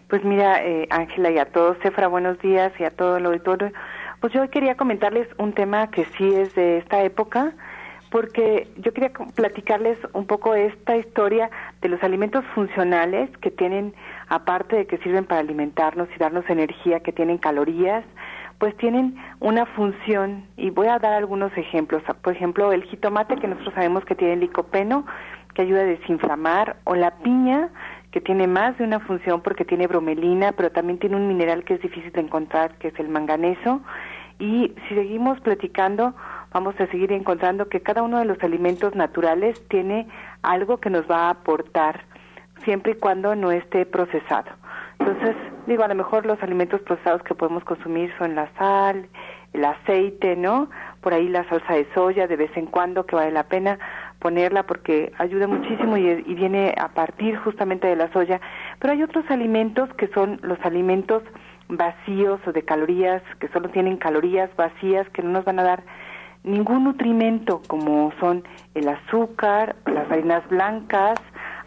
Pues 0.08 0.24
mira, 0.24 0.64
eh, 0.64 0.86
Ángela, 0.90 1.30
y 1.30 1.38
a 1.38 1.46
todos, 1.46 1.78
Cefra, 1.78 2.08
buenos 2.08 2.38
días, 2.40 2.72
y 2.78 2.84
a 2.84 2.90
todo 2.90 3.16
el 3.16 3.26
auditorio. 3.26 3.72
Pues 4.20 4.32
yo 4.32 4.48
quería 4.50 4.76
comentarles 4.76 5.28
un 5.38 5.52
tema 5.52 5.90
que 5.90 6.04
sí 6.16 6.34
es 6.34 6.54
de 6.54 6.78
esta 6.78 7.02
época, 7.02 7.52
porque 8.10 8.68
yo 8.76 8.92
quería 8.92 9.12
platicarles 9.34 9.98
un 10.12 10.26
poco 10.26 10.54
esta 10.54 10.96
historia 10.96 11.48
de 11.80 11.88
los 11.88 12.02
alimentos 12.02 12.44
funcionales 12.54 13.30
que 13.38 13.50
tienen 13.50 13.94
aparte 14.28 14.76
de 14.76 14.86
que 14.86 14.98
sirven 14.98 15.24
para 15.24 15.40
alimentarnos 15.40 16.08
y 16.14 16.18
darnos 16.18 16.48
energía, 16.50 17.00
que 17.00 17.12
tienen 17.12 17.38
calorías, 17.38 18.04
pues 18.58 18.76
tienen 18.76 19.16
una 19.40 19.64
función 19.64 20.44
y 20.56 20.70
voy 20.70 20.88
a 20.88 20.98
dar 20.98 21.14
algunos 21.14 21.56
ejemplos. 21.56 22.02
Por 22.22 22.34
ejemplo, 22.34 22.72
el 22.72 22.84
jitomate 22.84 23.36
que 23.36 23.48
nosotros 23.48 23.74
sabemos 23.74 24.04
que 24.04 24.14
tiene 24.14 24.36
licopeno, 24.36 25.06
que 25.54 25.62
ayuda 25.62 25.80
a 25.80 25.84
desinflamar, 25.84 26.76
o 26.84 26.94
la 26.94 27.12
piña, 27.22 27.70
que 28.10 28.20
tiene 28.20 28.46
más 28.46 28.76
de 28.78 28.84
una 28.84 29.00
función 29.00 29.40
porque 29.40 29.64
tiene 29.64 29.86
bromelina, 29.86 30.52
pero 30.52 30.70
también 30.70 30.98
tiene 30.98 31.16
un 31.16 31.28
mineral 31.28 31.64
que 31.64 31.74
es 31.74 31.82
difícil 31.82 32.12
de 32.12 32.20
encontrar, 32.20 32.74
que 32.78 32.88
es 32.88 32.98
el 32.98 33.08
manganeso. 33.08 33.80
Y 34.38 34.74
si 34.88 34.94
seguimos 34.94 35.40
platicando, 35.40 36.14
vamos 36.52 36.74
a 36.80 36.86
seguir 36.88 37.12
encontrando 37.12 37.68
que 37.68 37.80
cada 37.80 38.02
uno 38.02 38.18
de 38.18 38.24
los 38.24 38.42
alimentos 38.42 38.94
naturales 38.94 39.62
tiene 39.68 40.08
algo 40.42 40.78
que 40.78 40.90
nos 40.90 41.08
va 41.08 41.26
a 41.26 41.30
aportar 41.30 42.04
siempre 42.64 42.92
y 42.92 42.94
cuando 42.96 43.34
no 43.36 43.52
esté 43.52 43.86
procesado. 43.86 44.50
Entonces, 44.98 45.36
digo, 45.66 45.84
a 45.84 45.88
lo 45.88 45.94
mejor 45.94 46.26
los 46.26 46.42
alimentos 46.42 46.80
procesados 46.82 47.22
que 47.22 47.34
podemos 47.34 47.64
consumir 47.64 48.12
son 48.18 48.34
la 48.34 48.50
sal, 48.58 49.08
el 49.52 49.64
aceite, 49.64 50.36
¿no? 50.36 50.68
Por 51.00 51.14
ahí 51.14 51.28
la 51.28 51.48
salsa 51.48 51.74
de 51.74 51.86
soya 51.94 52.26
de 52.26 52.36
vez 52.36 52.54
en 52.56 52.66
cuando 52.66 53.06
que 53.06 53.16
vale 53.16 53.30
la 53.30 53.44
pena 53.44 53.78
ponerla 54.20 54.62
porque 54.64 55.12
ayuda 55.18 55.46
muchísimo 55.46 55.96
y, 55.96 56.22
viene 56.34 56.74
a 56.78 56.88
partir 56.88 57.36
justamente 57.38 57.88
de 57.88 57.96
la 57.96 58.12
soya. 58.12 58.40
Pero 58.78 58.92
hay 58.92 59.02
otros 59.02 59.24
alimentos 59.30 59.92
que 59.94 60.08
son 60.08 60.38
los 60.42 60.58
alimentos 60.62 61.22
vacíos 61.68 62.40
o 62.46 62.52
de 62.52 62.62
calorías, 62.62 63.22
que 63.40 63.48
solo 63.48 63.68
tienen 63.70 63.96
calorías 63.96 64.54
vacías, 64.56 65.08
que 65.10 65.22
no 65.22 65.30
nos 65.30 65.44
van 65.44 65.58
a 65.58 65.64
dar 65.64 65.82
ningún 66.42 66.84
nutrimento, 66.84 67.62
como 67.66 68.12
son 68.20 68.44
el 68.74 68.88
azúcar, 68.88 69.76
las 69.86 70.10
harinas 70.10 70.46
blancas, 70.48 71.18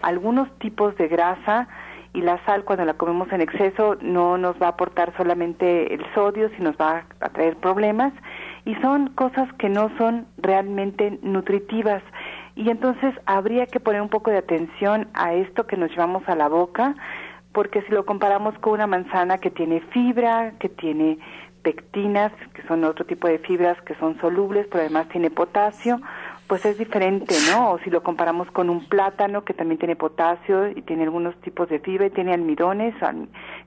algunos 0.01 0.49
tipos 0.60 0.95
de 0.97 1.08
grasa 1.08 1.68
y 2.14 2.22
la 2.22 2.43
sal 2.45 2.64
cuando 2.64 2.86
la 2.86 2.93
comemos 2.93 3.32
en 3.32 3.41
exceso 3.41 3.97
no 4.01 4.38
nos 4.38 4.62
va 4.62 4.68
a 4.68 4.70
aportar 4.70 5.14
solamente 5.18 5.93
el 5.93 6.06
sodio, 6.14 6.49
sino 6.49 6.72
nos 6.72 6.80
va 6.80 7.06
a 7.20 7.30
traer 7.30 7.58
problemas 7.58 8.14
y 8.66 8.76
son 8.76 9.10
cosas 9.10 9.51
que 9.54 9.70
no 9.70 9.89
son 9.97 10.28
realmente 10.38 11.20
nutritivas 11.22 12.04
y 12.56 12.70
entonces 12.70 13.14
habría 13.26 13.66
que 13.68 13.80
poner 13.80 14.01
un 14.01 14.10
poco 14.10 14.32
de 14.32 14.38
atención 14.38 15.08
a 15.14 15.34
esto 15.34 15.66
que 15.66 15.78
nos 15.78 15.89
llevamos 15.91 16.28
a 16.28 16.36
la 16.36 16.47
boca 16.47 16.95
porque 17.51 17.84
si 17.84 17.91
lo 17.91 18.06
comparamos 18.06 18.58
con 18.60 18.74
una 18.74 18.88
manzana 18.88 19.38
que 19.38 19.51
tiene 19.51 19.80
fibra, 19.91 20.54
que 20.60 20.70
tiene 20.70 21.20
pectinas, 21.62 22.32
que 22.54 22.64
son 22.64 22.84
otro 22.84 23.06
tipo 23.06 23.28
de 23.28 23.39
fibras 23.39 23.80
que 23.84 23.95
son 23.95 24.20
solubles, 24.20 24.68
pero 24.70 24.82
además 24.82 25.08
tiene 25.10 25.30
potasio, 25.30 26.01
pues 26.47 26.66
es 26.66 26.78
diferente, 26.78 27.36
¿no? 27.51 27.72
O 27.72 27.80
si 27.80 27.89
lo 27.89 28.04
comparamos 28.04 28.51
con 28.51 28.70
un 28.70 28.86
plátano 28.89 29.45
que 29.45 29.54
también 29.54 29.80
tiene 29.80 29.95
potasio 29.95 30.68
y 30.68 30.82
tiene 30.82 31.04
algunos 31.04 31.36
tipos 31.41 31.70
de 31.70 31.80
fibra 31.80 32.08
y 32.08 32.10
tiene 32.10 32.34
almidones, 32.34 32.93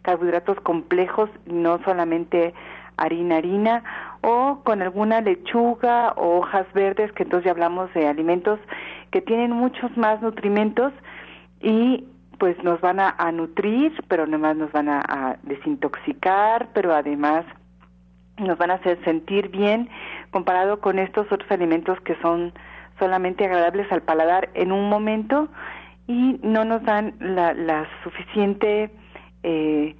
carbohidratos 0.03 0.61
complejos, 0.61 1.31
no 1.47 1.83
solamente 1.85 2.55
harina, 2.97 3.37
harina, 3.37 4.16
o 4.29 4.61
con 4.65 4.83
alguna 4.83 5.21
lechuga 5.21 6.13
o 6.17 6.39
hojas 6.39 6.67
verdes, 6.75 7.13
que 7.13 7.23
entonces 7.23 7.45
ya 7.45 7.53
hablamos 7.53 7.95
de 7.95 8.09
alimentos 8.09 8.59
que 9.13 9.21
tienen 9.21 9.53
muchos 9.53 9.97
más 9.97 10.21
nutrimentos 10.21 10.93
y 11.61 12.05
pues 12.39 12.61
nos 12.65 12.81
van 12.81 12.99
a, 12.99 13.15
nutrir, 13.31 13.93
pero 14.09 14.25
además 14.25 14.57
nos 14.57 14.73
van 14.73 14.89
a 14.89 15.39
desintoxicar, 15.45 16.69
pero 16.75 16.93
además 16.93 17.47
nos 18.37 18.59
van 18.59 18.73
a 18.73 18.75
hacer 18.75 18.99
sentir 19.05 19.49
bien 19.49 19.89
comparado 20.33 20.81
con 20.81 20.99
estos 20.99 21.31
otros 21.31 21.49
alimentos 21.53 22.01
que 22.01 22.17
son 22.17 22.53
solamente 22.99 23.45
agradables 23.45 23.91
al 23.93 24.03
paladar 24.03 24.51
en 24.55 24.73
un 24.73 24.89
momento 24.89 25.49
y 26.09 26.41
no 26.43 26.65
nos 26.65 26.83
dan 26.83 27.15
la, 27.21 27.55
la 27.55 27.87
suficiente 28.03 28.91
eh, 29.45 29.95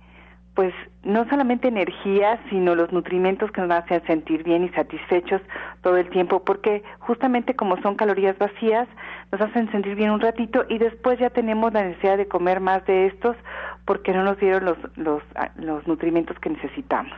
pues 0.57 0.73
no 1.05 1.29
solamente 1.29 1.69
energía, 1.69 2.41
sino 2.49 2.75
los 2.75 2.91
nutrimentos 2.91 3.53
que 3.53 3.61
nos 3.61 3.71
hacen 3.71 4.05
sentir 4.07 4.43
bien 4.43 4.65
y 4.65 4.71
satisfechos 4.71 5.43
todo 5.83 5.99
el 5.99 6.09
tiempo, 6.09 6.43
porque 6.45 6.83
justamente 6.99 7.55
como 7.55 7.81
son 7.83 7.95
calorías 7.95 8.39
vacías, 8.39 8.89
nos 9.31 9.41
hacen 9.43 9.71
sentir 9.71 9.95
bien 9.95 10.11
un 10.11 10.21
ratito 10.21 10.65
y 10.71 10.79
después 10.79 11.19
ya 11.19 11.29
tenemos 11.29 11.75
la 11.75 11.85
necesidad 11.85 12.17
de 12.17 12.27
comer 12.27 12.61
más 12.61 12.85
de 12.87 13.07
estos 13.07 13.37
porque 13.85 14.15
no 14.15 14.25
nos 14.25 14.39
dieron 14.41 14.65
los, 14.65 14.79
los, 14.97 15.23
ah, 15.35 15.51
los 15.57 15.87
nutrimentos 15.87 16.39
que 16.41 16.49
necesitamos. 16.49 17.13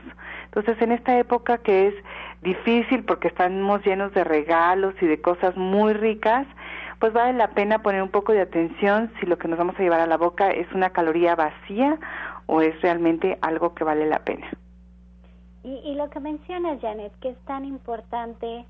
Entonces, 0.47 0.82
en 0.82 0.91
esta 0.91 1.16
época 1.16 1.59
que 1.59 1.89
es 1.89 1.95
difícil 2.43 3.05
porque 3.05 3.28
estamos 3.28 3.84
llenos 3.86 4.12
de 4.14 4.24
regalos 4.24 4.95
y 5.01 5.07
de 5.07 5.20
cosas 5.20 5.57
muy 5.57 5.93
ricas, 5.93 6.45
pues 6.99 7.12
vale 7.12 7.39
la 7.39 7.51
pena 7.51 7.82
poner 7.82 8.03
un 8.03 8.11
poco 8.11 8.32
de 8.32 8.41
atención 8.41 9.12
si 9.20 9.26
lo 9.26 9.39
que 9.39 9.47
nos 9.47 9.59
vamos 9.59 9.76
a 9.78 9.82
llevar 9.82 10.01
a 10.01 10.07
la 10.07 10.16
boca 10.16 10.51
es 10.51 10.66
una 10.72 10.91
caloría 10.91 11.36
vacía 11.36 11.99
o 12.49 12.61
es 12.61 12.80
realmente 12.82 13.38
algo 13.42 13.74
que 13.74 13.84
vale 13.84 14.07
la 14.07 14.24
pena. 14.24 14.49
Y, 15.62 15.74
y 15.84 15.94
lo 15.94 16.11
que 16.11 16.18
mencionas, 16.18 16.80
Janet, 16.80 17.12
que 17.20 17.30
es 17.30 17.38
tan 17.44 17.64
importante 17.64 18.64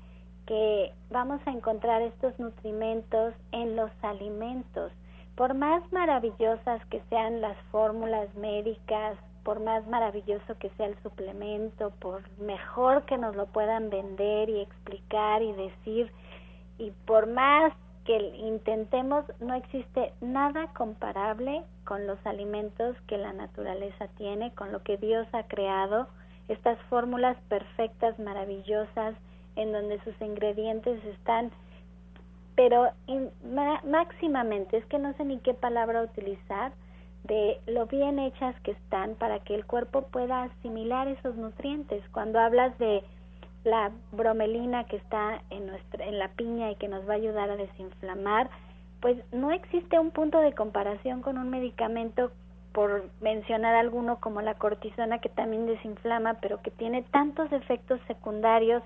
que 0.45 0.91
vamos 1.09 1.39
a 1.45 1.51
encontrar 1.51 2.01
estos 2.01 2.37
nutrimentos 2.39 3.33
en 3.51 3.75
los 3.75 3.91
alimentos. 4.01 4.91
Por 5.35 5.53
más 5.53 5.81
maravillosas 5.93 6.85
que 6.87 7.01
sean 7.09 7.39
las 7.39 7.55
fórmulas 7.71 8.33
médicas, 8.35 9.17
por 9.43 9.59
más 9.59 9.87
maravilloso 9.87 10.57
que 10.59 10.69
sea 10.71 10.87
el 10.87 11.01
suplemento, 11.01 11.91
por 11.99 12.21
mejor 12.39 13.03
que 13.05 13.17
nos 13.17 13.35
lo 13.35 13.45
puedan 13.45 13.89
vender 13.89 14.49
y 14.49 14.59
explicar 14.59 15.41
y 15.41 15.53
decir, 15.53 16.11
y 16.77 16.91
por 17.05 17.27
más 17.27 17.73
que 18.09 18.17
intentemos, 18.39 19.23
no 19.39 19.53
existe 19.53 20.13
nada 20.19 20.73
comparable 20.73 21.61
con 21.85 22.07
los 22.07 22.17
alimentos 22.25 22.99
que 23.05 23.19
la 23.19 23.33
naturaleza 23.33 24.07
tiene, 24.17 24.51
con 24.55 24.71
lo 24.71 24.81
que 24.81 24.97
Dios 24.97 25.27
ha 25.31 25.43
creado, 25.43 26.07
estas 26.47 26.79
fórmulas 26.89 27.37
perfectas, 27.49 28.17
maravillosas, 28.17 29.13
en 29.55 29.71
donde 29.71 30.03
sus 30.03 30.19
ingredientes 30.21 31.05
están, 31.05 31.51
pero 32.55 32.89
máximamente, 33.85 34.77
es 34.77 34.85
que 34.87 34.97
no 34.97 35.13
sé 35.13 35.23
ni 35.23 35.37
qué 35.37 35.53
palabra 35.53 36.01
utilizar, 36.01 36.71
de 37.25 37.61
lo 37.67 37.85
bien 37.85 38.17
hechas 38.17 38.59
que 38.61 38.71
están 38.71 39.13
para 39.17 39.37
que 39.41 39.53
el 39.53 39.67
cuerpo 39.67 40.07
pueda 40.07 40.45
asimilar 40.45 41.07
esos 41.07 41.35
nutrientes. 41.35 42.03
Cuando 42.09 42.39
hablas 42.39 42.75
de 42.79 43.03
la 43.63 43.91
bromelina 44.11 44.85
que 44.85 44.97
está 44.97 45.41
en 45.49 45.67
nuestra 45.67 46.05
en 46.05 46.19
la 46.19 46.29
piña 46.29 46.71
y 46.71 46.75
que 46.75 46.87
nos 46.87 47.07
va 47.07 47.13
a 47.13 47.17
ayudar 47.17 47.49
a 47.49 47.57
desinflamar, 47.57 48.49
pues 49.01 49.17
no 49.33 49.51
existe 49.51 49.99
un 49.99 50.11
punto 50.11 50.39
de 50.39 50.53
comparación 50.53 51.21
con 51.21 51.37
un 51.37 51.49
medicamento 51.49 52.31
por 52.73 53.09
mencionar 53.21 53.75
alguno 53.75 54.19
como 54.19 54.41
la 54.41 54.55
cortisona 54.55 55.19
que 55.19 55.29
también 55.29 55.65
desinflama, 55.65 56.35
pero 56.35 56.61
que 56.61 56.71
tiene 56.71 57.01
tantos 57.03 57.51
efectos 57.51 57.99
secundarios 58.07 58.83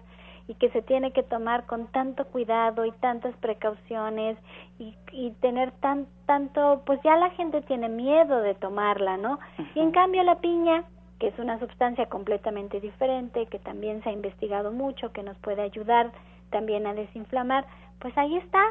y 0.47 0.55
que 0.55 0.69
se 0.71 0.81
tiene 0.81 1.11
que 1.11 1.23
tomar 1.23 1.65
con 1.65 1.87
tanto 1.87 2.25
cuidado 2.25 2.85
y 2.85 2.91
tantas 2.93 3.35
precauciones 3.37 4.37
y, 4.77 4.95
y 5.11 5.31
tener 5.41 5.71
tan 5.71 6.07
tanto 6.25 6.81
pues 6.85 6.99
ya 7.03 7.15
la 7.15 7.29
gente 7.31 7.61
tiene 7.61 7.87
miedo 7.87 8.41
de 8.41 8.53
tomarla 8.55 9.15
no 9.15 9.39
y 9.73 9.79
en 9.79 9.91
cambio 9.91 10.21
la 10.23 10.39
piña 10.39 10.83
que 11.23 11.29
es 11.29 11.39
una 11.39 11.57
sustancia 11.57 12.07
completamente 12.07 12.81
diferente, 12.81 13.45
que 13.45 13.57
también 13.57 14.03
se 14.03 14.09
ha 14.09 14.11
investigado 14.11 14.73
mucho, 14.73 15.13
que 15.13 15.23
nos 15.23 15.37
puede 15.37 15.61
ayudar 15.61 16.11
también 16.49 16.85
a 16.85 16.93
desinflamar, 16.93 17.65
pues 17.99 18.17
ahí 18.17 18.35
está, 18.35 18.61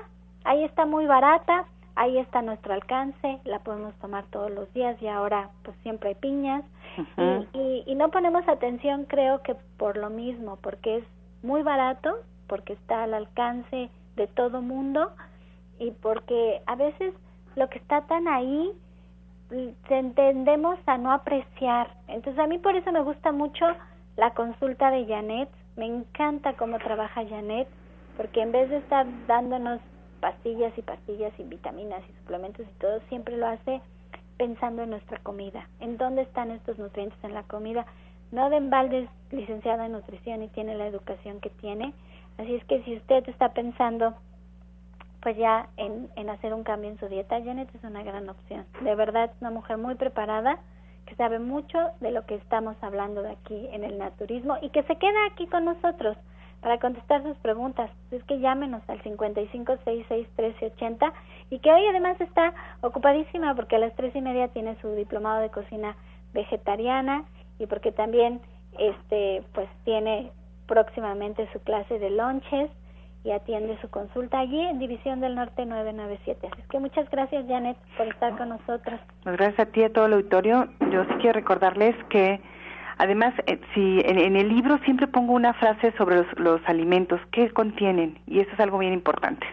ahí 0.44 0.62
está 0.62 0.84
muy 0.84 1.06
barata, 1.06 1.64
ahí 1.94 2.18
está 2.18 2.40
a 2.40 2.42
nuestro 2.42 2.74
alcance, 2.74 3.40
la 3.44 3.60
podemos 3.60 3.94
tomar 4.00 4.26
todos 4.26 4.50
los 4.50 4.70
días 4.74 5.00
y 5.00 5.08
ahora 5.08 5.48
pues 5.62 5.78
siempre 5.82 6.10
hay 6.10 6.14
piñas. 6.16 6.62
Y, 7.54 7.84
y, 7.86 7.94
no 7.94 8.10
ponemos 8.10 8.46
atención 8.46 9.06
creo 9.06 9.40
que 9.42 9.54
por 9.78 9.96
lo 9.96 10.10
mismo, 10.10 10.58
porque 10.60 10.98
es 10.98 11.04
muy 11.42 11.62
barato, 11.62 12.18
porque 12.48 12.74
está 12.74 13.04
al 13.04 13.14
alcance 13.14 13.88
de 14.16 14.26
todo 14.26 14.60
mundo 14.60 15.10
y 15.78 15.92
porque 15.92 16.60
a 16.66 16.76
veces 16.76 17.14
lo 17.56 17.70
que 17.70 17.78
está 17.78 18.02
tan 18.02 18.28
ahí 18.28 18.72
tendemos 19.88 20.78
a 20.86 20.98
no 20.98 21.12
apreciar. 21.12 21.94
Entonces 22.08 22.38
a 22.38 22.46
mí 22.46 22.58
por 22.58 22.76
eso 22.76 22.92
me 22.92 23.02
gusta 23.02 23.32
mucho 23.32 23.66
la 24.16 24.30
consulta 24.34 24.90
de 24.90 25.06
Janet, 25.06 25.48
me 25.76 25.86
encanta 25.86 26.54
cómo 26.54 26.78
trabaja 26.78 27.26
Janet, 27.26 27.68
porque 28.16 28.42
en 28.42 28.52
vez 28.52 28.68
de 28.70 28.78
estar 28.78 29.06
dándonos 29.26 29.80
pastillas 30.20 30.76
y 30.76 30.82
pastillas 30.82 31.32
y 31.38 31.44
vitaminas 31.44 32.02
y 32.08 32.12
suplementos 32.18 32.66
y 32.66 32.78
todo, 32.78 33.00
siempre 33.08 33.36
lo 33.36 33.46
hace 33.46 33.80
pensando 34.36 34.82
en 34.82 34.90
nuestra 34.90 35.18
comida, 35.18 35.68
en 35.80 35.96
dónde 35.96 36.22
están 36.22 36.50
estos 36.50 36.78
nutrientes 36.78 37.18
en 37.22 37.34
la 37.34 37.42
comida. 37.44 37.86
No 38.30 38.48
de 38.50 38.56
embalde 38.56 39.00
es 39.04 39.10
licenciada 39.32 39.86
en 39.86 39.92
nutrición 39.92 40.42
y 40.42 40.48
tiene 40.48 40.74
la 40.74 40.86
educación 40.86 41.40
que 41.40 41.50
tiene, 41.50 41.92
así 42.38 42.54
es 42.54 42.64
que 42.64 42.82
si 42.84 42.96
usted 42.96 43.28
está 43.28 43.52
pensando 43.52 44.14
pues 45.22 45.36
ya 45.36 45.68
en, 45.76 46.10
en 46.16 46.30
hacer 46.30 46.52
un 46.52 46.64
cambio 46.64 46.90
en 46.90 46.98
su 46.98 47.08
dieta, 47.08 47.40
Janet 47.42 47.72
es 47.74 47.84
una 47.84 48.02
gran 48.02 48.28
opción. 48.28 48.66
De 48.82 48.94
verdad 48.94 49.30
es 49.32 49.40
una 49.40 49.50
mujer 49.50 49.78
muy 49.78 49.94
preparada, 49.94 50.58
que 51.06 51.14
sabe 51.14 51.38
mucho 51.38 51.78
de 52.00 52.10
lo 52.10 52.26
que 52.26 52.34
estamos 52.34 52.76
hablando 52.80 53.22
de 53.22 53.30
aquí 53.30 53.68
en 53.72 53.84
el 53.84 53.98
naturismo 53.98 54.56
y 54.60 54.70
que 54.70 54.82
se 54.82 54.96
queda 54.96 55.26
aquí 55.30 55.46
con 55.46 55.64
nosotros 55.64 56.16
para 56.60 56.78
contestar 56.78 57.22
sus 57.22 57.36
preguntas. 57.38 57.90
Es 58.10 58.22
que 58.24 58.40
llámenos 58.40 58.82
al 58.88 59.02
55661380 59.02 61.12
y 61.50 61.58
que 61.58 61.72
hoy 61.72 61.86
además 61.86 62.20
está 62.20 62.54
ocupadísima 62.80 63.54
porque 63.54 63.76
a 63.76 63.80
las 63.80 63.94
tres 63.94 64.14
y 64.16 64.20
media 64.20 64.48
tiene 64.48 64.76
su 64.80 64.92
diplomado 64.94 65.40
de 65.40 65.50
cocina 65.50 65.96
vegetariana 66.32 67.24
y 67.58 67.66
porque 67.66 67.92
también 67.92 68.40
este 68.78 69.44
pues 69.54 69.68
tiene 69.84 70.32
próximamente 70.66 71.48
su 71.52 71.60
clase 71.60 71.98
de 71.98 72.10
lunches 72.10 72.70
y 73.24 73.30
atiende 73.30 73.78
su 73.80 73.88
consulta 73.88 74.40
allí 74.40 74.60
en 74.60 74.78
División 74.78 75.20
del 75.20 75.34
Norte 75.34 75.64
997. 75.64 76.48
Así 76.52 76.62
que 76.68 76.78
muchas 76.78 77.08
gracias, 77.10 77.44
Janet, 77.46 77.76
por 77.96 78.08
estar 78.08 78.36
con 78.36 78.48
nosotros. 78.48 79.00
Pues 79.22 79.36
gracias 79.36 79.68
a 79.68 79.70
ti 79.70 79.80
y 79.80 79.84
a 79.84 79.92
todo 79.92 80.06
el 80.06 80.14
auditorio. 80.14 80.68
Yo 80.90 81.04
sí 81.04 81.14
quiero 81.20 81.34
recordarles 81.34 81.94
que, 82.10 82.40
además, 82.98 83.32
eh, 83.46 83.60
si 83.74 84.00
en, 84.04 84.36
el 84.36 84.48
libro 84.48 84.78
siempre 84.78 85.06
pongo 85.06 85.34
una 85.34 85.54
frase 85.54 85.92
sobre 85.96 86.16
los, 86.16 86.26
los 86.38 86.60
alimentos, 86.66 87.20
qué 87.30 87.50
contienen, 87.50 88.18
y 88.26 88.40
eso 88.40 88.50
es 88.52 88.60
algo 88.60 88.78
bien 88.78 88.92
importante. 88.92 89.46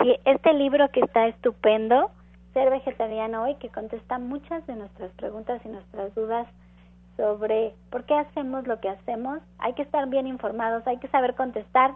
Sí, 0.00 0.16
este 0.24 0.54
libro 0.54 0.90
que 0.90 1.00
está 1.00 1.26
estupendo, 1.26 2.10
Ser 2.54 2.70
Vegetariano 2.70 3.44
Hoy, 3.44 3.56
que 3.56 3.68
contesta 3.68 4.18
muchas 4.18 4.66
de 4.66 4.76
nuestras 4.76 5.10
preguntas 5.12 5.60
y 5.64 5.68
nuestras 5.68 6.14
dudas 6.14 6.46
sobre 7.16 7.74
por 7.90 8.04
qué 8.04 8.14
hacemos 8.14 8.66
lo 8.66 8.80
que 8.80 8.88
hacemos. 8.88 9.40
Hay 9.58 9.74
que 9.74 9.82
estar 9.82 10.06
bien 10.08 10.26
informados, 10.26 10.86
hay 10.86 10.98
que 10.98 11.08
saber 11.08 11.34
contestar 11.34 11.92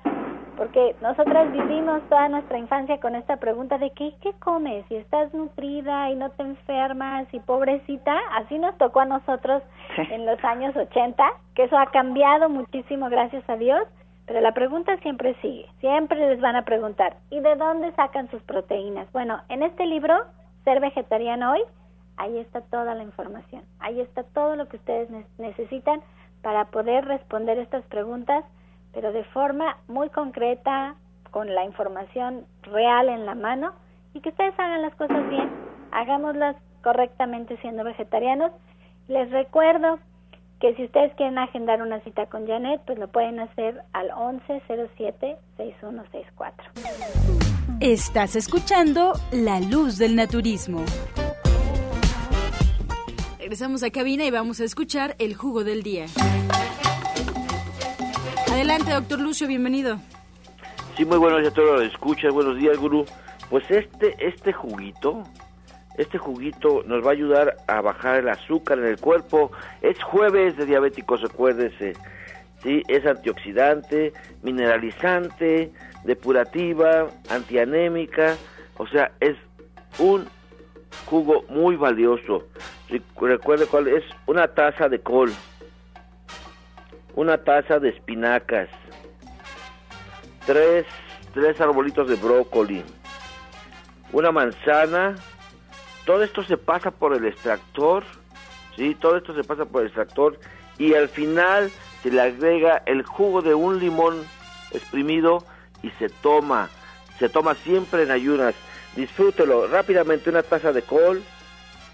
porque 0.61 0.95
nosotras 1.01 1.51
vivimos 1.53 2.03
toda 2.11 2.29
nuestra 2.29 2.59
infancia 2.59 3.01
con 3.01 3.15
esta 3.15 3.39
pregunta 3.39 3.79
de 3.79 3.93
¿qué, 3.93 4.13
qué 4.21 4.35
comes? 4.41 4.85
Si 4.89 4.97
estás 4.97 5.33
nutrida 5.33 6.11
y 6.11 6.17
no 6.17 6.29
te 6.33 6.43
enfermas 6.43 7.27
y 7.33 7.41
pobrecita, 7.41 8.15
así 8.35 8.59
nos 8.59 8.77
tocó 8.77 9.01
a 9.01 9.07
nosotros 9.07 9.63
en 9.97 10.27
los 10.27 10.39
años 10.45 10.77
80, 10.77 11.25
que 11.55 11.63
eso 11.63 11.79
ha 11.79 11.87
cambiado 11.87 12.51
muchísimo, 12.51 13.09
gracias 13.09 13.43
a 13.49 13.57
Dios, 13.57 13.89
pero 14.27 14.43
la 14.43 14.53
pregunta 14.53 14.99
siempre 14.99 15.35
sigue, 15.41 15.67
siempre 15.81 16.29
les 16.29 16.43
van 16.43 16.57
a 16.57 16.67
preguntar, 16.67 17.17
¿y 17.31 17.41
de 17.41 17.57
dónde 17.57 17.91
sacan 17.93 18.31
sus 18.31 18.43
proteínas? 18.43 19.11
Bueno, 19.13 19.41
en 19.49 19.63
este 19.63 19.87
libro, 19.87 20.15
Ser 20.65 20.81
Vegetariano 20.81 21.53
Hoy, 21.53 21.63
ahí 22.19 22.37
está 22.37 22.61
toda 22.61 22.95
la 22.95 23.03
información, 23.03 23.63
ahí 23.79 23.99
está 24.03 24.25
todo 24.25 24.57
lo 24.57 24.69
que 24.69 24.77
ustedes 24.77 25.09
necesitan 25.39 26.03
para 26.43 26.67
poder 26.67 27.07
responder 27.07 27.59
estas 27.59 27.83
preguntas 27.85 28.45
pero 28.93 29.13
de 29.13 29.25
forma 29.25 29.79
muy 29.89 30.11
concreta, 30.11 30.95
con 31.31 31.55
la 31.55 31.65
información 31.65 32.45
real 32.63 33.09
en 33.09 33.25
la 33.27 33.35
mano 33.35 33.73
y 34.15 34.21
que 34.21 34.31
ustedes 34.31 34.59
hagan 34.59 34.83
las 34.83 34.95
cosas 34.97 35.29
bien, 35.29 35.49
hagámoslas 35.93 36.57
correctamente 36.83 37.57
siendo 37.59 37.85
vegetarianos. 37.85 38.51
Les 39.09 39.31
recuerdo 39.31 39.99
que 40.61 40.75
si 40.75 40.85
ustedes 40.85 41.15
quieren 41.15 41.39
agendar 41.39 41.81
una 41.83 42.01
cita 42.01 42.27
con 42.27 42.47
Janet, 42.47 42.83
pues 42.87 42.99
lo 42.99 43.09
pueden 43.09 43.41
hacer 43.41 43.81
al 43.93 44.11
1107-6164. 44.11 46.53
Estás 47.81 48.37
escuchando 48.37 49.15
La 49.33 49.59
Luz 49.61 49.97
del 49.97 50.17
Naturismo. 50.17 50.85
Regresamos 53.39 53.83
a 53.83 53.91
cabina 53.91 54.27
y 54.27 54.31
vamos 54.31 54.61
a 54.61 54.65
escuchar 54.65 55.17
el 55.19 55.35
jugo 55.35 55.65
del 55.65 55.83
día. 55.83 56.05
Adelante, 58.61 58.93
doctor 58.93 59.21
Lucio, 59.21 59.49
bienvenido. 59.49 59.97
Sí, 60.95 61.07
muy 61.07 61.17
buenos 61.17 61.41
días 61.41 61.51
a 61.51 61.55
todos 61.55 61.81
los 61.81 61.91
escuchas. 61.91 62.31
Buenos 62.31 62.59
días, 62.59 62.77
gurú. 62.77 63.07
Pues 63.49 63.65
este, 63.71 64.15
este 64.19 64.53
juguito, 64.53 65.25
este 65.97 66.19
juguito 66.19 66.83
nos 66.85 67.03
va 67.03 67.09
a 67.09 67.13
ayudar 67.13 67.57
a 67.69 67.81
bajar 67.81 68.17
el 68.17 68.29
azúcar 68.29 68.79
en 68.81 68.85
el 68.85 69.01
cuerpo. 69.01 69.51
Es 69.81 70.03
jueves 70.03 70.59
de 70.59 70.67
diabéticos, 70.67 71.23
recuérdese. 71.23 71.95
Sí, 72.63 72.83
es 72.87 73.07
antioxidante, 73.07 74.13
mineralizante, 74.43 75.73
depurativa, 76.05 77.07
antianémica. 77.31 78.37
O 78.77 78.87
sea, 78.87 79.11
es 79.21 79.39
un 79.99 80.29
jugo 81.07 81.47
muy 81.49 81.77
valioso. 81.77 82.45
Recuerde 83.19 83.65
cuál 83.65 83.89
es 83.89 84.05
una 84.27 84.49
taza 84.49 84.91
de 84.91 85.01
col 85.01 85.33
una 87.15 87.39
taza 87.39 87.79
de 87.79 87.91
espinacas, 87.91 88.69
tres, 90.47 90.87
tres 91.35 91.61
arbolitos 91.61 92.09
de 92.09 92.17
brócoli, 92.17 92.83
una 94.13 94.33
manzana, 94.33 95.17
todo 96.05 96.23
esto 96.23 96.43
se 96.43 96.57
pasa 96.57 96.91
por 96.91 97.15
el 97.15 97.25
extractor, 97.27 98.05
¿sí? 98.77 98.95
Todo 98.95 99.17
esto 99.17 99.35
se 99.35 99.45
pasa 99.45 99.65
por 99.65 99.83
el 99.83 99.89
extractor 99.89 100.39
y 100.79 100.95
al 100.95 101.09
final 101.09 101.71
se 102.03 102.11
le 102.11 102.21
agrega 102.21 102.83
el 102.87 103.03
jugo 103.03 103.43
de 103.43 103.55
un 103.55 103.79
limón 103.79 104.25
exprimido 104.73 105.45
y 105.83 105.91
se 105.91 106.09
toma. 106.09 106.69
Se 107.19 107.29
toma 107.29 107.55
siempre 107.55 108.03
en 108.03 108.11
ayunas. 108.11 108.55
Disfrútelo 108.97 109.69
rápidamente, 109.69 110.31
una 110.31 110.43
taza 110.43 110.73
de 110.73 110.83
col, 110.83 111.23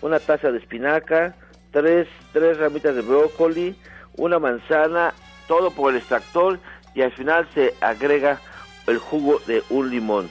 una 0.00 0.20
taza 0.20 0.52
de 0.52 0.58
espinaca, 0.58 1.34
tres, 1.72 2.08
tres 2.32 2.58
ramitas 2.58 2.94
de 2.94 3.02
brócoli, 3.02 3.76
una 4.16 4.38
manzana, 4.38 5.14
todo 5.46 5.70
por 5.70 5.92
el 5.92 5.98
extractor 5.98 6.58
y 6.94 7.02
al 7.02 7.12
final 7.12 7.48
se 7.54 7.74
agrega 7.80 8.40
el 8.86 8.98
jugo 8.98 9.40
de 9.46 9.62
un 9.70 9.90
limón. 9.90 10.30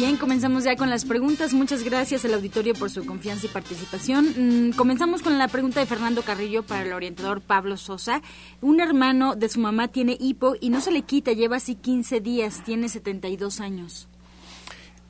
Bien, 0.00 0.16
comenzamos 0.16 0.64
ya 0.64 0.76
con 0.76 0.88
las 0.88 1.04
preguntas. 1.04 1.52
Muchas 1.52 1.84
gracias 1.84 2.24
al 2.24 2.32
auditorio 2.32 2.72
por 2.72 2.88
su 2.88 3.04
confianza 3.04 3.44
y 3.44 3.48
participación. 3.50 4.68
Mm, 4.68 4.72
comenzamos 4.72 5.20
con 5.20 5.36
la 5.36 5.46
pregunta 5.46 5.78
de 5.78 5.84
Fernando 5.84 6.22
Carrillo 6.22 6.62
para 6.62 6.84
el 6.84 6.94
orientador 6.94 7.42
Pablo 7.42 7.76
Sosa. 7.76 8.22
Un 8.62 8.80
hermano 8.80 9.36
de 9.36 9.50
su 9.50 9.60
mamá 9.60 9.88
tiene 9.88 10.16
hipo 10.18 10.54
y 10.58 10.70
no 10.70 10.80
se 10.80 10.90
le 10.90 11.02
quita, 11.02 11.32
lleva 11.32 11.56
así 11.56 11.74
15 11.74 12.20
días, 12.20 12.64
tiene 12.64 12.88
72 12.88 13.60
años. 13.60 14.08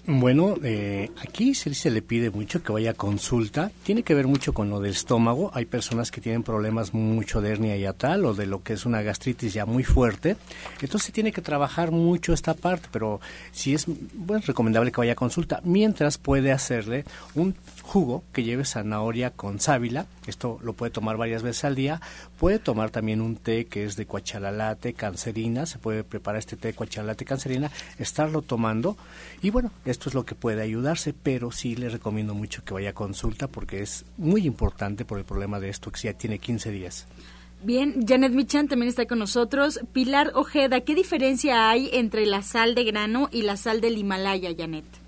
Bueno, 0.07 0.57
eh, 0.65 1.11
aquí 1.23 1.55
se, 1.55 1.75
se 1.75 1.91
le 1.91 2.01
pide 2.01 2.31
mucho 2.31 2.63
que 2.63 2.73
vaya 2.73 2.93
a 2.93 2.95
consulta. 2.95 3.71
Tiene 3.85 4.03
que 4.03 4.15
ver 4.15 4.27
mucho 4.27 4.55
con 4.55 4.71
lo 4.71 4.81
del 4.81 4.93
estómago. 4.93 5.51
Hay 5.55 5.67
personas 5.67 6.11
que 6.11 6.21
tienen 6.21 6.43
problemas 6.43 6.95
mucho 6.95 7.41
de 7.41 7.51
hernia 7.51 7.77
yatal 7.77 8.25
o 8.25 8.35
de 8.35 8.47
lo 8.47 8.63
que 8.63 8.73
es 8.73 8.87
una 8.87 9.03
gastritis 9.03 9.53
ya 9.53 9.67
muy 9.67 9.85
fuerte. 9.85 10.37
Entonces 10.81 11.13
tiene 11.13 11.33
que 11.33 11.43
trabajar 11.43 11.91
mucho 11.91 12.33
esta 12.33 12.55
parte, 12.55 12.89
pero 12.91 13.21
sí 13.53 13.75
es 13.75 13.87
bueno, 14.15 14.43
recomendable 14.47 14.91
que 14.91 15.01
vaya 15.01 15.13
a 15.13 15.17
consulta. 15.17 15.61
Mientras 15.65 16.17
puede 16.17 16.51
hacerle 16.51 17.05
un 17.35 17.55
jugo 17.83 18.23
que 18.33 18.43
lleve 18.43 18.65
zanahoria 18.65 19.31
con 19.31 19.61
sábila, 19.61 20.07
esto 20.27 20.59
lo 20.63 20.73
puede 20.73 20.91
tomar 20.91 21.17
varias 21.17 21.43
veces 21.43 21.65
al 21.65 21.75
día, 21.75 22.01
puede 22.39 22.59
tomar 22.59 22.91
también 22.91 23.21
un 23.21 23.37
té 23.37 23.67
que 23.67 23.85
es 23.85 23.97
de 23.97 24.07
cuachalalate, 24.07 24.95
cancerina, 24.95 25.67
se 25.67 25.79
puede 25.79 26.05
preparar 26.05 26.39
este 26.39 26.57
té 26.57 26.69
de 26.69 26.75
cuachalalate, 26.75 27.25
cancerina, 27.25 27.71
estarlo 27.99 28.43
tomando 28.43 28.97
y 29.43 29.51
bueno, 29.51 29.71
esto 29.85 30.09
es 30.09 30.15
lo 30.15 30.25
que 30.25 30.35
puede 30.35 30.63
ayudarse, 30.63 31.13
pero 31.13 31.51
sí 31.51 31.77
le 31.77 31.89
recomiendo 31.89 32.35
mucho 32.35 32.65
que 32.65 32.75
vaya 32.75 32.91
a 32.91 32.95
consulta 32.95 33.49
porque 33.49 33.83
es 33.83 34.05
muy 34.17 34.47
importante 34.47 35.05
por 35.05 35.19
el 35.19 35.25
problema 35.25 35.61
de 35.61 35.69
esto 35.69 35.91
que 35.91 36.01
ya 36.01 36.13
tiene 36.15 36.39
15 36.39 36.71
días. 36.71 37.07
Bien, 37.63 38.07
Janet 38.07 38.33
Michan 38.33 38.69
también 38.69 38.89
está 38.89 39.07
con 39.07 39.19
nosotros. 39.19 39.81
Pilar 39.93 40.33
Ojeda, 40.35 40.81
¿qué 40.81 40.95
diferencia 40.95 41.69
hay 41.69 41.91
entre 41.93 42.25
la 42.25 42.43
sal 42.43 42.75
de 42.75 42.85
grano 42.85 43.29
y 43.31 43.43
la 43.43 43.59
sal 43.59 43.83
del 43.83 43.99
Himalaya, 43.99 44.51
Janet? 44.57 45.00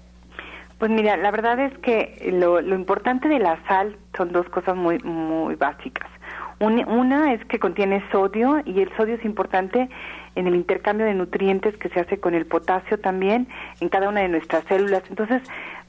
Pues 0.82 0.90
mira, 0.90 1.16
la 1.16 1.30
verdad 1.30 1.60
es 1.60 1.78
que 1.78 2.28
lo, 2.32 2.60
lo 2.60 2.74
importante 2.74 3.28
de 3.28 3.38
la 3.38 3.56
sal 3.68 3.96
son 4.16 4.32
dos 4.32 4.48
cosas 4.48 4.74
muy, 4.74 4.98
muy 4.98 5.54
básicas. 5.54 6.10
una 6.58 7.32
es 7.34 7.44
que 7.44 7.60
contiene 7.60 8.02
sodio 8.10 8.60
y 8.64 8.80
el 8.80 8.90
sodio 8.96 9.14
es 9.14 9.24
importante 9.24 9.88
en 10.34 10.48
el 10.48 10.56
intercambio 10.56 11.06
de 11.06 11.14
nutrientes 11.14 11.76
que 11.76 11.88
se 11.90 12.00
hace 12.00 12.18
con 12.18 12.34
el 12.34 12.46
potasio 12.46 12.98
también 12.98 13.46
en 13.78 13.90
cada 13.90 14.08
una 14.08 14.22
de 14.22 14.28
nuestras 14.28 14.64
células. 14.64 15.04
Entonces, 15.08 15.40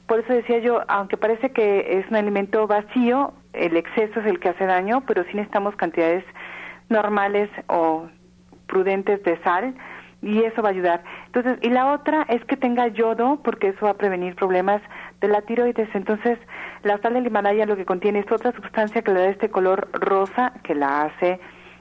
por 0.06 0.20
eso 0.20 0.32
decía 0.32 0.60
yo, 0.60 0.82
aunque 0.86 1.16
parece 1.16 1.50
que 1.50 1.98
es 1.98 2.08
un 2.08 2.14
alimento 2.14 2.68
vacío, 2.68 3.34
el 3.52 3.76
exceso 3.76 4.20
es 4.20 4.26
el 4.26 4.38
que 4.38 4.50
hace 4.50 4.64
daño, 4.64 5.02
pero 5.08 5.24
sí 5.24 5.30
necesitamos 5.34 5.74
cantidades 5.74 6.24
normales 6.88 7.50
o 7.66 8.06
prudentes 8.68 9.20
de 9.24 9.42
sal 9.42 9.74
y 10.24 10.42
eso 10.42 10.62
va 10.62 10.70
a 10.70 10.72
ayudar. 10.72 11.04
Entonces, 11.26 11.58
y 11.60 11.68
la 11.68 11.92
otra 11.92 12.24
es 12.28 12.42
que 12.46 12.56
tenga 12.56 12.88
yodo, 12.88 13.40
porque 13.44 13.68
eso 13.68 13.84
va 13.84 13.90
a 13.90 13.96
prevenir 13.98 14.34
problemas 14.34 14.80
de 15.20 15.28
la 15.28 15.42
tiroides. 15.42 15.88
Entonces, 15.94 16.38
la 16.82 16.98
sal 16.98 17.14
del 17.14 17.26
Himalaya 17.26 17.66
lo 17.66 17.76
que 17.76 17.84
contiene 17.84 18.20
es 18.20 18.32
otra 18.32 18.52
sustancia 18.52 19.02
que 19.02 19.12
le 19.12 19.20
da 19.20 19.28
este 19.28 19.50
color 19.50 19.88
rosa, 19.92 20.54
que 20.62 20.74
la 20.74 21.02
hace, 21.02 21.40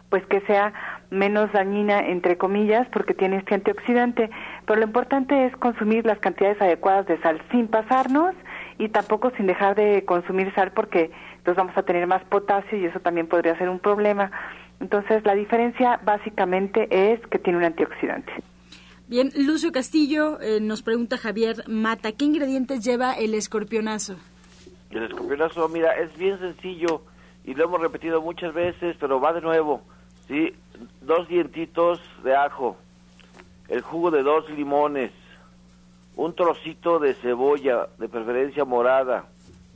pues 0.10 0.26
que 0.26 0.42
sea 0.42 0.74
menos 1.10 1.52
dañina, 1.54 2.00
entre 2.00 2.38
comillas, 2.38 2.88
porque 2.90 3.14
tiene 3.14 3.38
este 3.38 3.56
antioxidante. 3.56 4.30
Pero 4.66 4.80
lo 4.80 4.86
importante 4.86 5.46
es 5.46 5.56
consumir 5.58 6.06
las 6.06 6.20
cantidades 6.20 6.62
adecuadas 6.62 7.08
de 7.08 7.20
sal, 7.22 7.42
sin 7.50 7.68
pasarnos 7.68 8.36
y 8.78 8.90
tampoco 8.90 9.32
sin 9.38 9.48
dejar 9.48 9.76
de 9.76 10.04
consumir 10.06 10.54
sal, 10.54 10.72
porque 10.72 11.12
entonces 11.38 11.56
vamos 11.56 11.78
a 11.78 11.84
tener 11.84 12.08
más 12.08 12.24
potasio 12.26 12.78
y 12.78 12.86
eso 12.86 13.00
también 13.00 13.28
podría 13.28 13.58
ser 13.58 13.70
un 13.70 13.80
problema. 13.80 14.32
Entonces, 14.84 15.24
la 15.24 15.34
diferencia 15.34 16.02
básicamente 16.04 16.90
es 16.92 17.26
que 17.28 17.40
tiene 17.40 17.58
un 17.58 17.64
antioxidante. 17.64 18.34
Bien, 19.08 19.32
Lucio 19.34 19.72
Castillo 19.72 20.42
eh, 20.42 20.60
nos 20.60 20.82
pregunta 20.82 21.18
Javier 21.18 21.64
Mata, 21.70 22.12
¿qué 22.12 22.26
ingredientes 22.26 22.84
lleva 22.84 23.14
el 23.14 23.34
escorpionazo? 23.34 24.18
El 24.90 25.04
escorpionazo, 25.04 25.70
mira, 25.70 25.94
es 25.94 26.14
bien 26.18 26.38
sencillo 26.38 27.02
y 27.46 27.54
lo 27.54 27.64
hemos 27.64 27.80
repetido 27.80 28.22
muchas 28.22 28.54
veces, 28.54 28.98
pero 29.00 29.22
va 29.22 29.32
de 29.32 29.40
nuevo. 29.40 29.84
¿sí? 30.28 30.54
Dos 31.02 31.30
dientitos 31.30 32.02
de 32.26 32.36
ajo, 32.36 32.76
el 33.70 33.80
jugo 33.80 34.12
de 34.12 34.22
dos 34.22 34.50
limones, 34.50 35.14
un 36.18 36.36
trocito 36.36 37.00
de 37.00 37.14
cebolla, 37.14 37.88
de 38.00 38.10
preferencia 38.10 38.66
morada, 38.66 39.28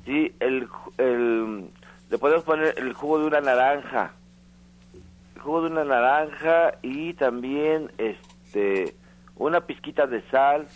¿sí? 0.05 0.35
El, 0.41 0.67
el, 0.97 1.69
le 2.09 2.17
podemos 2.17 2.43
poner 2.43 2.73
el 2.77 2.91
jugo 2.91 3.19
de 3.19 3.27
una 3.27 3.39
naranja, 3.39 4.11
jugo 5.47 5.61
de 5.61 5.67
una 5.67 5.85
naranja 5.85 6.73
y 6.81 7.13
también 7.13 7.89
este 7.97 8.95
una 9.37 9.61
pizquita 9.61 10.05
de 10.05 10.21
sal, 10.29 10.67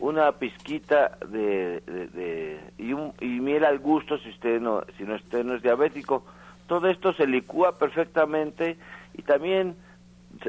una 0.00 0.32
pizquita 0.32 1.18
de, 1.28 2.60
y, 2.78 2.92
un, 2.94 3.12
y 3.20 3.26
miel 3.26 3.64
al 3.64 3.78
gusto 3.78 4.18
si 4.18 4.30
usted 4.30 4.60
no 4.60 4.82
si 4.96 5.04
no 5.04 5.14
usted 5.14 5.44
no 5.44 5.54
es 5.54 5.62
diabético. 5.62 6.24
Todo 6.66 6.88
esto 6.88 7.12
se 7.12 7.28
licúa 7.28 7.78
perfectamente 7.78 8.76
y 9.16 9.22
también 9.22 9.76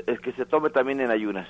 es 0.08 0.20
que 0.20 0.32
se 0.34 0.48
tome 0.48 0.72
también 0.72 1.00
en 1.02 1.12
ayunas. 1.12 1.48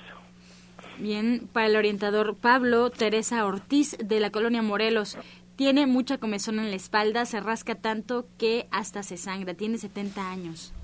Bien, 0.98 1.48
para 1.50 1.68
el 1.68 1.76
orientador 1.76 2.36
Pablo 2.36 2.90
Teresa 2.90 3.46
Ortiz 3.46 3.96
de 3.96 4.20
la 4.20 4.30
colonia 4.30 4.60
Morelos, 4.60 5.16
tiene 5.56 5.86
mucha 5.86 6.18
comezón 6.18 6.58
en 6.58 6.68
la 6.68 6.76
espalda, 6.76 7.24
se 7.24 7.40
rasca 7.40 7.76
tanto 7.76 8.26
que 8.36 8.68
hasta 8.70 9.02
se 9.02 9.16
sangra, 9.16 9.54
tiene 9.54 9.78
70 9.78 10.30
años. 10.30 10.74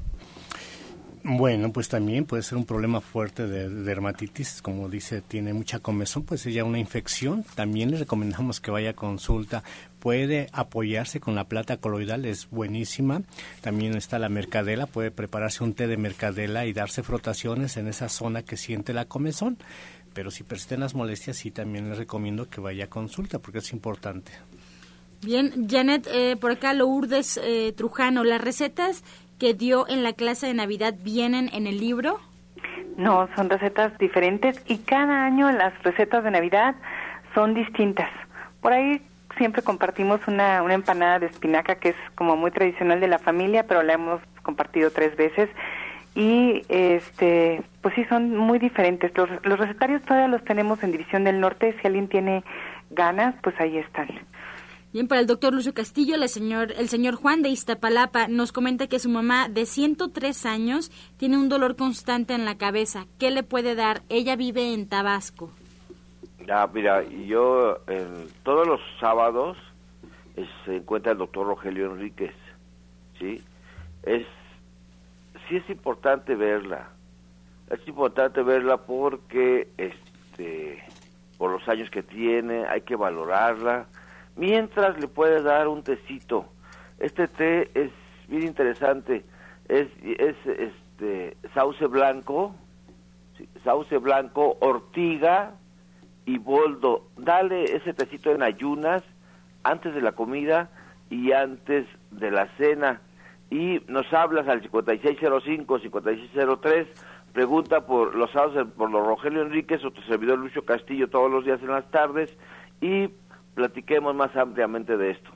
Bueno, 1.29 1.73
pues 1.73 1.89
también 1.89 2.25
puede 2.25 2.45
ser 2.45 2.57
un 2.57 2.67
problema 2.67 3.01
fuerte 3.01 3.49
de, 3.49 3.69
dermatitis, 3.69 4.63
como 4.63 4.89
dice, 4.89 5.23
tiene 5.23 5.53
mucha 5.53 5.81
comezón, 5.81 6.23
pues 6.23 6.45
ya 6.45 6.63
una 6.63 6.79
infección. 6.79 7.45
También 7.57 7.91
le 7.91 7.99
recomendamos 7.99 8.61
que 8.61 8.71
vaya 8.71 8.91
a 8.91 8.95
consulta. 8.95 9.65
Puede 9.99 10.49
apoyarse 10.53 11.19
con 11.19 11.35
la 11.35 11.49
plata 11.49 11.79
coloidal, 11.79 12.27
es 12.27 12.49
buenísima. 12.49 13.23
También 13.61 13.97
está 13.97 14.21
la 14.21 14.29
mercadela, 14.29 14.87
puede 14.87 15.11
prepararse 15.11 15.65
un 15.65 15.75
té 15.75 15.89
de 15.89 15.97
mercadela 15.97 16.65
y 16.65 16.73
darse 16.73 17.03
frotaciones 17.03 17.77
en 17.77 17.89
esa 17.89 18.09
zona 18.09 18.45
que 18.45 18.57
siente 18.57 18.95
la 18.95 19.07
comezón. 19.07 19.59
Pero 20.15 20.31
si 20.31 20.45
persisten 20.45 20.79
las 20.79 20.95
molestias, 20.95 21.39
sí 21.39 21.51
también 21.51 21.89
le 21.89 21.97
recomiendo 21.97 22.49
que 22.49 22.61
vaya 22.61 22.85
a 22.85 22.89
consulta 22.89 23.41
porque 23.41 23.59
es 23.59 23.73
importante. 23.73 24.31
Bien, 25.23 25.67
Janet, 25.69 26.07
eh, 26.13 26.37
por 26.37 26.53
acá 26.53 26.73
Lourdes 26.73 27.41
eh, 27.43 27.73
Trujano, 27.77 28.23
las 28.23 28.41
recetas 28.41 29.03
que 29.39 29.55
dio 29.55 29.89
en 29.89 30.03
la 30.03 30.13
clase 30.13 30.47
de 30.47 30.55
Navidad 30.55 30.95
vienen 31.03 31.51
en 31.53 31.67
el 31.67 31.79
libro? 31.79 32.21
No, 32.97 33.29
son 33.37 33.51
recetas 33.51 33.97
diferentes 33.99 34.63
y 34.67 34.79
cada 34.79 35.25
año 35.25 35.51
las 35.53 35.75
recetas 35.83 36.25
de 36.25 36.31
Navidad 36.31 36.75
son 37.35 37.55
distintas. 37.55 38.11
Por 38.61 38.73
ahí 38.73 39.03
siempre 39.37 39.63
compartimos 39.63 40.21
una, 40.27 40.63
una 40.63 40.75
empanada 40.75 41.19
de 41.19 41.27
espinaca 41.27 41.75
que 41.75 41.91
es 41.91 41.97
como 42.15 42.37
muy 42.37 42.51
tradicional 42.51 43.01
de 43.01 43.09
la 43.09 43.19
familia, 43.19 43.67
pero 43.67 43.83
la 43.83 43.95
hemos 43.95 44.21
compartido 44.43 44.91
tres 44.91 45.15
veces 45.17 45.51
y 46.15 46.63
este 46.69 47.63
pues 47.83 47.95
sí 47.95 48.05
son 48.05 48.37
muy 48.37 48.59
diferentes. 48.59 49.13
Los, 49.15 49.29
los 49.45 49.59
recetarios 49.59 50.03
todavía 50.03 50.29
los 50.29 50.43
tenemos 50.45 50.83
en 50.83 50.93
División 50.93 51.25
del 51.25 51.41
Norte, 51.41 51.77
si 51.81 51.87
alguien 51.87 52.09
tiene 52.09 52.43
ganas, 52.91 53.35
pues 53.43 53.55
ahí 53.61 53.77
están. 53.77 54.09
Bien, 54.97 55.09
para 55.09 55.21
el 55.21 55.27
doctor 55.27 55.53
Lucio 55.53 55.75
Castillo, 55.75 56.15
el 56.15 56.27
señor, 56.27 56.73
el 56.73 56.89
señor 56.89 57.17
Juan 57.17 57.43
de 57.43 57.51
Iztapalapa 57.51 58.29
nos 58.29 58.51
comenta 58.51 58.87
que 58.87 58.99
su 58.99 59.11
mamá 59.11 59.51
de 59.51 59.67
103 59.67 60.47
años 60.47 60.91
tiene 61.19 61.37
un 61.37 61.51
dolor 61.51 61.77
constante 61.77 62.33
en 62.33 62.47
la 62.47 62.57
cabeza. 62.57 63.05
¿Qué 63.19 63.31
le 63.31 63.43
puede 63.43 63.75
dar? 63.75 64.01
Ella 64.09 64.37
vive 64.37 64.73
en 64.73 64.89
Tabasco. 64.89 65.51
Ah, 66.51 66.67
mira, 66.73 67.03
yo 67.05 67.77
todos 68.43 68.67
los 68.67 68.81
sábados 68.99 69.59
se 70.65 70.77
encuentra 70.77 71.13
el 71.13 71.19
doctor 71.19 71.47
Rogelio 71.47 71.93
Enríquez, 71.93 72.35
¿sí? 73.19 73.43
Es, 74.03 74.27
sí 75.47 75.57
es 75.57 75.69
importante 75.69 76.35
verla, 76.35 76.89
es 77.69 77.87
importante 77.87 78.43
verla 78.43 78.79
porque, 78.79 79.69
este, 79.77 80.83
por 81.37 81.51
los 81.51 81.69
años 81.69 81.91
que 81.91 82.03
tiene, 82.03 82.65
hay 82.65 82.81
que 82.81 82.97
valorarla, 82.97 83.89
mientras 84.37 84.99
le 85.01 85.09
puedes 85.09 85.43
dar 85.45 85.69
un 85.69 85.83
tecito. 85.83 86.47
Este 86.99 87.29
té 87.29 87.71
es 87.75 87.91
bien 88.29 88.45
interesante. 88.45 89.25
es, 89.69 89.89
es 90.03 90.37
este, 90.47 91.37
sauce 91.55 91.87
blanco, 91.87 92.55
sauce 93.65 93.99
blanco, 93.99 94.57
ortiga 94.61 95.53
y 96.25 96.39
boldo. 96.39 97.09
Dale 97.17 97.65
ese 97.65 97.93
tecito 97.93 98.31
en 98.33 98.43
ayunas 98.43 99.03
antes 99.63 99.95
de 99.95 100.01
la 100.01 100.13
comida 100.13 100.71
y 101.11 101.33
antes 101.33 101.87
de 102.11 102.31
la 102.31 102.49
cena. 102.57 103.03
Y 103.51 103.83
nos 103.89 104.11
hablas 104.13 104.47
al 104.49 104.63
5605-5603, 104.71 106.87
pregunta 107.33 107.87
por 107.87 108.15
los 108.15 108.31
por 108.77 108.91
los 108.91 109.07
Rogelio 109.07 109.43
Enríquez 109.43 109.85
o 109.85 109.91
tu 109.91 110.01
servidor 110.03 110.39
Lucio 110.39 110.65
Castillo 110.65 111.09
todos 111.09 111.31
los 111.31 111.45
días 111.45 111.61
en 111.63 111.69
las 111.69 111.91
tardes 111.91 112.37
y 112.81 113.11
platiquemos 113.57 114.15
más 114.15 114.37
ampliamente 114.37 114.97
de 114.97 115.13
esto. 115.13 115.31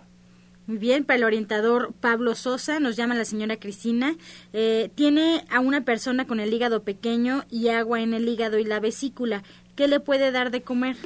Muy 0.66 0.76
bien, 0.76 1.04
para 1.04 1.16
el 1.16 1.24
orientador 1.24 1.92
Pablo 2.00 2.36
Sosa, 2.36 2.78
nos 2.78 2.94
llama 2.94 3.16
la 3.16 3.24
señora 3.24 3.56
Cristina. 3.56 4.14
Eh, 4.52 4.90
tiene 4.94 5.44
a 5.50 5.58
una 5.58 5.80
persona 5.80 6.26
con 6.26 6.38
el 6.38 6.52
hígado 6.52 6.84
pequeño 6.84 7.42
y 7.50 7.68
agua 7.68 8.02
en 8.02 8.14
el 8.14 8.28
hígado 8.28 8.58
y 8.58 8.64
la 8.64 8.78
vesícula. 8.78 9.42
¿Qué 9.74 9.88
le 9.88 9.98
puede 9.98 10.30
dar 10.30 10.50
de 10.52 10.62
comer? 10.62 10.96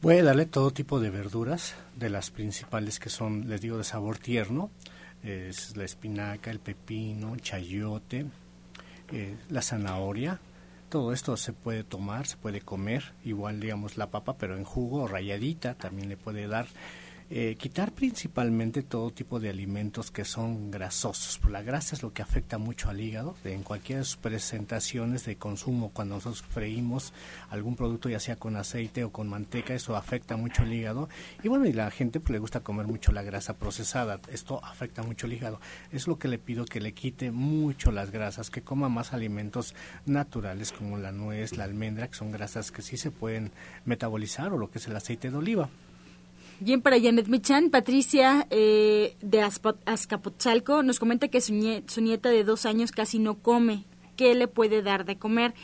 Puede 0.00 0.22
darle 0.22 0.46
todo 0.46 0.70
tipo 0.70 1.00
de 1.00 1.10
verduras, 1.10 1.74
de 1.96 2.08
las 2.08 2.30
principales 2.30 3.00
que 3.00 3.10
son, 3.10 3.48
les 3.48 3.60
digo, 3.60 3.76
de 3.76 3.84
sabor 3.84 4.18
tierno, 4.18 4.70
es 5.24 5.76
la 5.76 5.84
espinaca, 5.84 6.52
el 6.52 6.60
pepino, 6.60 7.36
chayote, 7.36 8.26
eh, 9.12 9.36
la 9.50 9.60
zanahoria. 9.60 10.38
Todo 10.88 11.12
esto 11.12 11.36
se 11.36 11.52
puede 11.52 11.84
tomar, 11.84 12.26
se 12.26 12.38
puede 12.38 12.62
comer, 12.62 13.12
igual 13.22 13.60
digamos 13.60 13.98
la 13.98 14.10
papa, 14.10 14.36
pero 14.38 14.56
en 14.56 14.64
jugo 14.64 15.02
o 15.02 15.08
rayadita 15.08 15.74
también 15.74 16.08
le 16.08 16.16
puede 16.16 16.48
dar 16.48 16.66
eh, 17.30 17.56
quitar 17.58 17.92
principalmente 17.92 18.82
todo 18.82 19.10
tipo 19.10 19.38
de 19.38 19.50
alimentos 19.50 20.10
que 20.10 20.24
son 20.24 20.70
grasosos. 20.70 21.38
La 21.50 21.62
grasa 21.62 21.94
es 21.94 22.02
lo 22.02 22.12
que 22.14 22.22
afecta 22.22 22.56
mucho 22.56 22.88
al 22.88 23.00
hígado 23.00 23.36
en 23.44 23.62
cualquier 23.62 23.98
de 23.98 24.04
sus 24.04 24.16
presentaciones 24.16 25.26
de 25.26 25.36
consumo. 25.36 25.90
Cuando 25.90 26.14
nosotros 26.14 26.42
freímos 26.42 27.12
algún 27.50 27.76
producto, 27.76 28.08
ya 28.08 28.18
sea 28.18 28.36
con 28.36 28.56
aceite 28.56 29.04
o 29.04 29.12
con 29.12 29.28
manteca, 29.28 29.74
eso 29.74 29.94
afecta 29.94 30.36
mucho 30.38 30.62
el 30.62 30.72
hígado. 30.72 31.10
Y 31.42 31.48
bueno, 31.48 31.66
y 31.66 31.74
la 31.74 31.90
gente 31.90 32.18
pues, 32.18 32.30
le 32.30 32.38
gusta 32.38 32.60
comer 32.60 32.86
mucho 32.86 33.12
la 33.12 33.22
grasa 33.22 33.58
procesada. 33.58 34.20
Esto 34.32 34.64
afecta 34.64 35.02
mucho 35.02 35.26
el 35.26 35.34
hígado. 35.34 35.60
Es 35.92 36.06
lo 36.06 36.18
que 36.18 36.28
le 36.28 36.38
pido 36.38 36.64
que 36.64 36.80
le 36.80 36.92
quite 36.92 37.30
mucho 37.30 37.92
las 37.92 38.10
grasas, 38.10 38.50
que 38.50 38.62
coma 38.62 38.88
más 38.88 39.12
alimentos 39.12 39.74
naturales 40.06 40.72
como 40.72 40.96
la 40.96 41.12
nuez, 41.12 41.56
la 41.58 41.64
almendra, 41.64 42.08
que 42.08 42.16
son 42.16 42.32
grasas 42.32 42.72
que 42.72 42.80
sí 42.80 42.96
se 42.96 43.10
pueden 43.10 43.52
metabolizar, 43.84 44.52
o 44.52 44.58
lo 44.58 44.70
que 44.70 44.78
es 44.78 44.86
el 44.86 44.96
aceite 44.96 45.30
de 45.30 45.36
oliva. 45.36 45.68
Bien, 46.60 46.82
para 46.82 47.00
Janet 47.00 47.28
Michan, 47.28 47.70
Patricia 47.70 48.44
eh, 48.50 49.14
de 49.20 49.42
Azcapotzalco 49.42 50.82
nos 50.82 50.98
comenta 50.98 51.28
que 51.28 51.40
su, 51.40 51.52
nieta 51.52 52.30
de 52.30 52.42
dos 52.42 52.66
años 52.66 52.90
casi 52.90 53.20
no 53.20 53.36
come. 53.36 53.84
¿Qué 54.16 54.34
le 54.34 54.48
puede 54.48 54.82
dar 54.82 55.04
de 55.04 55.16
comer? 55.16 55.54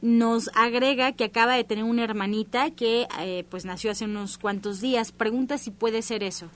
Nos 0.00 0.48
agrega 0.54 1.10
que 1.10 1.24
acaba 1.24 1.54
de 1.54 1.64
tener 1.64 1.82
una 1.82 2.04
hermanita 2.04 2.70
que 2.70 3.08
eh, 3.20 3.44
pues 3.50 3.64
nació 3.64 3.90
hace 3.90 4.04
unos 4.04 4.38
cuantos 4.38 4.80
días. 4.80 5.10
Pregunta 5.10 5.58
si 5.58 5.72
puede 5.72 6.02
ser 6.02 6.22
eso. 6.22 6.48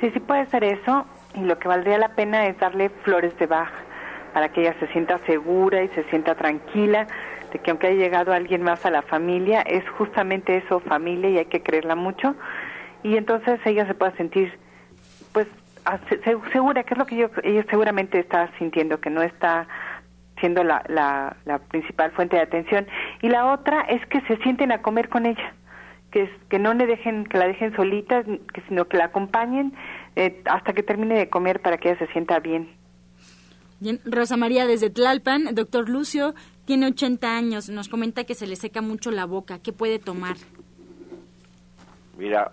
Sí, 0.00 0.10
sí 0.14 0.20
puede 0.20 0.46
ser 0.46 0.64
eso. 0.64 1.04
Y 1.34 1.40
lo 1.40 1.58
que 1.58 1.68
valdría 1.68 1.98
la 1.98 2.14
pena 2.14 2.46
es 2.46 2.58
darle 2.58 2.88
flores 3.04 3.38
de 3.38 3.46
baja 3.46 3.84
para 4.32 4.50
que 4.50 4.62
ella 4.62 4.74
se 4.80 4.86
sienta 4.92 5.20
segura 5.26 5.84
y 5.84 5.88
se 5.88 6.04
sienta 6.04 6.36
tranquila 6.36 7.06
de 7.52 7.58
que 7.58 7.70
aunque 7.70 7.88
haya 7.88 7.98
llegado 7.98 8.32
alguien 8.32 8.62
más 8.62 8.86
a 8.86 8.90
la 8.90 9.02
familia, 9.02 9.60
es 9.60 9.86
justamente 9.98 10.56
eso, 10.56 10.80
familia, 10.80 11.28
y 11.28 11.38
hay 11.38 11.46
que 11.46 11.62
creerla 11.62 11.96
mucho 11.96 12.34
y 13.02 13.16
entonces 13.16 13.60
ella 13.64 13.86
se 13.86 13.94
pueda 13.94 14.16
sentir 14.16 14.52
pues 15.32 15.46
segura, 16.52 16.84
que 16.84 16.94
es 16.94 16.98
lo 16.98 17.06
que 17.06 17.16
yo, 17.16 17.30
ella 17.42 17.64
seguramente 17.70 18.18
está 18.18 18.50
sintiendo, 18.58 19.00
que 19.00 19.10
no 19.10 19.22
está 19.22 19.66
siendo 20.38 20.64
la, 20.64 20.82
la, 20.88 21.36
la, 21.44 21.58
principal 21.58 22.10
fuente 22.12 22.36
de 22.36 22.42
atención. 22.42 22.86
Y 23.22 23.28
la 23.28 23.52
otra 23.52 23.82
es 23.82 24.04
que 24.06 24.20
se 24.22 24.36
sienten 24.38 24.72
a 24.72 24.82
comer 24.82 25.08
con 25.08 25.26
ella, 25.26 25.54
que, 26.10 26.22
es, 26.22 26.30
que 26.48 26.58
no 26.58 26.74
le 26.74 26.86
dejen, 26.86 27.24
que 27.26 27.38
la 27.38 27.46
dejen 27.46 27.74
solita, 27.76 28.24
que, 28.24 28.62
sino 28.68 28.86
que 28.86 28.96
la 28.96 29.06
acompañen 29.06 29.74
eh, 30.16 30.42
hasta 30.46 30.72
que 30.72 30.82
termine 30.82 31.18
de 31.18 31.28
comer 31.28 31.60
para 31.60 31.78
que 31.78 31.90
ella 31.90 31.98
se 31.98 32.12
sienta 32.12 32.38
bien. 32.40 32.70
Bien, 33.80 34.00
Rosa 34.04 34.36
María 34.36 34.66
desde 34.66 34.90
Tlalpan, 34.90 35.54
doctor 35.54 35.88
Lucio, 35.88 36.34
tiene 36.66 36.86
80 36.86 37.36
años, 37.36 37.70
nos 37.70 37.88
comenta 37.88 38.24
que 38.24 38.34
se 38.34 38.46
le 38.46 38.56
seca 38.56 38.82
mucho 38.82 39.10
la 39.10 39.24
boca, 39.24 39.58
¿qué 39.62 39.72
puede 39.72 39.98
tomar? 39.98 40.36
Mira, 42.18 42.52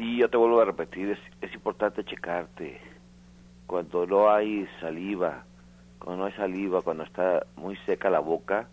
Sí, 0.00 0.16
yo 0.16 0.30
te 0.30 0.38
vuelvo 0.38 0.62
a 0.62 0.64
repetir, 0.64 1.10
es, 1.10 1.18
es 1.42 1.52
importante 1.52 2.02
checarte. 2.06 2.80
Cuando 3.66 4.06
no 4.06 4.30
hay 4.30 4.66
saliva, 4.80 5.44
cuando 5.98 6.22
no 6.22 6.24
hay 6.24 6.32
saliva, 6.32 6.80
cuando 6.80 7.02
está 7.02 7.44
muy 7.56 7.76
seca 7.84 8.08
la 8.08 8.20
boca, 8.20 8.66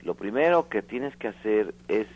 lo 0.00 0.14
primero 0.14 0.70
que 0.70 0.80
tienes 0.80 1.14
que 1.18 1.28
hacer 1.28 1.74
es, 1.88 2.06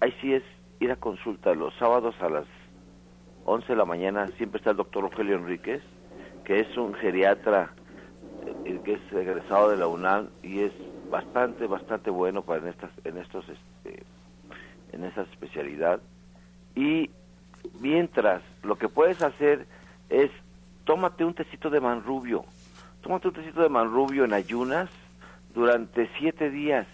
ahí 0.00 0.12
sí 0.20 0.34
es 0.34 0.42
ir 0.80 0.90
a 0.90 0.96
consulta 0.96 1.54
los 1.54 1.72
sábados 1.76 2.16
a 2.20 2.28
las 2.28 2.46
11 3.44 3.68
de 3.68 3.76
la 3.76 3.84
mañana, 3.84 4.26
siempre 4.36 4.58
está 4.58 4.72
el 4.72 4.76
doctor 4.76 5.04
Rogelio 5.04 5.36
Enríquez, 5.36 5.80
que 6.44 6.58
es 6.58 6.76
un 6.76 6.92
geriatra 6.94 7.70
el 8.64 8.78
eh, 8.78 8.80
que 8.84 8.94
es 8.94 9.12
egresado 9.12 9.70
de 9.70 9.76
la 9.76 9.86
UNAM 9.86 10.26
y 10.42 10.58
es 10.62 10.72
bastante, 11.08 11.68
bastante 11.68 12.10
bueno 12.10 12.42
para 12.42 12.62
en 12.62 12.66
estas, 12.70 12.90
en 13.04 13.16
estos, 13.16 13.44
este, 13.48 14.02
en 14.90 15.04
esa 15.04 15.22
especialidad. 15.22 16.00
Y 16.74 17.10
Mientras, 17.80 18.42
lo 18.62 18.76
que 18.76 18.88
puedes 18.88 19.22
hacer 19.22 19.66
es, 20.08 20.30
tómate 20.84 21.24
un 21.24 21.34
tecito 21.34 21.70
de 21.70 21.80
manrubio, 21.80 22.44
tómate 23.02 23.28
un 23.28 23.34
tecito 23.34 23.62
de 23.62 23.68
manrubio 23.68 24.24
en 24.24 24.32
ayunas 24.32 24.88
durante 25.54 26.08
siete 26.18 26.50
días 26.50 26.86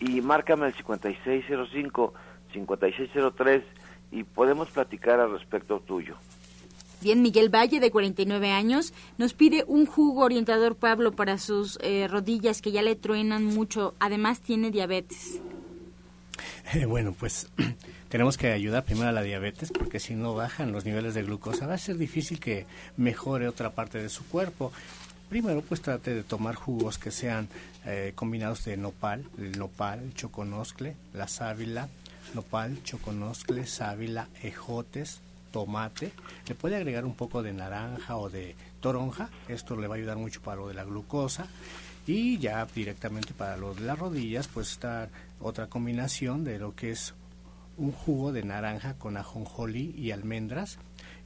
y 0.00 0.20
márcame 0.20 0.66
el 0.66 0.74
5605, 0.74 2.14
5603 2.52 3.62
y 4.12 4.24
podemos 4.24 4.70
platicar 4.70 5.20
al 5.20 5.32
respecto 5.32 5.80
tuyo. 5.80 6.16
Bien, 7.02 7.22
Miguel 7.22 7.48
Valle, 7.48 7.80
de 7.80 7.90
49 7.90 8.50
años, 8.52 8.92
nos 9.16 9.32
pide 9.32 9.64
un 9.66 9.86
jugo 9.86 10.22
orientador 10.22 10.76
Pablo 10.76 11.12
para 11.12 11.38
sus 11.38 11.78
eh, 11.80 12.06
rodillas 12.08 12.60
que 12.60 12.72
ya 12.72 12.82
le 12.82 12.94
truenan 12.94 13.44
mucho. 13.44 13.94
Además, 14.00 14.40
tiene 14.40 14.70
diabetes. 14.70 15.40
bueno, 16.86 17.14
pues 17.18 17.50
tenemos 18.10 18.36
que 18.36 18.50
ayudar 18.50 18.84
primero 18.84 19.08
a 19.08 19.12
la 19.12 19.22
diabetes 19.22 19.70
porque 19.70 20.00
si 20.00 20.14
no 20.14 20.34
bajan 20.34 20.72
los 20.72 20.84
niveles 20.84 21.14
de 21.14 21.22
glucosa 21.22 21.68
va 21.68 21.74
a 21.74 21.78
ser 21.78 21.96
difícil 21.96 22.40
que 22.40 22.66
mejore 22.96 23.46
otra 23.46 23.70
parte 23.70 23.98
de 23.98 24.08
su 24.08 24.26
cuerpo. 24.26 24.72
Primero, 25.28 25.62
pues 25.62 25.80
trate 25.80 26.12
de 26.12 26.24
tomar 26.24 26.56
jugos 26.56 26.98
que 26.98 27.12
sean 27.12 27.48
eh, 27.86 28.10
combinados 28.16 28.64
de 28.64 28.76
nopal, 28.76 29.24
el 29.38 29.56
nopal, 29.56 30.00
el 30.00 30.12
choconoscle, 30.12 30.96
la 31.14 31.28
sábila, 31.28 31.88
nopal, 32.34 32.82
choconoscle, 32.82 33.64
sábila, 33.64 34.26
ejotes, 34.42 35.20
tomate. 35.52 36.10
Le 36.48 36.56
puede 36.56 36.74
agregar 36.74 37.04
un 37.04 37.14
poco 37.14 37.44
de 37.44 37.52
naranja 37.52 38.16
o 38.16 38.28
de 38.28 38.56
toronja. 38.80 39.30
Esto 39.46 39.76
le 39.76 39.86
va 39.86 39.94
a 39.94 39.98
ayudar 39.98 40.16
mucho 40.16 40.42
para 40.42 40.56
lo 40.56 40.66
de 40.66 40.74
la 40.74 40.82
glucosa. 40.82 41.46
Y 42.08 42.38
ya 42.38 42.66
directamente 42.74 43.34
para 43.34 43.56
lo 43.56 43.72
de 43.72 43.82
las 43.82 44.00
rodillas, 44.00 44.48
pues 44.48 44.72
está 44.72 45.08
otra 45.38 45.68
combinación 45.68 46.42
de 46.42 46.58
lo 46.58 46.74
que 46.74 46.90
es 46.90 47.14
un 47.80 47.92
jugo 47.92 48.32
de 48.32 48.44
naranja 48.44 48.94
con 48.94 49.16
ajonjolí 49.16 49.94
y 49.96 50.10
almendras. 50.10 50.78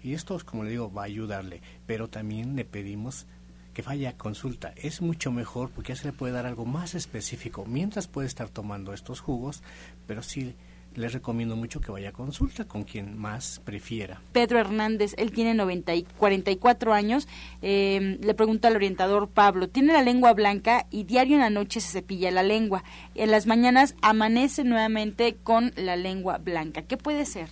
Y 0.02 0.14
esto, 0.14 0.38
como 0.44 0.64
le 0.64 0.70
digo, 0.70 0.92
va 0.92 1.02
a 1.02 1.07
ayudarle. 1.07 1.61
Pero 1.86 2.09
también 2.09 2.55
le 2.55 2.64
pedimos 2.64 3.26
que 3.74 3.82
vaya 3.82 4.11
a 4.11 4.16
consulta. 4.16 4.72
Es 4.76 5.02
mucho 5.02 5.32
mejor 5.32 5.70
porque 5.70 5.92
ya 5.92 5.96
se 5.96 6.07
le 6.07 6.12
puede 6.12 6.32
dar 6.32 6.46
algo 6.46 6.64
más 6.64 6.94
específico. 6.94 7.66
Mientras 7.66 8.07
puede 8.07 8.28
estar 8.28 8.48
tomando 8.48 8.94
estos 8.94 9.20
jugos, 9.20 9.62
pero 10.07 10.22
sí 10.22 10.55
les 10.95 11.12
recomiendo 11.12 11.57
mucho 11.57 11.80
que 11.80 11.90
vaya 11.90 12.11
a 12.11 12.12
consulta 12.12 12.64
con 12.64 12.84
quien 12.84 13.18
más 13.18 13.61
prefiera. 13.64 14.20
Pedro 14.32 14.59
Hernández, 14.59 15.14
él 15.18 15.32
tiene 15.32 15.55
90 15.55 15.95
y 15.95 16.03
44 16.05 16.92
años, 16.92 17.28
eh, 17.62 18.18
le 18.20 18.34
pregunta 18.34 18.68
al 18.68 18.76
orientador 18.76 19.28
Pablo, 19.28 19.68
tiene 19.68 19.92
la 19.92 20.03
lengua 20.03 20.32
blanca 20.32 20.86
y 20.90 21.05
diario 21.05 21.34
en 21.34 21.42
la 21.42 21.51
noche 21.51 21.80
se 21.80 21.92
cepilla 21.92 22.30
la 22.30 22.42
lengua. 22.42 22.84
En 23.14 23.30
las 23.30 23.47
mañanas 23.47 23.95
amanece 24.03 24.64
nuevamente 24.64 25.36
con 25.42 25.72
la 25.76 25.97
lengua 25.97 26.38
blanca. 26.38 26.82
¿Qué 26.82 26.97
puede 26.97 27.26
ser? 27.26 27.49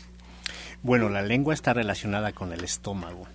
Bueno, 0.82 1.08
la 1.08 1.22
lengua 1.22 1.54
está 1.54 1.72
relacionada 1.72 2.32
con 2.32 2.52
el 2.52 2.64
estómago. 2.64 3.26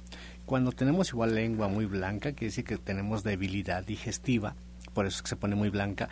Cuando 0.46 0.72
tenemos 0.72 1.10
igual 1.10 1.36
lengua 1.36 1.68
muy 1.68 1.86
blanca, 1.86 2.32
quiere 2.32 2.48
decir 2.48 2.64
que 2.64 2.78
tenemos 2.78 3.24
debilidad 3.24 3.86
digestiva, 3.86 4.56
por 4.94 5.06
eso 5.06 5.18
es 5.18 5.22
que 5.24 5.30
se 5.30 5.36
pone 5.36 5.56
muy 5.56 5.70
blanca 5.70 6.10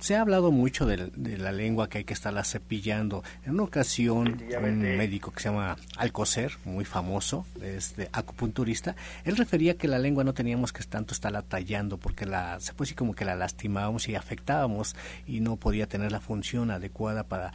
se 0.00 0.16
ha 0.16 0.20
hablado 0.20 0.50
mucho 0.50 0.86
de, 0.86 1.10
la 1.38 1.52
lengua 1.52 1.88
que 1.88 1.98
hay 1.98 2.04
que 2.04 2.14
estarla 2.14 2.44
cepillando. 2.44 3.22
En 3.44 3.52
una 3.52 3.64
ocasión, 3.64 4.42
un 4.62 4.80
médico 4.80 5.30
que 5.30 5.42
se 5.42 5.48
llama 5.48 5.76
Alcocer, 5.96 6.52
muy 6.64 6.84
famoso, 6.84 7.46
este 7.62 8.08
acupunturista, 8.12 8.96
él 9.24 9.36
refería 9.36 9.76
que 9.76 9.88
la 9.88 9.98
lengua 9.98 10.24
no 10.24 10.34
teníamos 10.34 10.72
que 10.72 10.84
tanto 10.84 11.14
estarla 11.14 11.42
tallando 11.42 11.98
porque 11.98 12.26
la, 12.26 12.60
se 12.60 12.72
puede 12.74 12.86
decir 12.86 12.96
como 12.96 13.14
que 13.14 13.24
la 13.24 13.34
lastimábamos 13.34 14.08
y 14.08 14.14
afectábamos 14.14 14.96
y 15.26 15.40
no 15.40 15.56
podía 15.56 15.86
tener 15.86 16.12
la 16.12 16.20
función 16.20 16.70
adecuada 16.70 17.24
para 17.24 17.52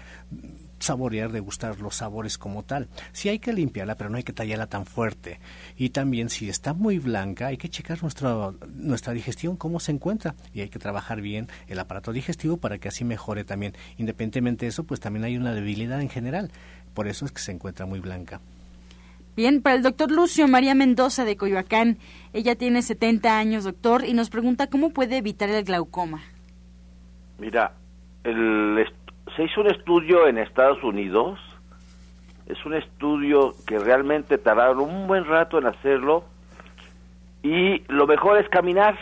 saborear, 0.80 1.32
degustar 1.32 1.80
los 1.80 1.96
sabores 1.96 2.38
como 2.38 2.64
tal. 2.64 2.88
Sí 3.12 3.30
hay 3.30 3.40
que 3.40 3.54
limpiarla, 3.54 3.96
pero 3.96 4.10
no 4.10 4.18
hay 4.18 4.24
que 4.24 4.34
tallarla 4.34 4.68
tan 4.68 4.86
fuerte. 4.86 5.40
Y 5.78 5.90
también 5.90 6.30
si 6.30 6.50
está 6.50 6.74
muy 6.74 7.00
blanca, 7.00 7.48
hay 7.48 7.58
que 7.58 7.70
checar 7.70 8.02
nuestra, 8.02 8.52
nuestra 8.74 9.14
digestión, 9.14 9.58
cómo 9.58 9.80
se 9.80 9.92
encuentra. 9.92 10.36
Y 10.54 10.62
hay 10.62 10.70
que 10.70 10.80
trabajar 10.80 11.22
bien 11.22 11.48
el 11.68 11.80
aparato 11.80 12.12
digestivo 12.12 12.58
para 12.58 12.78
que 12.78 12.88
así 12.88 13.04
mejore 13.04 13.44
también. 13.44 13.74
Independientemente 13.98 14.66
de 14.66 14.70
eso, 14.70 14.84
pues 14.84 15.00
también 15.00 15.26
hay 15.26 15.38
una 15.38 15.54
debilidad 15.54 16.02
en 16.02 16.10
general. 16.10 16.52
Por 16.94 17.08
eso 17.08 17.26
es 17.26 17.32
que 17.32 17.42
se 17.42 17.52
encuentra 17.52 17.86
muy 17.86 18.00
blanca. 18.00 18.42
Bien, 19.36 19.62
para 19.62 19.78
el 19.78 19.84
doctor 19.84 20.12
Lucio 20.12 20.48
María 20.50 20.76
Mendoza 20.76 21.24
de 21.24 21.38
Coyoacán, 21.38 21.98
ella 22.34 22.56
tiene 22.56 22.82
70 22.82 23.38
años, 23.38 23.64
doctor, 23.64 24.04
y 24.04 24.14
nos 24.14 24.30
pregunta 24.30 24.68
cómo 24.68 24.90
puede 24.90 25.18
evitar 25.18 25.50
el 25.50 25.64
glaucoma. 25.64 26.22
Mira, 27.38 27.74
el, 28.26 28.78
se 29.40 29.46
hizo 29.46 29.62
un 29.62 29.68
estudio 29.68 30.28
en 30.28 30.38
Estados 30.38 30.84
Unidos, 30.84 31.40
es 32.48 32.66
un 32.66 32.74
estudio 32.74 33.54
que 33.66 33.80
realmente 33.80 34.38
tardaron 34.38 34.82
un 34.82 35.08
buen 35.08 35.24
rato 35.24 35.58
en 35.58 35.66
hacerlo 35.66 36.26
y 37.42 37.82
lo 37.88 38.06
mejor 38.06 38.38
es 38.38 38.50
caminar. 38.50 38.98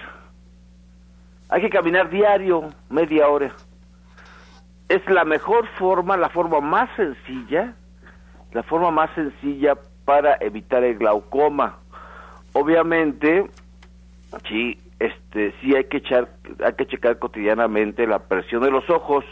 Hay 1.49 1.61
que 1.61 1.71
caminar 1.71 2.11
diario, 2.11 2.69
media 2.87 3.27
hora. 3.29 3.51
Es 4.89 5.03
la 5.09 5.25
mejor 5.25 5.67
forma, 5.79 6.15
la 6.17 6.29
forma 6.29 6.59
más 6.59 6.87
sencilla, 6.95 7.73
la 8.51 8.61
forma 8.61 8.91
más 8.91 9.09
sencilla 9.15 9.73
para 10.05 10.37
evitar 10.39 10.83
el 10.83 10.99
glaucoma. 10.99 11.79
Obviamente, 12.53 13.49
sí, 14.47 14.79
este, 14.99 15.55
sí 15.61 15.75
hay 15.75 15.85
que 15.85 15.97
echar, 15.97 16.29
hay 16.63 16.73
que 16.73 16.85
checar 16.85 17.17
cotidianamente 17.17 18.05
la 18.05 18.19
presión 18.19 18.61
de 18.61 18.69
los 18.69 18.87
ojos, 18.91 19.25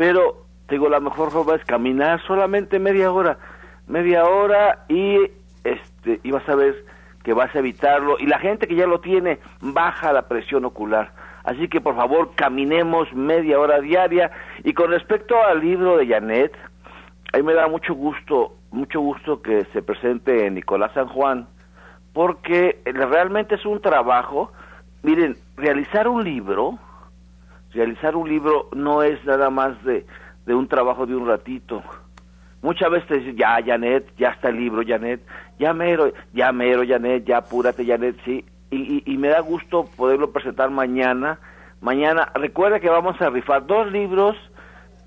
pero 0.00 0.46
digo 0.70 0.88
la 0.88 0.98
mejor 0.98 1.30
forma 1.30 1.56
es 1.56 1.64
caminar 1.66 2.22
solamente 2.26 2.78
media 2.78 3.12
hora 3.12 3.36
media 3.86 4.24
hora 4.24 4.86
y 4.88 5.30
este 5.62 6.20
y 6.22 6.30
vas 6.30 6.48
a 6.48 6.54
ver 6.54 6.86
que 7.22 7.34
vas 7.34 7.54
a 7.54 7.58
evitarlo. 7.58 8.16
Y 8.18 8.24
la 8.24 8.38
gente 8.38 8.66
que 8.66 8.76
ya 8.76 8.86
lo 8.86 9.00
tiene 9.00 9.40
baja 9.60 10.10
la 10.14 10.26
presión 10.26 10.64
ocular. 10.64 11.12
Así 11.44 11.68
que 11.68 11.82
por 11.82 11.96
favor 11.96 12.30
caminemos 12.34 13.12
media 13.12 13.60
hora 13.60 13.78
diaria. 13.80 14.30
Y 14.64 14.72
con 14.72 14.90
respecto 14.90 15.36
al 15.44 15.60
libro 15.60 15.98
de 15.98 16.06
Janet 16.06 16.56
a 17.34 17.36
mí 17.36 17.42
me 17.42 17.52
da 17.52 17.68
mucho 17.68 17.92
gusto 17.92 18.54
mucho 18.70 19.00
gusto 19.00 19.42
que 19.42 19.66
se 19.74 19.82
presente 19.82 20.46
en 20.46 20.54
Nicolás 20.54 20.92
San 20.94 21.08
Juan 21.08 21.46
porque 22.14 22.80
realmente 22.86 23.56
es 23.56 23.66
un 23.66 23.82
trabajo. 23.82 24.50
Miren 25.02 25.36
realizar 25.58 26.08
un 26.08 26.24
libro 26.24 26.78
realizar 27.72 28.16
un 28.16 28.28
libro 28.28 28.68
no 28.74 29.02
es 29.02 29.24
nada 29.24 29.50
más 29.50 29.82
de, 29.84 30.06
de 30.46 30.54
un 30.54 30.68
trabajo 30.68 31.06
de 31.06 31.14
un 31.14 31.26
ratito. 31.26 31.82
Muchas 32.62 32.90
veces 32.90 33.08
te 33.08 33.18
dicen, 33.18 33.36
ya, 33.36 33.58
Janet, 33.64 34.12
ya 34.18 34.30
está 34.30 34.50
el 34.50 34.56
libro, 34.56 34.82
Janet, 34.86 35.22
ya 35.58 35.72
mero, 35.72 36.12
ya 36.34 36.52
mero, 36.52 36.82
Janet, 36.86 37.24
ya 37.24 37.38
apúrate, 37.38 37.86
Janet, 37.86 38.16
sí. 38.24 38.44
Y, 38.70 39.02
y, 39.10 39.18
me 39.18 39.28
da 39.28 39.40
gusto 39.40 39.86
poderlo 39.96 40.30
presentar 40.30 40.70
mañana. 40.70 41.40
Mañana, 41.80 42.30
recuerda 42.34 42.78
que 42.78 42.88
vamos 42.88 43.20
a 43.20 43.30
rifar 43.30 43.66
dos 43.66 43.90
libros 43.90 44.36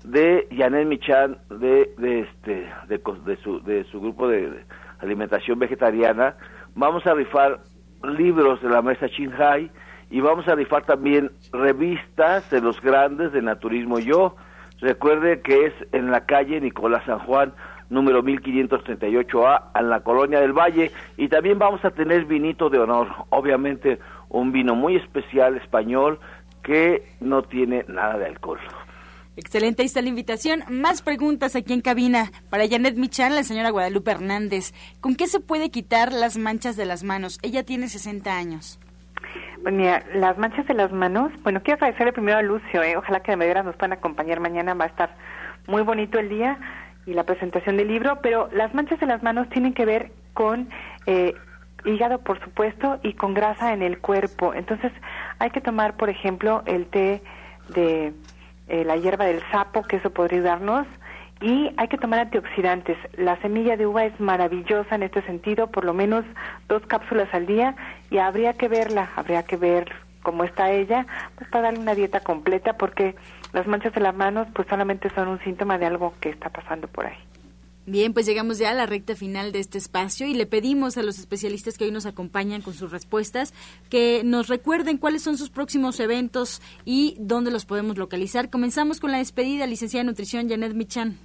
de 0.04 0.46
Janet 0.54 0.86
Michan, 0.86 1.38
de, 1.48 1.94
de, 1.96 2.20
este, 2.20 2.70
de, 2.88 3.00
de, 3.24 3.36
su, 3.36 3.62
de 3.62 3.84
su 3.84 4.00
grupo 4.00 4.28
de 4.28 4.64
alimentación 4.98 5.58
vegetariana. 5.58 6.36
Vamos 6.74 7.06
a 7.06 7.14
rifar 7.14 7.60
libros 8.02 8.60
de 8.60 8.68
la 8.68 8.82
mesa 8.82 9.06
Shanghai 9.06 9.70
y 10.14 10.20
vamos 10.20 10.46
a 10.46 10.54
rifar 10.54 10.86
también 10.86 11.32
revistas 11.52 12.48
de 12.48 12.60
los 12.60 12.80
grandes 12.80 13.32
de 13.32 13.42
Naturismo 13.42 13.98
Yo. 13.98 14.36
Recuerde 14.80 15.40
que 15.40 15.66
es 15.66 15.72
en 15.90 16.12
la 16.12 16.24
calle 16.24 16.60
Nicolás 16.60 17.02
San 17.04 17.18
Juan, 17.18 17.52
número 17.90 18.22
1538A, 18.22 19.70
en 19.74 19.90
la 19.90 20.04
Colonia 20.04 20.38
del 20.38 20.52
Valle, 20.52 20.92
y 21.16 21.26
también 21.26 21.58
vamos 21.58 21.84
a 21.84 21.90
tener 21.90 22.26
vinito 22.26 22.70
de 22.70 22.78
honor, 22.78 23.08
obviamente 23.30 23.98
un 24.28 24.52
vino 24.52 24.76
muy 24.76 24.94
especial 24.94 25.56
español 25.56 26.20
que 26.62 27.02
no 27.18 27.42
tiene 27.42 27.84
nada 27.88 28.16
de 28.16 28.26
alcohol. 28.26 28.60
Excelente, 29.36 29.82
ahí 29.82 29.86
está 29.86 30.00
la 30.00 30.10
invitación. 30.10 30.62
Más 30.70 31.02
preguntas 31.02 31.56
aquí 31.56 31.72
en 31.72 31.80
cabina. 31.80 32.30
Para 32.50 32.68
Janet 32.68 32.94
Michan, 32.94 33.34
la 33.34 33.42
señora 33.42 33.70
Guadalupe 33.70 34.12
Hernández. 34.12 34.74
¿Con 35.00 35.16
qué 35.16 35.26
se 35.26 35.40
puede 35.40 35.72
quitar 35.72 36.12
las 36.12 36.38
manchas 36.38 36.76
de 36.76 36.86
las 36.86 37.02
manos? 37.02 37.40
Ella 37.42 37.64
tiene 37.64 37.88
60 37.88 38.32
años. 38.32 38.78
Mira, 39.70 40.02
las 40.14 40.36
manchas 40.38 40.66
de 40.66 40.74
las 40.74 40.92
manos, 40.92 41.32
bueno, 41.42 41.62
quiero 41.62 41.76
agradecerle 41.76 42.12
primero 42.12 42.38
a 42.38 42.42
Lucio, 42.42 42.82
¿eh? 42.82 42.96
ojalá 42.96 43.20
que 43.20 43.32
de 43.32 43.36
veras 43.36 43.64
nos 43.64 43.76
puedan 43.76 43.92
acompañar 43.92 44.40
mañana, 44.40 44.74
va 44.74 44.84
a 44.84 44.88
estar 44.88 45.10
muy 45.66 45.82
bonito 45.82 46.18
el 46.18 46.28
día 46.28 46.58
y 47.06 47.14
la 47.14 47.24
presentación 47.24 47.76
del 47.76 47.88
libro, 47.88 48.18
pero 48.22 48.48
las 48.52 48.74
manchas 48.74 49.00
de 49.00 49.06
las 49.06 49.22
manos 49.22 49.48
tienen 49.50 49.74
que 49.74 49.84
ver 49.84 50.12
con 50.32 50.68
eh, 51.06 51.34
hígado, 51.84 52.18
por 52.18 52.40
supuesto, 52.40 52.98
y 53.02 53.14
con 53.14 53.34
grasa 53.34 53.72
en 53.72 53.82
el 53.82 53.98
cuerpo. 53.98 54.54
Entonces, 54.54 54.92
hay 55.38 55.50
que 55.50 55.60
tomar, 55.60 55.96
por 55.96 56.08
ejemplo, 56.08 56.62
el 56.66 56.86
té 56.86 57.22
de 57.74 58.12
eh, 58.68 58.84
la 58.84 58.96
hierba 58.96 59.26
del 59.26 59.42
sapo, 59.50 59.82
que 59.82 59.96
eso 59.96 60.10
podría 60.10 60.38
ayudarnos, 60.38 60.86
y 61.44 61.70
hay 61.76 61.88
que 61.88 61.98
tomar 61.98 62.20
antioxidantes. 62.20 62.96
La 63.18 63.38
semilla 63.42 63.76
de 63.76 63.86
uva 63.86 64.06
es 64.06 64.18
maravillosa 64.18 64.94
en 64.94 65.02
este 65.02 65.20
sentido, 65.26 65.66
por 65.66 65.84
lo 65.84 65.92
menos 65.92 66.24
dos 66.68 66.82
cápsulas 66.86 67.28
al 67.34 67.44
día 67.44 67.76
y 68.10 68.16
habría 68.16 68.54
que 68.54 68.66
verla, 68.66 69.10
habría 69.14 69.42
que 69.42 69.58
ver 69.58 69.92
cómo 70.22 70.44
está 70.44 70.72
ella, 70.72 71.06
pues 71.36 71.50
para 71.50 71.64
darle 71.64 71.80
una 71.80 71.94
dieta 71.94 72.20
completa 72.20 72.78
porque 72.78 73.14
las 73.52 73.66
manchas 73.66 73.92
de 73.92 74.00
las 74.00 74.16
manos 74.16 74.48
pues 74.54 74.66
solamente 74.68 75.10
son 75.10 75.28
un 75.28 75.38
síntoma 75.40 75.76
de 75.76 75.84
algo 75.84 76.14
que 76.18 76.30
está 76.30 76.48
pasando 76.48 76.88
por 76.88 77.04
ahí. 77.04 77.18
Bien, 77.84 78.14
pues 78.14 78.24
llegamos 78.24 78.56
ya 78.56 78.70
a 78.70 78.74
la 78.74 78.86
recta 78.86 79.14
final 79.14 79.52
de 79.52 79.58
este 79.58 79.76
espacio 79.76 80.26
y 80.26 80.32
le 80.32 80.46
pedimos 80.46 80.96
a 80.96 81.02
los 81.02 81.18
especialistas 81.18 81.76
que 81.76 81.84
hoy 81.84 81.90
nos 81.90 82.06
acompañan 82.06 82.62
con 82.62 82.72
sus 82.72 82.90
respuestas 82.90 83.52
que 83.90 84.22
nos 84.24 84.48
recuerden 84.48 84.96
cuáles 84.96 85.20
son 85.20 85.36
sus 85.36 85.50
próximos 85.50 86.00
eventos 86.00 86.62
y 86.86 87.16
dónde 87.18 87.50
los 87.50 87.66
podemos 87.66 87.98
localizar. 87.98 88.48
Comenzamos 88.48 88.98
con 88.98 89.12
la 89.12 89.18
despedida, 89.18 89.66
licenciada 89.66 90.04
de 90.04 90.10
nutrición 90.10 90.48
Janet 90.48 90.72
Michan. 90.72 91.18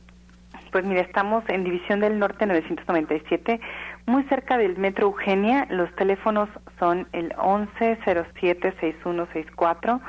Pues 0.71 0.85
mira, 0.85 1.01
estamos 1.01 1.43
en 1.47 1.63
División 1.63 1.99
del 1.99 2.19
Norte 2.19 2.45
997, 2.45 3.59
muy 4.05 4.23
cerca 4.25 4.55
del 4.57 4.77
Metro 4.77 5.07
Eugenia. 5.07 5.65
Los 5.69 5.91
teléfonos 5.95 6.47
son 6.77 7.07
el 7.11 7.31
1107-6164 7.33 9.99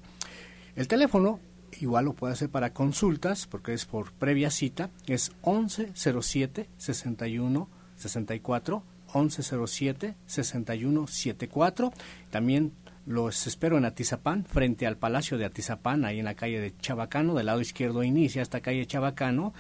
El 0.76 0.90
teléfono, 0.90 1.40
igual 1.80 2.06
lo 2.06 2.14
puede 2.14 2.34
hacer 2.34 2.50
para 2.50 2.74
consultas, 2.74 3.48
porque 3.48 3.74
es 3.74 3.86
por 3.86 4.12
previa 4.12 4.52
cita, 4.52 4.90
es 5.08 5.32
1107 5.46 6.68
61 6.78 7.70
64 7.96 8.84
1107 9.14 10.16
6174. 10.26 11.94
También 12.30 12.74
Los 13.06 13.48
espero 13.48 13.78
en 13.78 13.86
Atizapán, 13.86 14.46
frente 14.46 14.86
al 14.86 14.98
Palacio 14.98 15.38
de 15.38 15.46
Atizapán, 15.46 16.06
ahí 16.06 16.20
en 16.20 16.26
la 16.26 16.36
calle 16.36 16.60
de 16.60 16.76
Chabacano, 16.78 17.34
del 17.34 17.48
lado 17.48 17.60
izquierdo 17.60 18.04
inicia 18.04 18.44
esta 18.44 18.62
calle 18.62 18.86
Chabacano. 18.86 19.54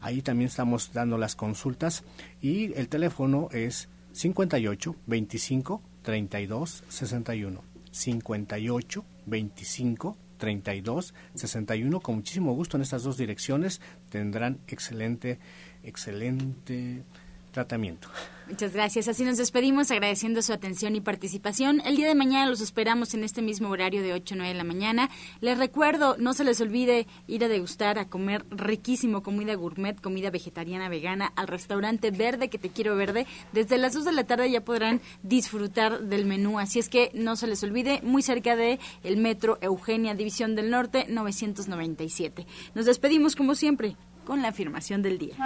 Ahí 0.00 0.22
también 0.22 0.48
estamos 0.48 0.92
dando 0.92 1.16
las 1.16 1.36
consultas 1.36 2.02
y 2.40 2.72
el 2.74 2.88
teléfono 2.88 3.48
es 3.52 3.88
58 4.12 4.96
25 5.06 5.82
32 6.02 6.84
61. 6.88 7.62
58 7.92 9.04
25 9.26 10.16
32 10.38 11.14
61. 11.34 12.00
Con 12.00 12.14
muchísimo 12.16 12.54
gusto 12.54 12.76
en 12.76 12.82
estas 12.82 13.04
dos 13.04 13.16
direcciones 13.16 13.80
tendrán 14.08 14.58
excelente, 14.66 15.38
excelente 15.84 17.04
tratamiento. 17.50 18.08
Muchas 18.50 18.72
gracias. 18.72 19.06
Así 19.06 19.22
nos 19.22 19.38
despedimos 19.38 19.92
agradeciendo 19.92 20.42
su 20.42 20.52
atención 20.52 20.96
y 20.96 21.00
participación. 21.00 21.80
El 21.84 21.94
día 21.94 22.08
de 22.08 22.16
mañana 22.16 22.50
los 22.50 22.60
esperamos 22.60 23.14
en 23.14 23.22
este 23.22 23.42
mismo 23.42 23.68
horario 23.68 24.02
de 24.02 24.12
8 24.12 24.34
a 24.34 24.38
9 24.38 24.52
de 24.52 24.58
la 24.58 24.64
mañana. 24.64 25.08
Les 25.40 25.56
recuerdo, 25.56 26.16
no 26.18 26.32
se 26.34 26.42
les 26.42 26.60
olvide 26.60 27.06
ir 27.28 27.44
a 27.44 27.48
degustar, 27.48 28.00
a 28.00 28.08
comer 28.08 28.44
riquísimo 28.50 29.22
comida 29.22 29.54
gourmet, 29.54 30.00
comida 30.00 30.30
vegetariana, 30.30 30.88
vegana, 30.88 31.32
al 31.36 31.46
restaurante 31.46 32.10
Verde, 32.10 32.50
que 32.50 32.58
te 32.58 32.70
quiero 32.70 32.96
verde. 32.96 33.24
Desde 33.52 33.78
las 33.78 33.94
2 33.94 34.04
de 34.04 34.12
la 34.12 34.24
tarde 34.24 34.50
ya 34.50 34.64
podrán 34.64 35.00
disfrutar 35.22 36.00
del 36.00 36.26
menú. 36.26 36.58
Así 36.58 36.80
es 36.80 36.88
que 36.88 37.12
no 37.14 37.36
se 37.36 37.46
les 37.46 37.62
olvide, 37.62 38.00
muy 38.02 38.22
cerca 38.22 38.56
de 38.56 38.80
el 39.04 39.16
metro 39.16 39.58
Eugenia, 39.60 40.14
División 40.14 40.56
del 40.56 40.70
Norte, 40.70 41.06
997. 41.08 42.48
Nos 42.74 42.84
despedimos 42.86 43.36
como 43.36 43.54
siempre 43.54 43.96
con 44.24 44.42
la 44.42 44.48
afirmación 44.48 45.02
del 45.02 45.18
día. 45.18 45.36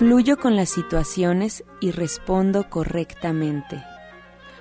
Fluyo 0.00 0.38
con 0.38 0.56
las 0.56 0.70
situaciones 0.70 1.62
y 1.78 1.90
respondo 1.90 2.70
correctamente. 2.70 3.84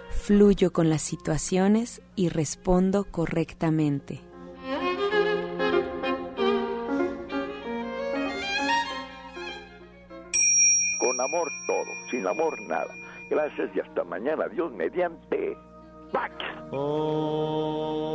Fluyo 0.09 0.73
con 0.73 0.89
las 0.89 1.01
situaciones 1.01 2.01
y 2.17 2.27
respondo 2.27 3.05
correctamente. 3.09 4.19
Con 10.99 11.21
amor 11.21 11.49
todo, 11.67 11.87
sin 12.11 12.27
amor 12.27 12.61
nada. 12.63 12.93
Gracias 13.29 13.73
y 13.73 13.79
hasta 13.79 14.03
mañana. 14.03 14.49
Dios 14.49 14.73
mediante. 14.73 15.57
¡Pax! 16.11 16.35
Oh. 16.73 18.09